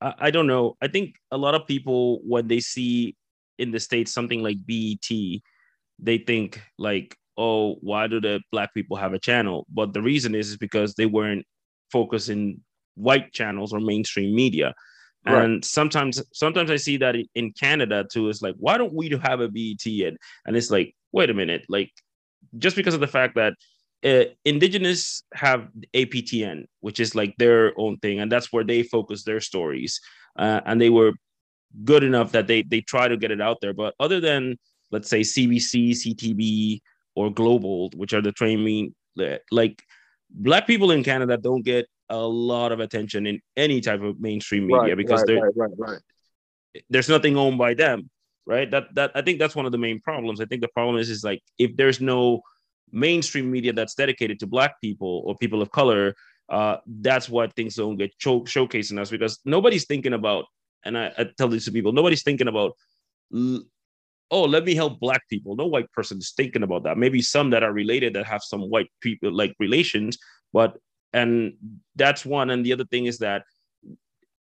I, 0.01 0.13
I 0.19 0.31
don't 0.31 0.47
know. 0.47 0.75
I 0.81 0.89
think 0.89 1.15
a 1.31 1.37
lot 1.37 1.55
of 1.55 1.65
people 1.65 2.19
when 2.25 2.49
they 2.49 2.59
see 2.59 3.15
in 3.57 3.71
the 3.71 3.79
states 3.79 4.11
something 4.11 4.43
like 4.43 4.57
BET, 4.65 5.07
they 5.97 6.17
think 6.17 6.61
like 6.77 7.15
oh, 7.37 7.75
why 7.79 8.07
do 8.07 8.19
the 8.19 8.41
black 8.51 8.73
people 8.73 8.97
have 8.97 9.13
a 9.13 9.19
channel? 9.19 9.65
But 9.69 9.93
the 9.93 10.01
reason 10.01 10.35
is, 10.35 10.49
is 10.49 10.57
because 10.57 10.95
they 10.95 11.05
weren't 11.05 11.45
focusing 11.91 12.61
white 12.95 13.31
channels 13.33 13.73
or 13.73 13.79
mainstream 13.79 14.35
media. 14.35 14.73
Right. 15.25 15.43
And 15.43 15.65
sometimes, 15.65 16.21
sometimes 16.33 16.71
I 16.71 16.77
see 16.77 16.97
that 16.97 17.15
in 17.35 17.51
Canada 17.53 18.05
too. 18.09 18.29
It's 18.29 18.41
like, 18.41 18.55
why 18.57 18.77
don't 18.77 18.93
we 18.93 19.09
have 19.23 19.41
a 19.41 19.49
BET? 19.49 19.85
And, 19.85 20.17
and 20.45 20.55
it's 20.55 20.71
like, 20.71 20.95
wait 21.11 21.29
a 21.29 21.33
minute, 21.33 21.65
like 21.69 21.91
just 22.57 22.75
because 22.75 22.93
of 22.93 22.99
the 22.99 23.07
fact 23.07 23.35
that 23.35 23.53
uh, 24.05 24.25
indigenous 24.45 25.23
have 25.33 25.67
APTN, 25.93 26.65
which 26.81 26.99
is 26.99 27.15
like 27.15 27.35
their 27.37 27.73
own 27.77 27.97
thing, 27.97 28.19
and 28.19 28.31
that's 28.31 28.53
where 28.53 28.63
they 28.63 28.83
focus 28.83 29.23
their 29.23 29.39
stories. 29.39 29.99
Uh, 30.37 30.61
and 30.65 30.79
they 30.79 30.89
were 30.89 31.13
good 31.83 32.03
enough 32.03 32.31
that 32.31 32.47
they 32.47 32.61
they 32.61 32.81
try 32.81 33.07
to 33.07 33.17
get 33.17 33.31
it 33.31 33.41
out 33.41 33.57
there. 33.61 33.73
But 33.73 33.95
other 33.99 34.19
than 34.19 34.57
let's 34.91 35.09
say 35.09 35.21
CBC, 35.21 35.91
CTV, 35.91 36.79
or 37.15 37.31
global, 37.31 37.89
which 37.95 38.13
are 38.13 38.21
the 38.21 38.31
train 38.31 38.63
mean 38.63 38.95
like 39.51 39.81
black 40.29 40.67
people 40.67 40.91
in 40.91 41.03
Canada 41.03 41.37
don't 41.37 41.63
get 41.63 41.87
a 42.09 42.17
lot 42.17 42.71
of 42.71 42.79
attention 42.79 43.27
in 43.27 43.41
any 43.55 43.81
type 43.81 44.01
of 44.01 44.19
mainstream 44.19 44.67
media 44.67 44.79
right, 44.79 44.97
because 44.97 45.23
right, 45.27 45.71
right, 45.77 45.99
there's 46.89 47.09
nothing 47.09 47.37
owned 47.37 47.57
by 47.57 47.73
them, 47.73 48.09
right? 48.45 48.69
That 48.69 48.93
that 48.95 49.11
I 49.15 49.21
think 49.21 49.39
that's 49.39 49.55
one 49.55 49.65
of 49.65 49.71
the 49.71 49.77
main 49.77 49.99
problems. 49.99 50.39
I 50.39 50.45
think 50.45 50.61
the 50.61 50.69
problem 50.69 50.97
is 50.97 51.09
is 51.09 51.23
like 51.23 51.41
if 51.57 51.75
there's 51.75 51.99
no 51.99 52.41
mainstream 52.91 53.51
media 53.51 53.73
that's 53.73 53.95
dedicated 53.95 54.39
to 54.39 54.47
black 54.47 54.79
people 54.79 55.23
or 55.25 55.35
people 55.35 55.61
of 55.61 55.71
color, 55.71 56.15
uh, 56.49 56.77
that's 56.85 57.29
why 57.29 57.47
things 57.47 57.75
don't 57.75 57.97
get 57.97 58.13
show- 58.17 58.41
showcasing 58.41 58.99
us 58.99 59.09
because 59.09 59.39
nobody's 59.45 59.85
thinking 59.85 60.13
about. 60.13 60.45
And 60.85 60.97
I, 60.97 61.11
I 61.17 61.25
tell 61.37 61.49
this 61.49 61.65
to 61.65 61.71
people, 61.71 61.91
nobody's 61.91 62.23
thinking 62.23 62.47
about 62.47 62.73
oh, 64.31 64.43
let 64.43 64.65
me 64.65 64.75
help 64.75 64.99
black 64.99 65.21
people. 65.29 65.55
No 65.55 65.67
white 65.67 65.91
person 65.91 66.17
is 66.17 66.33
thinking 66.35 66.63
about 66.63 66.83
that. 66.83 66.97
Maybe 66.97 67.21
some 67.21 67.49
that 67.51 67.63
are 67.63 67.71
related 67.71 68.13
that 68.13 68.25
have 68.25 68.43
some 68.43 68.61
white 68.61 68.89
people 69.01 69.31
like 69.31 69.55
relations, 69.59 70.17
but 70.53 70.77
and 71.13 71.53
that's 71.95 72.25
one. 72.25 72.49
And 72.49 72.65
the 72.65 72.73
other 72.73 72.85
thing 72.85 73.05
is 73.05 73.19
that 73.19 73.43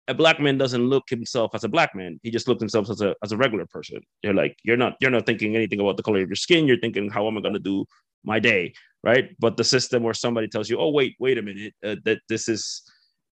a 0.08 0.14
black 0.14 0.40
man 0.40 0.58
doesn't 0.58 0.90
look 0.90 1.10
himself 1.10 1.52
as 1.54 1.64
a 1.64 1.70
black 1.70 1.96
man. 1.96 2.20
He 2.24 2.32
just 2.32 2.48
looks 2.48 2.62
himself 2.62 2.90
as 2.90 3.02
a 3.02 3.16
as 3.24 3.32
a 3.32 3.38
regular 3.38 3.66
person. 3.66 4.02
You're 4.22 4.34
like 4.34 4.58
you're 4.64 4.78
not 4.78 4.96
you're 5.00 5.12
not 5.12 5.26
thinking 5.26 5.56
anything 5.56 5.80
about 5.80 5.98
the 5.98 6.04
color 6.04 6.22
of 6.22 6.30
your 6.30 6.36
skin. 6.36 6.68
You're 6.68 6.80
thinking 6.80 7.10
how 7.10 7.28
am 7.28 7.38
I 7.38 7.42
going 7.42 7.54
to 7.54 7.60
do 7.60 7.86
my 8.24 8.40
day, 8.40 8.74
right? 9.04 9.30
But 9.40 9.58
the 9.58 9.64
system 9.64 10.04
where 10.04 10.14
somebody 10.14 10.48
tells 10.48 10.70
you, 10.70 10.78
oh 10.78 10.90
wait, 10.90 11.16
wait 11.20 11.38
a 11.38 11.42
minute, 11.42 11.74
uh, 11.84 11.96
that 12.06 12.20
this 12.28 12.50
is 12.50 12.84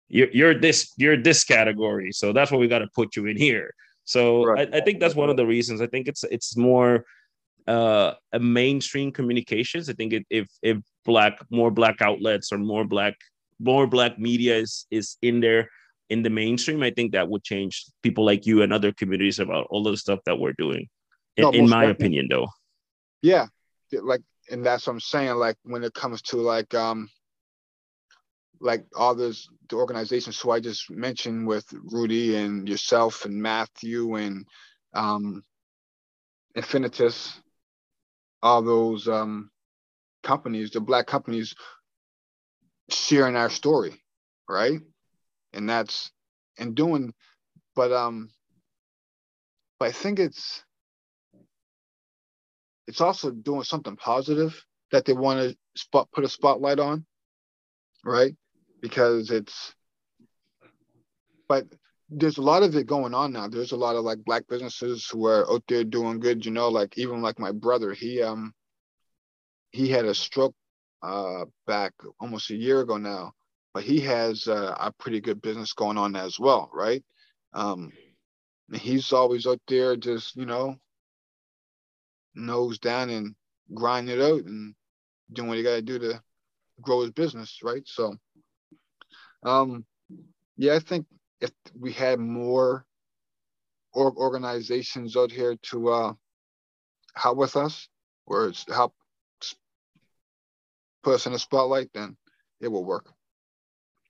you're 0.09 0.31
you're 0.33 0.59
this 0.59 0.93
you're 0.97 1.17
this 1.17 1.45
category, 1.45 2.13
so 2.13 2.33
that's 2.33 2.51
why 2.51 2.59
we 2.59 2.69
got 2.69 2.81
to 2.81 2.89
put 2.95 3.17
you 3.17 3.27
in 3.27 3.37
here. 3.37 3.73
So 4.07 4.45
right. 4.45 4.73
I, 4.73 4.79
I, 4.79 4.81
think 4.81 5.01
that's 5.01 5.17
one 5.17 5.31
of 5.31 5.37
the 5.37 5.47
reasons. 5.47 5.83
I 5.83 5.89
think 5.89 6.07
it's 6.07 6.25
it's 6.25 6.57
more 6.57 7.05
uh, 7.67 8.13
a 8.33 8.39
mainstream 8.39 9.11
communications. 9.11 9.91
I 9.91 9.95
think 9.95 10.13
it, 10.13 10.27
if 10.31 10.49
if 10.63 10.79
black 11.05 11.39
more 11.51 11.71
black 11.71 12.01
outlets 12.01 12.53
or 12.53 12.59
more 12.59 12.85
black 12.85 13.15
more 13.59 13.87
black 13.87 14.19
media 14.19 14.57
is 14.57 14.87
is 14.91 15.17
in 15.23 15.41
there 15.41 15.69
in 16.09 16.23
the 16.23 16.31
mainstream, 16.31 16.83
I 16.85 16.93
think 16.93 17.13
that 17.13 17.29
would 17.29 17.43
change 17.43 17.85
people 18.03 18.25
like 18.25 18.47
you 18.47 18.63
and 18.63 18.73
other 18.73 18.93
communities 18.93 19.41
about 19.41 19.67
all 19.71 19.83
the 19.83 19.97
stuff 19.97 20.21
that 20.27 20.39
we're 20.39 20.55
doing. 20.57 20.89
In, 21.37 21.43
no, 21.43 21.51
in 21.51 21.69
my 21.69 21.87
definitely. 21.87 21.91
opinion, 21.91 22.29
though. 22.31 22.49
Yeah, 23.23 23.47
like, 23.91 24.23
and 24.51 24.65
that's 24.65 24.87
what 24.87 24.95
I'm 24.95 25.01
saying. 25.01 25.35
Like 25.35 25.57
when 25.65 25.83
it 25.83 25.95
comes 25.95 26.23
to 26.23 26.37
like 26.37 26.73
um 26.75 27.09
like 28.61 28.87
all 28.95 29.15
those 29.15 29.49
the 29.69 29.77
organizations 29.77 30.41
who 30.41 30.51
I 30.51 30.61
just 30.61 30.91
mentioned 30.91 31.47
with 31.47 31.67
Rudy 31.73 32.37
and 32.37 32.69
yourself 32.69 33.25
and 33.25 33.43
Matthew 33.43 34.15
and 34.17 34.47
um, 34.95 35.45
Infinitus, 36.57 37.39
all 38.43 38.63
those 38.63 39.09
um, 39.09 39.51
companies, 40.23 40.71
the 40.71 40.81
black 40.81 41.07
companies 41.07 41.55
sharing 42.91 43.37
our 43.37 43.51
story, 43.51 44.03
right? 44.49 44.81
And 45.53 45.69
that's 45.69 46.11
and 46.59 46.75
doing, 46.75 47.13
but 47.75 47.93
um, 47.93 48.31
but 49.79 49.89
I 49.89 49.93
think 49.93 50.19
it's 50.19 50.65
it's 52.87 53.01
also 53.01 53.31
doing 53.31 53.65
something 53.65 53.97
positive 53.97 54.65
that 54.93 55.05
they 55.05 55.13
want 55.13 55.41
to 55.41 55.57
spot 55.75 56.09
put 56.13 56.25
a 56.25 56.29
spotlight 56.29 56.79
on, 56.79 57.05
right? 58.05 58.35
Because 58.87 59.33
it's 59.33 59.75
but 61.49 61.67
there's 62.09 62.39
a 62.39 62.43
lot 62.43 62.63
of 62.63 62.77
it 62.77 62.87
going 62.87 63.15
on 63.15 63.33
now. 63.33 63.49
There's 63.49 63.73
a 63.73 63.77
lot 63.77 63.97
of 63.97 64.05
like 64.05 64.25
black 64.25 64.47
businesses 64.47 65.09
who 65.11 65.27
are 65.27 65.45
out 65.51 65.65
there 65.67 65.83
doing 65.83 66.21
good, 66.21 66.47
you 66.47 66.53
know, 66.53 66.69
like 66.69 66.97
even 66.97 67.21
like 67.21 67.41
my 67.41 67.51
brother, 67.51 67.93
he 67.93 68.23
um 68.23 68.55
he 69.73 69.89
had 69.89 70.05
a 70.05 70.15
stroke 70.15 70.55
uh 71.03 71.47
back 71.67 71.95
almost 72.21 72.51
a 72.51 72.55
year 72.55 72.81
ago 72.81 72.97
now, 72.97 73.33
but 73.75 73.83
he 73.83 73.99
has 74.03 74.47
uh, 74.47 74.77
a 74.79 74.93
pretty 74.93 75.21
good 75.21 75.43
business 75.43 75.73
going 75.73 75.99
on 75.99 76.15
as 76.15 76.39
well, 76.39 76.71
right? 76.73 77.03
Um 77.55 77.91
he's 78.73 79.13
always 79.13 79.49
out 79.49 79.61
there 79.67 79.97
just, 79.97 80.37
you 80.37 80.47
know, 80.47 80.77
nose 82.37 82.79
down 82.79 83.11
and 83.11 83.35
grinding 83.75 84.17
it 84.17 84.23
out 84.23 84.45
and 84.45 84.77
doing 85.33 85.49
what 85.49 85.57
he 85.57 85.65
gotta 85.65 85.83
do 85.83 85.99
to 85.99 86.23
grow 86.81 87.01
his 87.01 87.11
business, 87.11 87.59
right? 87.65 87.83
So 87.87 88.15
um, 89.47 89.85
yeah, 90.57 90.75
I 90.75 90.81
think 90.81 91.07
if 91.41 91.51
we 91.79 91.93
had 91.93 92.19
more 92.19 92.85
org- 93.93 94.17
organizations 94.17 95.17
out 95.17 95.31
here 95.31 95.57
to 95.71 95.89
uh, 95.89 96.13
help 97.15 97.39
with 97.39 97.57
us 97.57 97.89
or 98.27 98.53
help 98.69 98.95
put 101.03 101.15
us 101.15 101.27
in 101.27 101.33
the 101.33 101.39
spotlight, 101.39 101.89
then 101.95 102.17
it 102.61 102.69
will 102.69 102.85
work. 102.85 103.13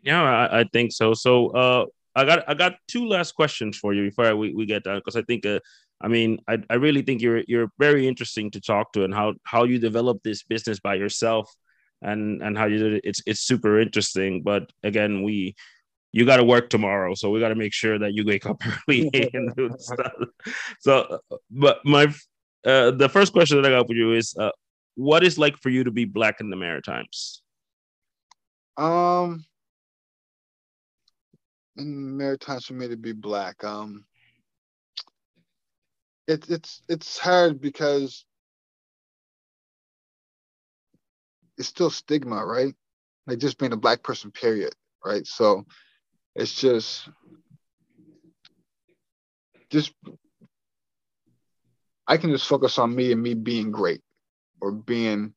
Yeah, 0.02 0.22
I, 0.22 0.60
I 0.60 0.64
think 0.72 0.92
so. 0.92 1.12
So 1.14 1.48
uh, 1.48 1.86
I 2.14 2.24
got 2.24 2.44
I 2.48 2.54
got 2.54 2.76
two 2.88 3.06
last 3.06 3.32
questions 3.32 3.76
for 3.76 3.92
you 3.92 4.04
before 4.04 4.34
we, 4.36 4.54
we 4.54 4.64
get 4.64 4.84
done 4.84 4.98
because 4.98 5.16
I 5.16 5.22
think 5.22 5.44
uh, 5.44 5.60
I 6.00 6.08
mean 6.08 6.38
I, 6.48 6.58
I 6.70 6.74
really 6.74 7.02
think 7.02 7.20
you're 7.20 7.42
you're 7.46 7.68
very 7.78 8.08
interesting 8.08 8.50
to 8.52 8.60
talk 8.60 8.92
to 8.92 9.04
and 9.04 9.12
how 9.12 9.34
how 9.44 9.64
you 9.64 9.78
develop 9.78 10.22
this 10.22 10.42
business 10.42 10.80
by 10.80 10.94
yourself 10.94 11.52
and 12.02 12.42
and 12.42 12.58
how 12.58 12.66
you 12.66 12.78
did 12.78 12.92
it 12.94 13.00
it's 13.04 13.22
it's 13.26 13.40
super 13.40 13.80
interesting 13.80 14.42
but 14.42 14.70
again 14.84 15.22
we 15.22 15.54
you 16.16 16.24
got 16.24 16.38
to 16.38 16.44
work 16.44 16.70
tomorrow, 16.70 17.14
so 17.14 17.30
we 17.30 17.40
got 17.40 17.50
to 17.50 17.54
make 17.54 17.74
sure 17.74 17.98
that 17.98 18.14
you 18.14 18.24
wake 18.24 18.46
up 18.46 18.60
early 18.88 19.10
and 19.34 19.54
do 19.54 19.70
stuff. 19.78 20.12
So, 20.80 21.20
but 21.50 21.84
my 21.84 22.04
uh, 22.64 22.92
the 22.92 23.08
first 23.08 23.32
question 23.32 23.60
that 23.60 23.70
I 23.70 23.76
got 23.76 23.86
for 23.86 23.94
you 23.94 24.12
is, 24.12 24.34
uh, 24.38 24.50
what 24.94 25.22
is 25.22 25.38
like 25.38 25.58
for 25.58 25.68
you 25.68 25.84
to 25.84 25.90
be 25.90 26.04
black 26.04 26.40
in 26.40 26.50
the 26.50 26.56
Maritimes? 26.56 27.42
Um, 28.76 29.44
in 31.76 32.16
Maritimes 32.16 32.66
for 32.66 32.74
me 32.74 32.88
to 32.88 32.96
be 32.96 33.12
black, 33.12 33.62
um, 33.64 34.04
it's 36.26 36.48
it's 36.48 36.82
it's 36.88 37.18
hard 37.18 37.60
because 37.60 38.24
it's 41.58 41.68
still 41.68 41.90
stigma, 41.90 42.44
right? 42.44 42.74
Like 43.26 43.38
just 43.38 43.58
being 43.58 43.72
a 43.72 43.76
black 43.76 44.02
person, 44.02 44.30
period, 44.30 44.74
right? 45.04 45.26
So 45.26 45.64
it's 46.34 46.54
just 46.54 47.08
just 49.70 49.92
I 52.06 52.16
can 52.18 52.30
just 52.30 52.46
focus 52.46 52.78
on 52.78 52.94
me 52.94 53.12
and 53.12 53.22
me 53.22 53.34
being 53.34 53.72
great 53.72 54.00
or 54.60 54.72
being 54.72 55.34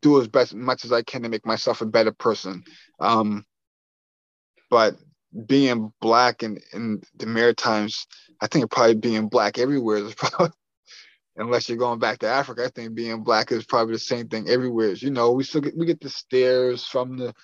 do 0.00 0.20
as 0.20 0.28
best 0.28 0.54
much 0.54 0.84
as 0.84 0.92
I 0.92 1.02
can 1.02 1.22
to 1.22 1.28
make 1.28 1.46
myself 1.46 1.80
a 1.80 1.86
better 1.86 2.12
person. 2.12 2.64
Um, 2.98 3.44
but 4.68 4.96
being 5.46 5.92
black 6.00 6.42
in, 6.42 6.58
in 6.72 7.02
the 7.16 7.26
Maritimes, 7.26 8.06
I 8.40 8.46
think 8.46 8.70
probably 8.70 8.94
being 8.94 9.28
black 9.28 9.58
everywhere 9.58 9.98
is 9.98 10.14
probably 10.16 10.50
unless 11.36 11.68
you're 11.68 11.78
going 11.78 11.98
back 11.98 12.18
to 12.20 12.28
Africa, 12.28 12.64
I 12.64 12.68
think 12.68 12.94
being 12.94 13.22
black 13.22 13.52
is 13.52 13.64
probably 13.64 13.94
the 13.94 14.00
same 14.00 14.28
thing 14.28 14.48
everywhere. 14.48 14.92
You 14.92 15.10
know, 15.10 15.32
we 15.32 15.44
still 15.44 15.60
get 15.60 15.76
we 15.76 15.86
get 15.86 16.00
the 16.00 16.10
stares 16.10 16.86
from 16.86 17.16
the 17.16 17.34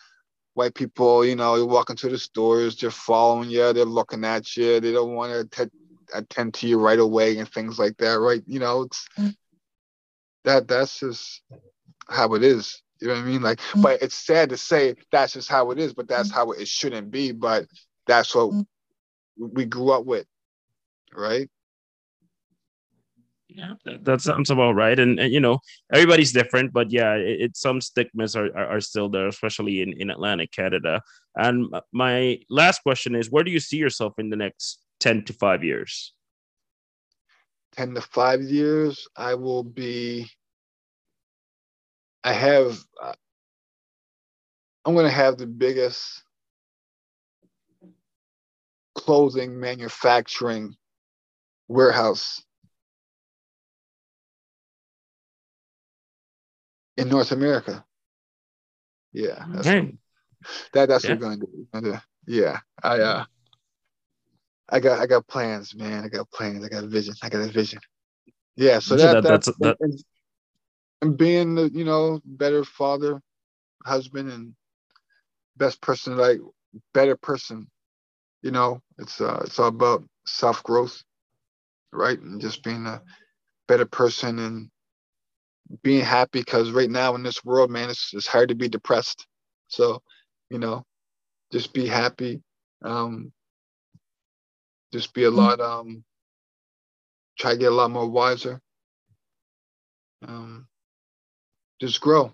white 0.55 0.75
people. 0.75 1.25
You 1.25 1.37
know, 1.37 1.57
you 1.57 1.67
walk 1.67 1.91
into 1.91 2.09
the 2.09 2.19
stores, 2.19 2.77
they're 2.77 2.91
following 2.91 3.51
you, 3.51 3.73
they're 3.73 3.85
looking 3.85 4.25
at 4.25 4.57
you, 4.57 4.81
they 4.81 4.93
don't 4.93 5.15
want 5.15 5.51
to 5.53 5.71
attend 6.15 6.55
to 6.55 6.69
you 6.69 6.79
right 6.79 6.99
away 6.99 7.39
and 7.39 7.49
things 7.49 7.79
like 7.79 7.97
that, 7.99 8.19
right? 8.19 8.43
You 8.47 8.61
know, 8.61 8.83
it's 8.83 9.09
mm. 9.19 9.35
that 10.45 10.69
that's 10.69 11.01
just 11.01 11.43
how 12.09 12.35
it 12.35 12.43
is. 12.43 12.83
You 13.01 13.09
know 13.09 13.15
what 13.15 13.23
I 13.23 13.27
mean? 13.27 13.43
Like, 13.43 13.59
mm. 13.73 13.83
but 13.83 14.03
it's 14.03 14.15
sad 14.15 14.51
to 14.51 14.57
say 14.57 14.95
that's 15.11 15.35
just 15.35 15.49
how 15.49 15.71
it 15.71 15.79
is, 15.79 15.93
but 15.93 16.09
that's 16.09 16.31
mm. 16.31 16.35
how 16.35 16.53
it 16.53 16.69
shouldn't 16.69 17.11
be. 17.11 17.33
But 17.33 17.67
that's 18.07 18.35
what 18.35 18.53
we 19.37 19.65
grew 19.65 19.91
up 19.91 20.05
with, 20.05 20.27
right? 21.15 21.49
Yeah, 23.55 23.75
that, 24.05 24.21
sounds 24.21 24.51
about 24.51 24.73
right. 24.73 24.99
And, 24.99 25.19
and, 25.19 25.33
you 25.33 25.41
know, 25.41 25.59
everybody's 25.93 26.33
different, 26.33 26.73
but 26.73 26.91
yeah, 26.91 27.15
it, 27.15 27.41
it 27.41 27.57
some 27.57 27.81
stigmas 27.81 28.35
are, 28.35 28.47
are, 28.57 28.77
are 28.77 28.81
still 28.81 29.09
there, 29.09 29.27
especially 29.29 29.83
in 29.83 29.93
in 30.01 30.11
Atlantic 30.11 30.53
Canada. 30.53 31.03
And 31.37 31.75
my 31.93 32.39
last 32.49 32.83
question 32.83 33.15
is, 33.15 33.31
where 33.31 33.45
do 33.45 33.51
you 33.51 33.61
see 33.61 33.77
yourself 33.77 34.15
in 34.19 34.31
the 34.31 34.37
next 34.37 34.79
10 35.01 35.25
to 35.25 35.33
5 35.33 35.65
years? 35.65 36.15
10 37.77 37.95
to 37.95 38.01
5 38.01 38.43
years, 38.43 39.07
I 39.17 39.35
will 39.35 39.65
be 39.65 40.31
I 42.25 42.33
have 42.33 42.79
uh, 43.03 43.15
I'm 44.85 44.95
going 44.95 45.07
to 45.07 45.13
have 45.13 45.37
the 45.37 45.47
biggest 45.47 46.23
clothing 48.95 49.59
manufacturing 49.59 50.75
warehouse 51.69 52.43
in 56.97 57.09
North 57.09 57.33
America. 57.33 57.85
Yeah, 59.13 59.45
that's 59.49 59.67
okay. 59.67 59.81
what, 59.81 59.95
that 60.73 60.89
that's 60.89 61.05
yeah. 61.05 61.11
what 61.11 61.21
we're 61.21 61.37
going 61.37 61.41
to 61.75 61.81
do. 61.81 61.99
Yeah, 62.27 62.59
I 62.83 62.99
uh, 63.01 63.25
I 64.69 64.81
got 64.81 65.01
I 65.01 65.07
got 65.07 65.27
plans, 65.27 65.75
man. 65.75 66.05
I 66.05 66.09
got 66.09 66.31
plans. 66.31 66.65
I 66.65 66.69
got 66.69 66.85
a 66.85 66.87
vision. 66.87 67.15
I 67.23 67.29
got 67.29 67.43
a 67.43 67.53
vision. 67.53 67.81
Yeah, 68.57 68.79
so 68.79 68.97
that, 68.97 69.23
that 69.23 69.23
that's, 69.23 69.51
that. 69.61 69.77
And, 69.81 71.17
being 71.17 71.57
the 71.57 71.69
you 71.73 71.85
know 71.85 72.21
better 72.25 72.65
father, 72.65 73.21
husband, 73.85 74.31
and 74.31 74.55
best 75.57 75.81
person, 75.81 76.17
like 76.17 76.39
better 76.95 77.17
person. 77.17 77.67
You 78.43 78.51
know, 78.51 78.81
it's 78.99 79.21
uh, 79.21 79.43
it's 79.45 79.59
all 79.59 79.69
about 79.69 80.05
self 80.27 80.63
growth, 80.63 81.03
right? 81.93 82.19
And 82.19 82.41
just 82.41 82.63
being 82.63 82.87
a 82.87 83.03
better 83.69 83.87
person 83.87 84.39
and 84.39 84.71
being 85.83 86.05
happy 86.05 86.41
because 86.41 86.71
right 86.71 86.91
now 86.91 87.15
in 87.15 87.23
this 87.23 87.45
world, 87.45 87.71
man, 87.71 87.91
it's, 87.91 88.13
it's 88.13 88.27
hard 88.27 88.51
to 88.51 88.55
be 88.55 88.69
depressed. 88.69 89.27
So, 89.69 90.03
you 90.51 90.59
know, 90.59 90.85
just 91.51 91.73
be 91.73 91.87
happy. 91.87 92.43
Um, 92.85 93.33
just 94.93 95.15
be 95.15 95.25
a 95.25 95.31
lot, 95.31 95.61
um, 95.61 96.05
try 97.39 97.53
to 97.53 97.59
get 97.59 97.73
a 97.73 97.75
lot 97.75 97.91
more 97.91 98.09
wiser. 98.09 98.61
Um, 100.27 100.67
just 101.81 102.01
grow, 102.01 102.33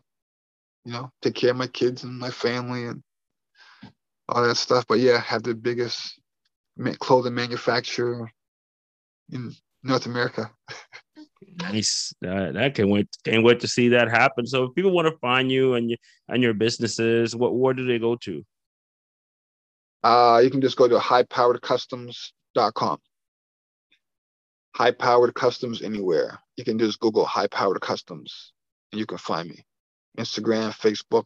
you 0.85 0.93
know, 0.93 1.11
take 1.23 1.35
care 1.35 1.51
of 1.51 1.57
my 1.57 1.69
kids 1.69 2.05
and 2.05 2.19
my 2.19 2.31
family 2.31 2.87
and 2.87 3.03
all 4.29 4.43
that 4.43 4.57
stuff. 4.57 4.85
But 4.89 4.99
yeah, 4.99 5.19
have 5.21 5.43
the 5.43 5.55
biggest 5.55 6.21
clothing 6.99 7.35
manufacturer 7.35 8.31
in 9.31 9.55
North 9.83 10.07
America. 10.07 10.51
Nice. 11.61 12.13
Uh, 12.25 12.53
I 12.57 12.71
can't 12.71 12.89
wait. 12.89 13.09
Can't 13.25 13.45
wait 13.45 13.61
to 13.61 13.69
see 13.69 13.89
that 13.91 14.11
happen. 14.11 14.47
So, 14.47 14.65
if 14.65 14.75
people 14.75 14.91
want 14.91 15.09
to 15.09 15.17
find 15.19 15.51
you 15.51 15.75
and 15.75 15.91
your 15.91 15.99
and 16.29 16.43
your 16.43 16.55
businesses, 16.55 17.37
what 17.37 17.55
where 17.55 17.75
do 17.75 17.87
they 17.87 17.99
go 17.99 18.17
to? 18.17 18.45
Uh, 20.03 20.41
you 20.43 20.51
can 20.51 20.61
just 20.61 20.77
go 20.77 20.89
to 20.89 20.99
highpoweredcustoms.com. 20.99 22.99
High 24.75 24.93
powered 24.93 25.35
customs 25.35 25.83
anywhere. 25.83 26.39
You 26.57 26.65
can 26.65 26.79
just 26.79 27.01
Google 27.01 27.25
high 27.25 27.49
powered 27.49 27.81
customs 27.81 28.53
and 28.93 28.99
you 28.99 29.07
can 29.07 29.19
find 29.19 29.49
me. 29.49 29.65
Instagram, 30.19 30.73
Facebook, 30.73 31.25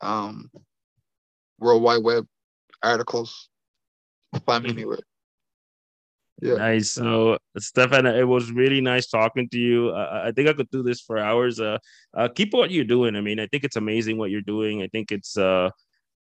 um, 0.00 0.50
World 1.58 1.82
Wide 1.82 2.02
Web 2.02 2.26
articles. 2.82 3.48
Find 4.46 4.64
me 4.64 4.70
mm-hmm. 4.70 4.78
anywhere. 4.78 4.98
Yeah. 6.44 6.56
Nice. 6.56 6.90
So, 6.90 7.38
Stefan, 7.56 8.04
it 8.04 8.28
was 8.28 8.52
really 8.52 8.82
nice 8.82 9.06
talking 9.06 9.48
to 9.48 9.58
you. 9.58 9.88
Uh, 9.88 10.24
I 10.26 10.32
think 10.32 10.46
I 10.46 10.52
could 10.52 10.68
do 10.70 10.82
this 10.82 11.00
for 11.00 11.16
hours. 11.16 11.58
Uh, 11.58 11.78
uh, 12.12 12.28
keep 12.28 12.52
what 12.52 12.70
you're 12.70 12.84
doing. 12.84 13.16
I 13.16 13.22
mean, 13.22 13.40
I 13.40 13.46
think 13.46 13.64
it's 13.64 13.76
amazing 13.76 14.18
what 14.18 14.30
you're 14.30 14.42
doing. 14.42 14.82
I 14.82 14.88
think 14.88 15.10
it's 15.10 15.38
uh, 15.38 15.70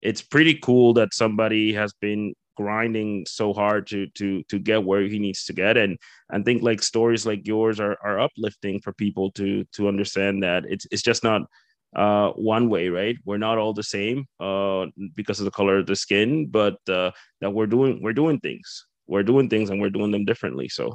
it's 0.02 0.20
pretty 0.20 0.56
cool 0.56 0.92
that 0.94 1.14
somebody 1.14 1.72
has 1.72 1.94
been 2.02 2.34
grinding 2.54 3.24
so 3.26 3.54
hard 3.54 3.86
to 3.86 4.06
to 4.08 4.42
to 4.44 4.58
get 4.58 4.84
where 4.84 5.02
he 5.04 5.18
needs 5.18 5.44
to 5.46 5.54
get 5.54 5.78
and 5.78 5.98
and 6.30 6.44
think 6.44 6.62
like 6.62 6.82
stories 6.82 7.24
like 7.26 7.46
yours 7.46 7.80
are 7.80 7.96
are 8.04 8.20
uplifting 8.20 8.80
for 8.80 8.92
people 8.92 9.32
to 9.32 9.64
to 9.72 9.88
understand 9.88 10.42
that 10.42 10.64
it's 10.68 10.86
it's 10.92 11.02
just 11.02 11.24
not 11.24 11.42
uh 11.96 12.30
one 12.32 12.68
way 12.68 12.90
right 12.90 13.16
we're 13.24 13.38
not 13.38 13.58
all 13.58 13.72
the 13.72 13.82
same 13.82 14.24
uh 14.38 14.86
because 15.16 15.40
of 15.40 15.46
the 15.46 15.50
color 15.50 15.78
of 15.78 15.86
the 15.86 15.96
skin 15.96 16.46
but 16.46 16.76
uh 16.88 17.10
that 17.40 17.50
we're 17.50 17.66
doing 17.66 18.00
we're 18.02 18.12
doing 18.12 18.38
things 18.38 18.86
we're 19.06 19.22
doing 19.22 19.48
things 19.48 19.70
and 19.70 19.80
we're 19.80 19.90
doing 19.90 20.10
them 20.10 20.24
differently. 20.24 20.68
So 20.68 20.94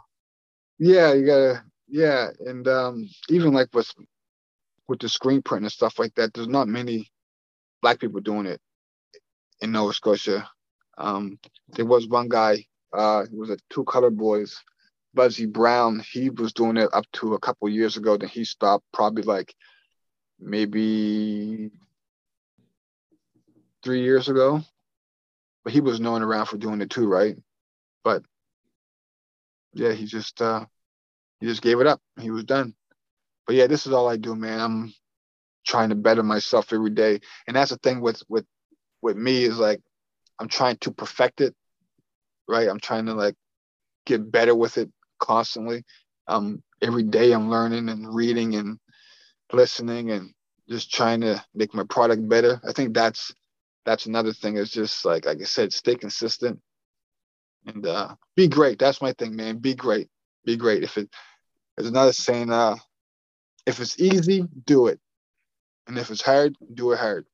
yeah, 0.79 1.13
you 1.13 1.25
gotta 1.25 1.63
yeah, 1.87 2.29
and 2.45 2.67
um, 2.67 3.09
even 3.29 3.53
like 3.53 3.69
with 3.73 3.91
with 4.87 4.99
the 4.99 5.09
screen 5.09 5.41
print 5.41 5.63
and 5.63 5.71
stuff 5.71 5.99
like 5.99 6.13
that, 6.15 6.33
there's 6.33 6.47
not 6.47 6.67
many 6.67 7.09
black 7.81 7.99
people 7.99 8.21
doing 8.21 8.45
it 8.45 8.59
in 9.61 9.71
Nova 9.71 9.93
Scotia. 9.93 10.49
Um, 10.97 11.39
there 11.69 11.85
was 11.85 12.07
one 12.07 12.27
guy, 12.27 12.65
uh, 12.93 13.25
it 13.31 13.37
was 13.37 13.49
a 13.49 13.57
two 13.69 13.83
color 13.85 14.09
boys, 14.09 14.59
Buzzy 15.13 15.45
Brown. 15.45 16.03
He 16.11 16.29
was 16.29 16.53
doing 16.53 16.77
it 16.77 16.89
up 16.93 17.05
to 17.13 17.33
a 17.33 17.39
couple 17.39 17.69
years 17.69 17.97
ago. 17.97 18.17
Then 18.17 18.29
he 18.29 18.43
stopped, 18.43 18.85
probably 18.93 19.23
like 19.23 19.53
maybe 20.39 21.71
three 23.83 24.01
years 24.01 24.29
ago. 24.29 24.61
But 25.63 25.73
he 25.73 25.81
was 25.81 25.99
known 25.99 26.21
around 26.21 26.47
for 26.47 26.57
doing 26.57 26.81
it 26.81 26.89
too, 26.89 27.07
right? 27.07 27.35
But 28.03 28.23
yeah, 29.73 29.91
he 29.91 30.05
just 30.05 30.41
uh 30.41 30.65
he 31.39 31.47
just 31.47 31.61
gave 31.61 31.79
it 31.79 31.87
up. 31.87 32.01
He 32.19 32.31
was 32.31 32.43
done. 32.43 32.75
But 33.47 33.55
yeah, 33.55 33.67
this 33.67 33.87
is 33.87 33.93
all 33.93 34.09
I 34.09 34.17
do, 34.17 34.35
man. 34.35 34.59
I'm 34.59 34.93
trying 35.65 35.89
to 35.89 35.95
better 35.95 36.23
myself 36.23 36.73
every 36.73 36.89
day. 36.89 37.19
And 37.47 37.55
that's 37.55 37.71
the 37.71 37.77
thing 37.77 38.01
with 38.01 38.21
with 38.29 38.45
with 39.01 39.17
me 39.17 39.43
is 39.43 39.57
like 39.59 39.81
I'm 40.39 40.47
trying 40.47 40.77
to 40.77 40.91
perfect 40.91 41.41
it. 41.41 41.55
Right. 42.47 42.67
I'm 42.67 42.79
trying 42.79 43.05
to 43.07 43.13
like 43.13 43.35
get 44.05 44.31
better 44.31 44.55
with 44.55 44.77
it 44.77 44.89
constantly. 45.19 45.83
Um 46.27 46.63
every 46.81 47.03
day 47.03 47.31
I'm 47.31 47.49
learning 47.49 47.89
and 47.89 48.13
reading 48.13 48.55
and 48.55 48.79
listening 49.51 50.11
and 50.11 50.33
just 50.69 50.93
trying 50.93 51.21
to 51.21 51.43
make 51.53 51.73
my 51.73 51.83
product 51.83 52.27
better. 52.27 52.61
I 52.67 52.71
think 52.71 52.93
that's 52.93 53.33
that's 53.85 54.05
another 54.05 54.33
thing 54.33 54.57
is 54.57 54.69
just 54.71 55.05
like 55.05 55.25
like 55.25 55.41
I 55.41 55.45
said, 55.45 55.73
stay 55.73 55.95
consistent 55.95 56.59
and 57.67 57.85
uh, 57.87 58.15
be 58.35 58.47
great. 58.47 58.79
That's 58.79 59.01
my 59.01 59.13
thing, 59.13 59.35
man. 59.35 59.57
Be 59.59 59.75
great. 59.75 60.09
Be 60.45 60.57
great. 60.57 60.83
If 60.83 60.97
it, 60.97 61.09
there's 61.77 61.89
another 61.89 62.13
saying, 62.13 62.51
uh, 62.51 62.77
if 63.65 63.79
it's 63.79 63.99
easy, 63.99 64.45
do 64.65 64.87
it, 64.87 64.99
and 65.87 65.97
if 65.97 66.11
it's 66.11 66.21
hard, 66.21 66.55
do 66.73 66.91
it 66.93 66.99
hard. 66.99 67.25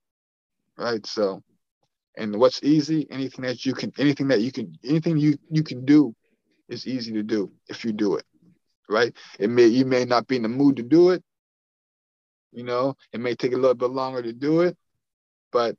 right? 0.77 1.05
So, 1.05 1.43
and 2.17 2.37
what's 2.37 2.63
easy? 2.63 3.07
Anything 3.11 3.45
that 3.45 3.65
you 3.65 3.73
can, 3.73 3.93
anything 3.97 4.29
that 4.29 4.41
you 4.41 4.51
can, 4.51 4.73
anything 4.83 5.17
you 5.17 5.37
you 5.51 5.63
can 5.63 5.85
do, 5.85 6.15
is 6.69 6.87
easy 6.87 7.13
to 7.13 7.23
do 7.23 7.51
if 7.69 7.85
you 7.85 7.93
do 7.93 8.15
it, 8.15 8.25
right? 8.89 9.13
It 9.39 9.49
may 9.49 9.67
you 9.67 9.85
may 9.85 10.05
not 10.05 10.27
be 10.27 10.37
in 10.37 10.43
the 10.43 10.49
mood 10.49 10.77
to 10.77 10.83
do 10.83 11.11
it. 11.11 11.23
You 12.51 12.63
know, 12.63 12.95
it 13.13 13.19
may 13.19 13.35
take 13.35 13.53
a 13.53 13.57
little 13.57 13.75
bit 13.75 13.91
longer 13.91 14.21
to 14.23 14.33
do 14.33 14.61
it, 14.61 14.77
but 15.51 15.75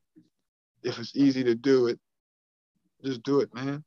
if 0.82 0.99
it's 0.99 1.16
easy 1.16 1.44
to 1.44 1.55
do 1.55 1.88
it, 1.88 1.99
just 3.05 3.22
do 3.22 3.40
it, 3.40 3.55
man. 3.55 3.84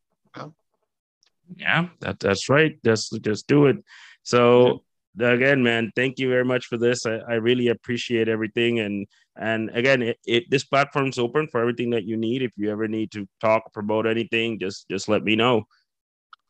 Yeah, 1.56 1.88
that, 2.02 2.20
that's 2.20 2.50
right. 2.50 2.78
Just 2.84 3.22
just 3.22 3.48
do 3.48 3.68
it. 3.68 3.78
So 4.24 4.84
again, 5.20 5.64
man, 5.64 5.92
thank 5.96 6.20
you 6.20 6.30
very 6.30 6.46
much 6.46 6.66
for 6.68 6.78
this. 6.78 7.06
I, 7.06 7.18
I 7.28 7.34
really 7.36 7.68
appreciate 7.70 8.30
everything. 8.30 8.80
And 8.80 9.08
and 9.36 9.70
again, 9.74 10.02
it, 10.02 10.18
it 10.26 10.44
this 10.50 10.64
platform's 10.64 11.18
open 11.18 11.48
for 11.48 11.62
everything 11.62 11.90
that 11.92 12.04
you 12.06 12.18
need. 12.18 12.42
If 12.42 12.52
you 12.58 12.72
ever 12.72 12.88
need 12.88 13.12
to 13.12 13.28
talk, 13.42 13.74
promote 13.74 14.06
anything, 14.06 14.60
just 14.60 14.88
just 14.90 15.10
let 15.10 15.24
me 15.24 15.36
know. 15.36 15.64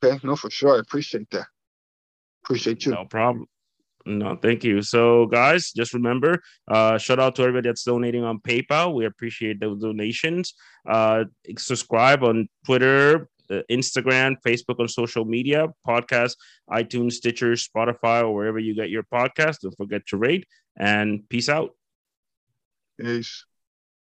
Okay, 0.03 0.19
no, 0.23 0.35
for 0.35 0.49
sure. 0.49 0.75
I 0.75 0.79
appreciate 0.79 1.29
that. 1.31 1.47
Appreciate 2.43 2.85
you. 2.85 2.93
No 2.93 3.05
problem. 3.05 3.47
No, 4.05 4.35
thank 4.35 4.63
you. 4.63 4.81
So, 4.81 5.25
guys, 5.25 5.71
just 5.71 5.93
remember, 5.93 6.41
uh, 6.69 6.97
shout 6.97 7.19
out 7.19 7.35
to 7.35 7.41
everybody 7.43 7.67
that's 7.67 7.83
donating 7.83 8.23
on 8.23 8.39
PayPal. 8.39 8.93
We 8.95 9.05
appreciate 9.05 9.59
those 9.59 9.81
donations. 9.81 10.53
Uh, 10.87 11.25
subscribe 11.57 12.23
on 12.23 12.47
Twitter, 12.65 13.29
uh, 13.49 13.61
Instagram, 13.71 14.35
Facebook, 14.45 14.79
on 14.79 14.87
social 14.87 15.25
media, 15.25 15.67
podcast, 15.87 16.35
iTunes, 16.69 17.13
Stitcher, 17.13 17.53
Spotify, 17.53 18.21
or 18.23 18.33
wherever 18.33 18.59
you 18.59 18.75
get 18.75 18.89
your 18.89 19.03
podcast. 19.03 19.59
Don't 19.61 19.75
forget 19.77 20.05
to 20.07 20.17
rate 20.17 20.45
and 20.77 21.27
peace 21.29 21.49
out. 21.49 21.71
Peace. 22.99 23.45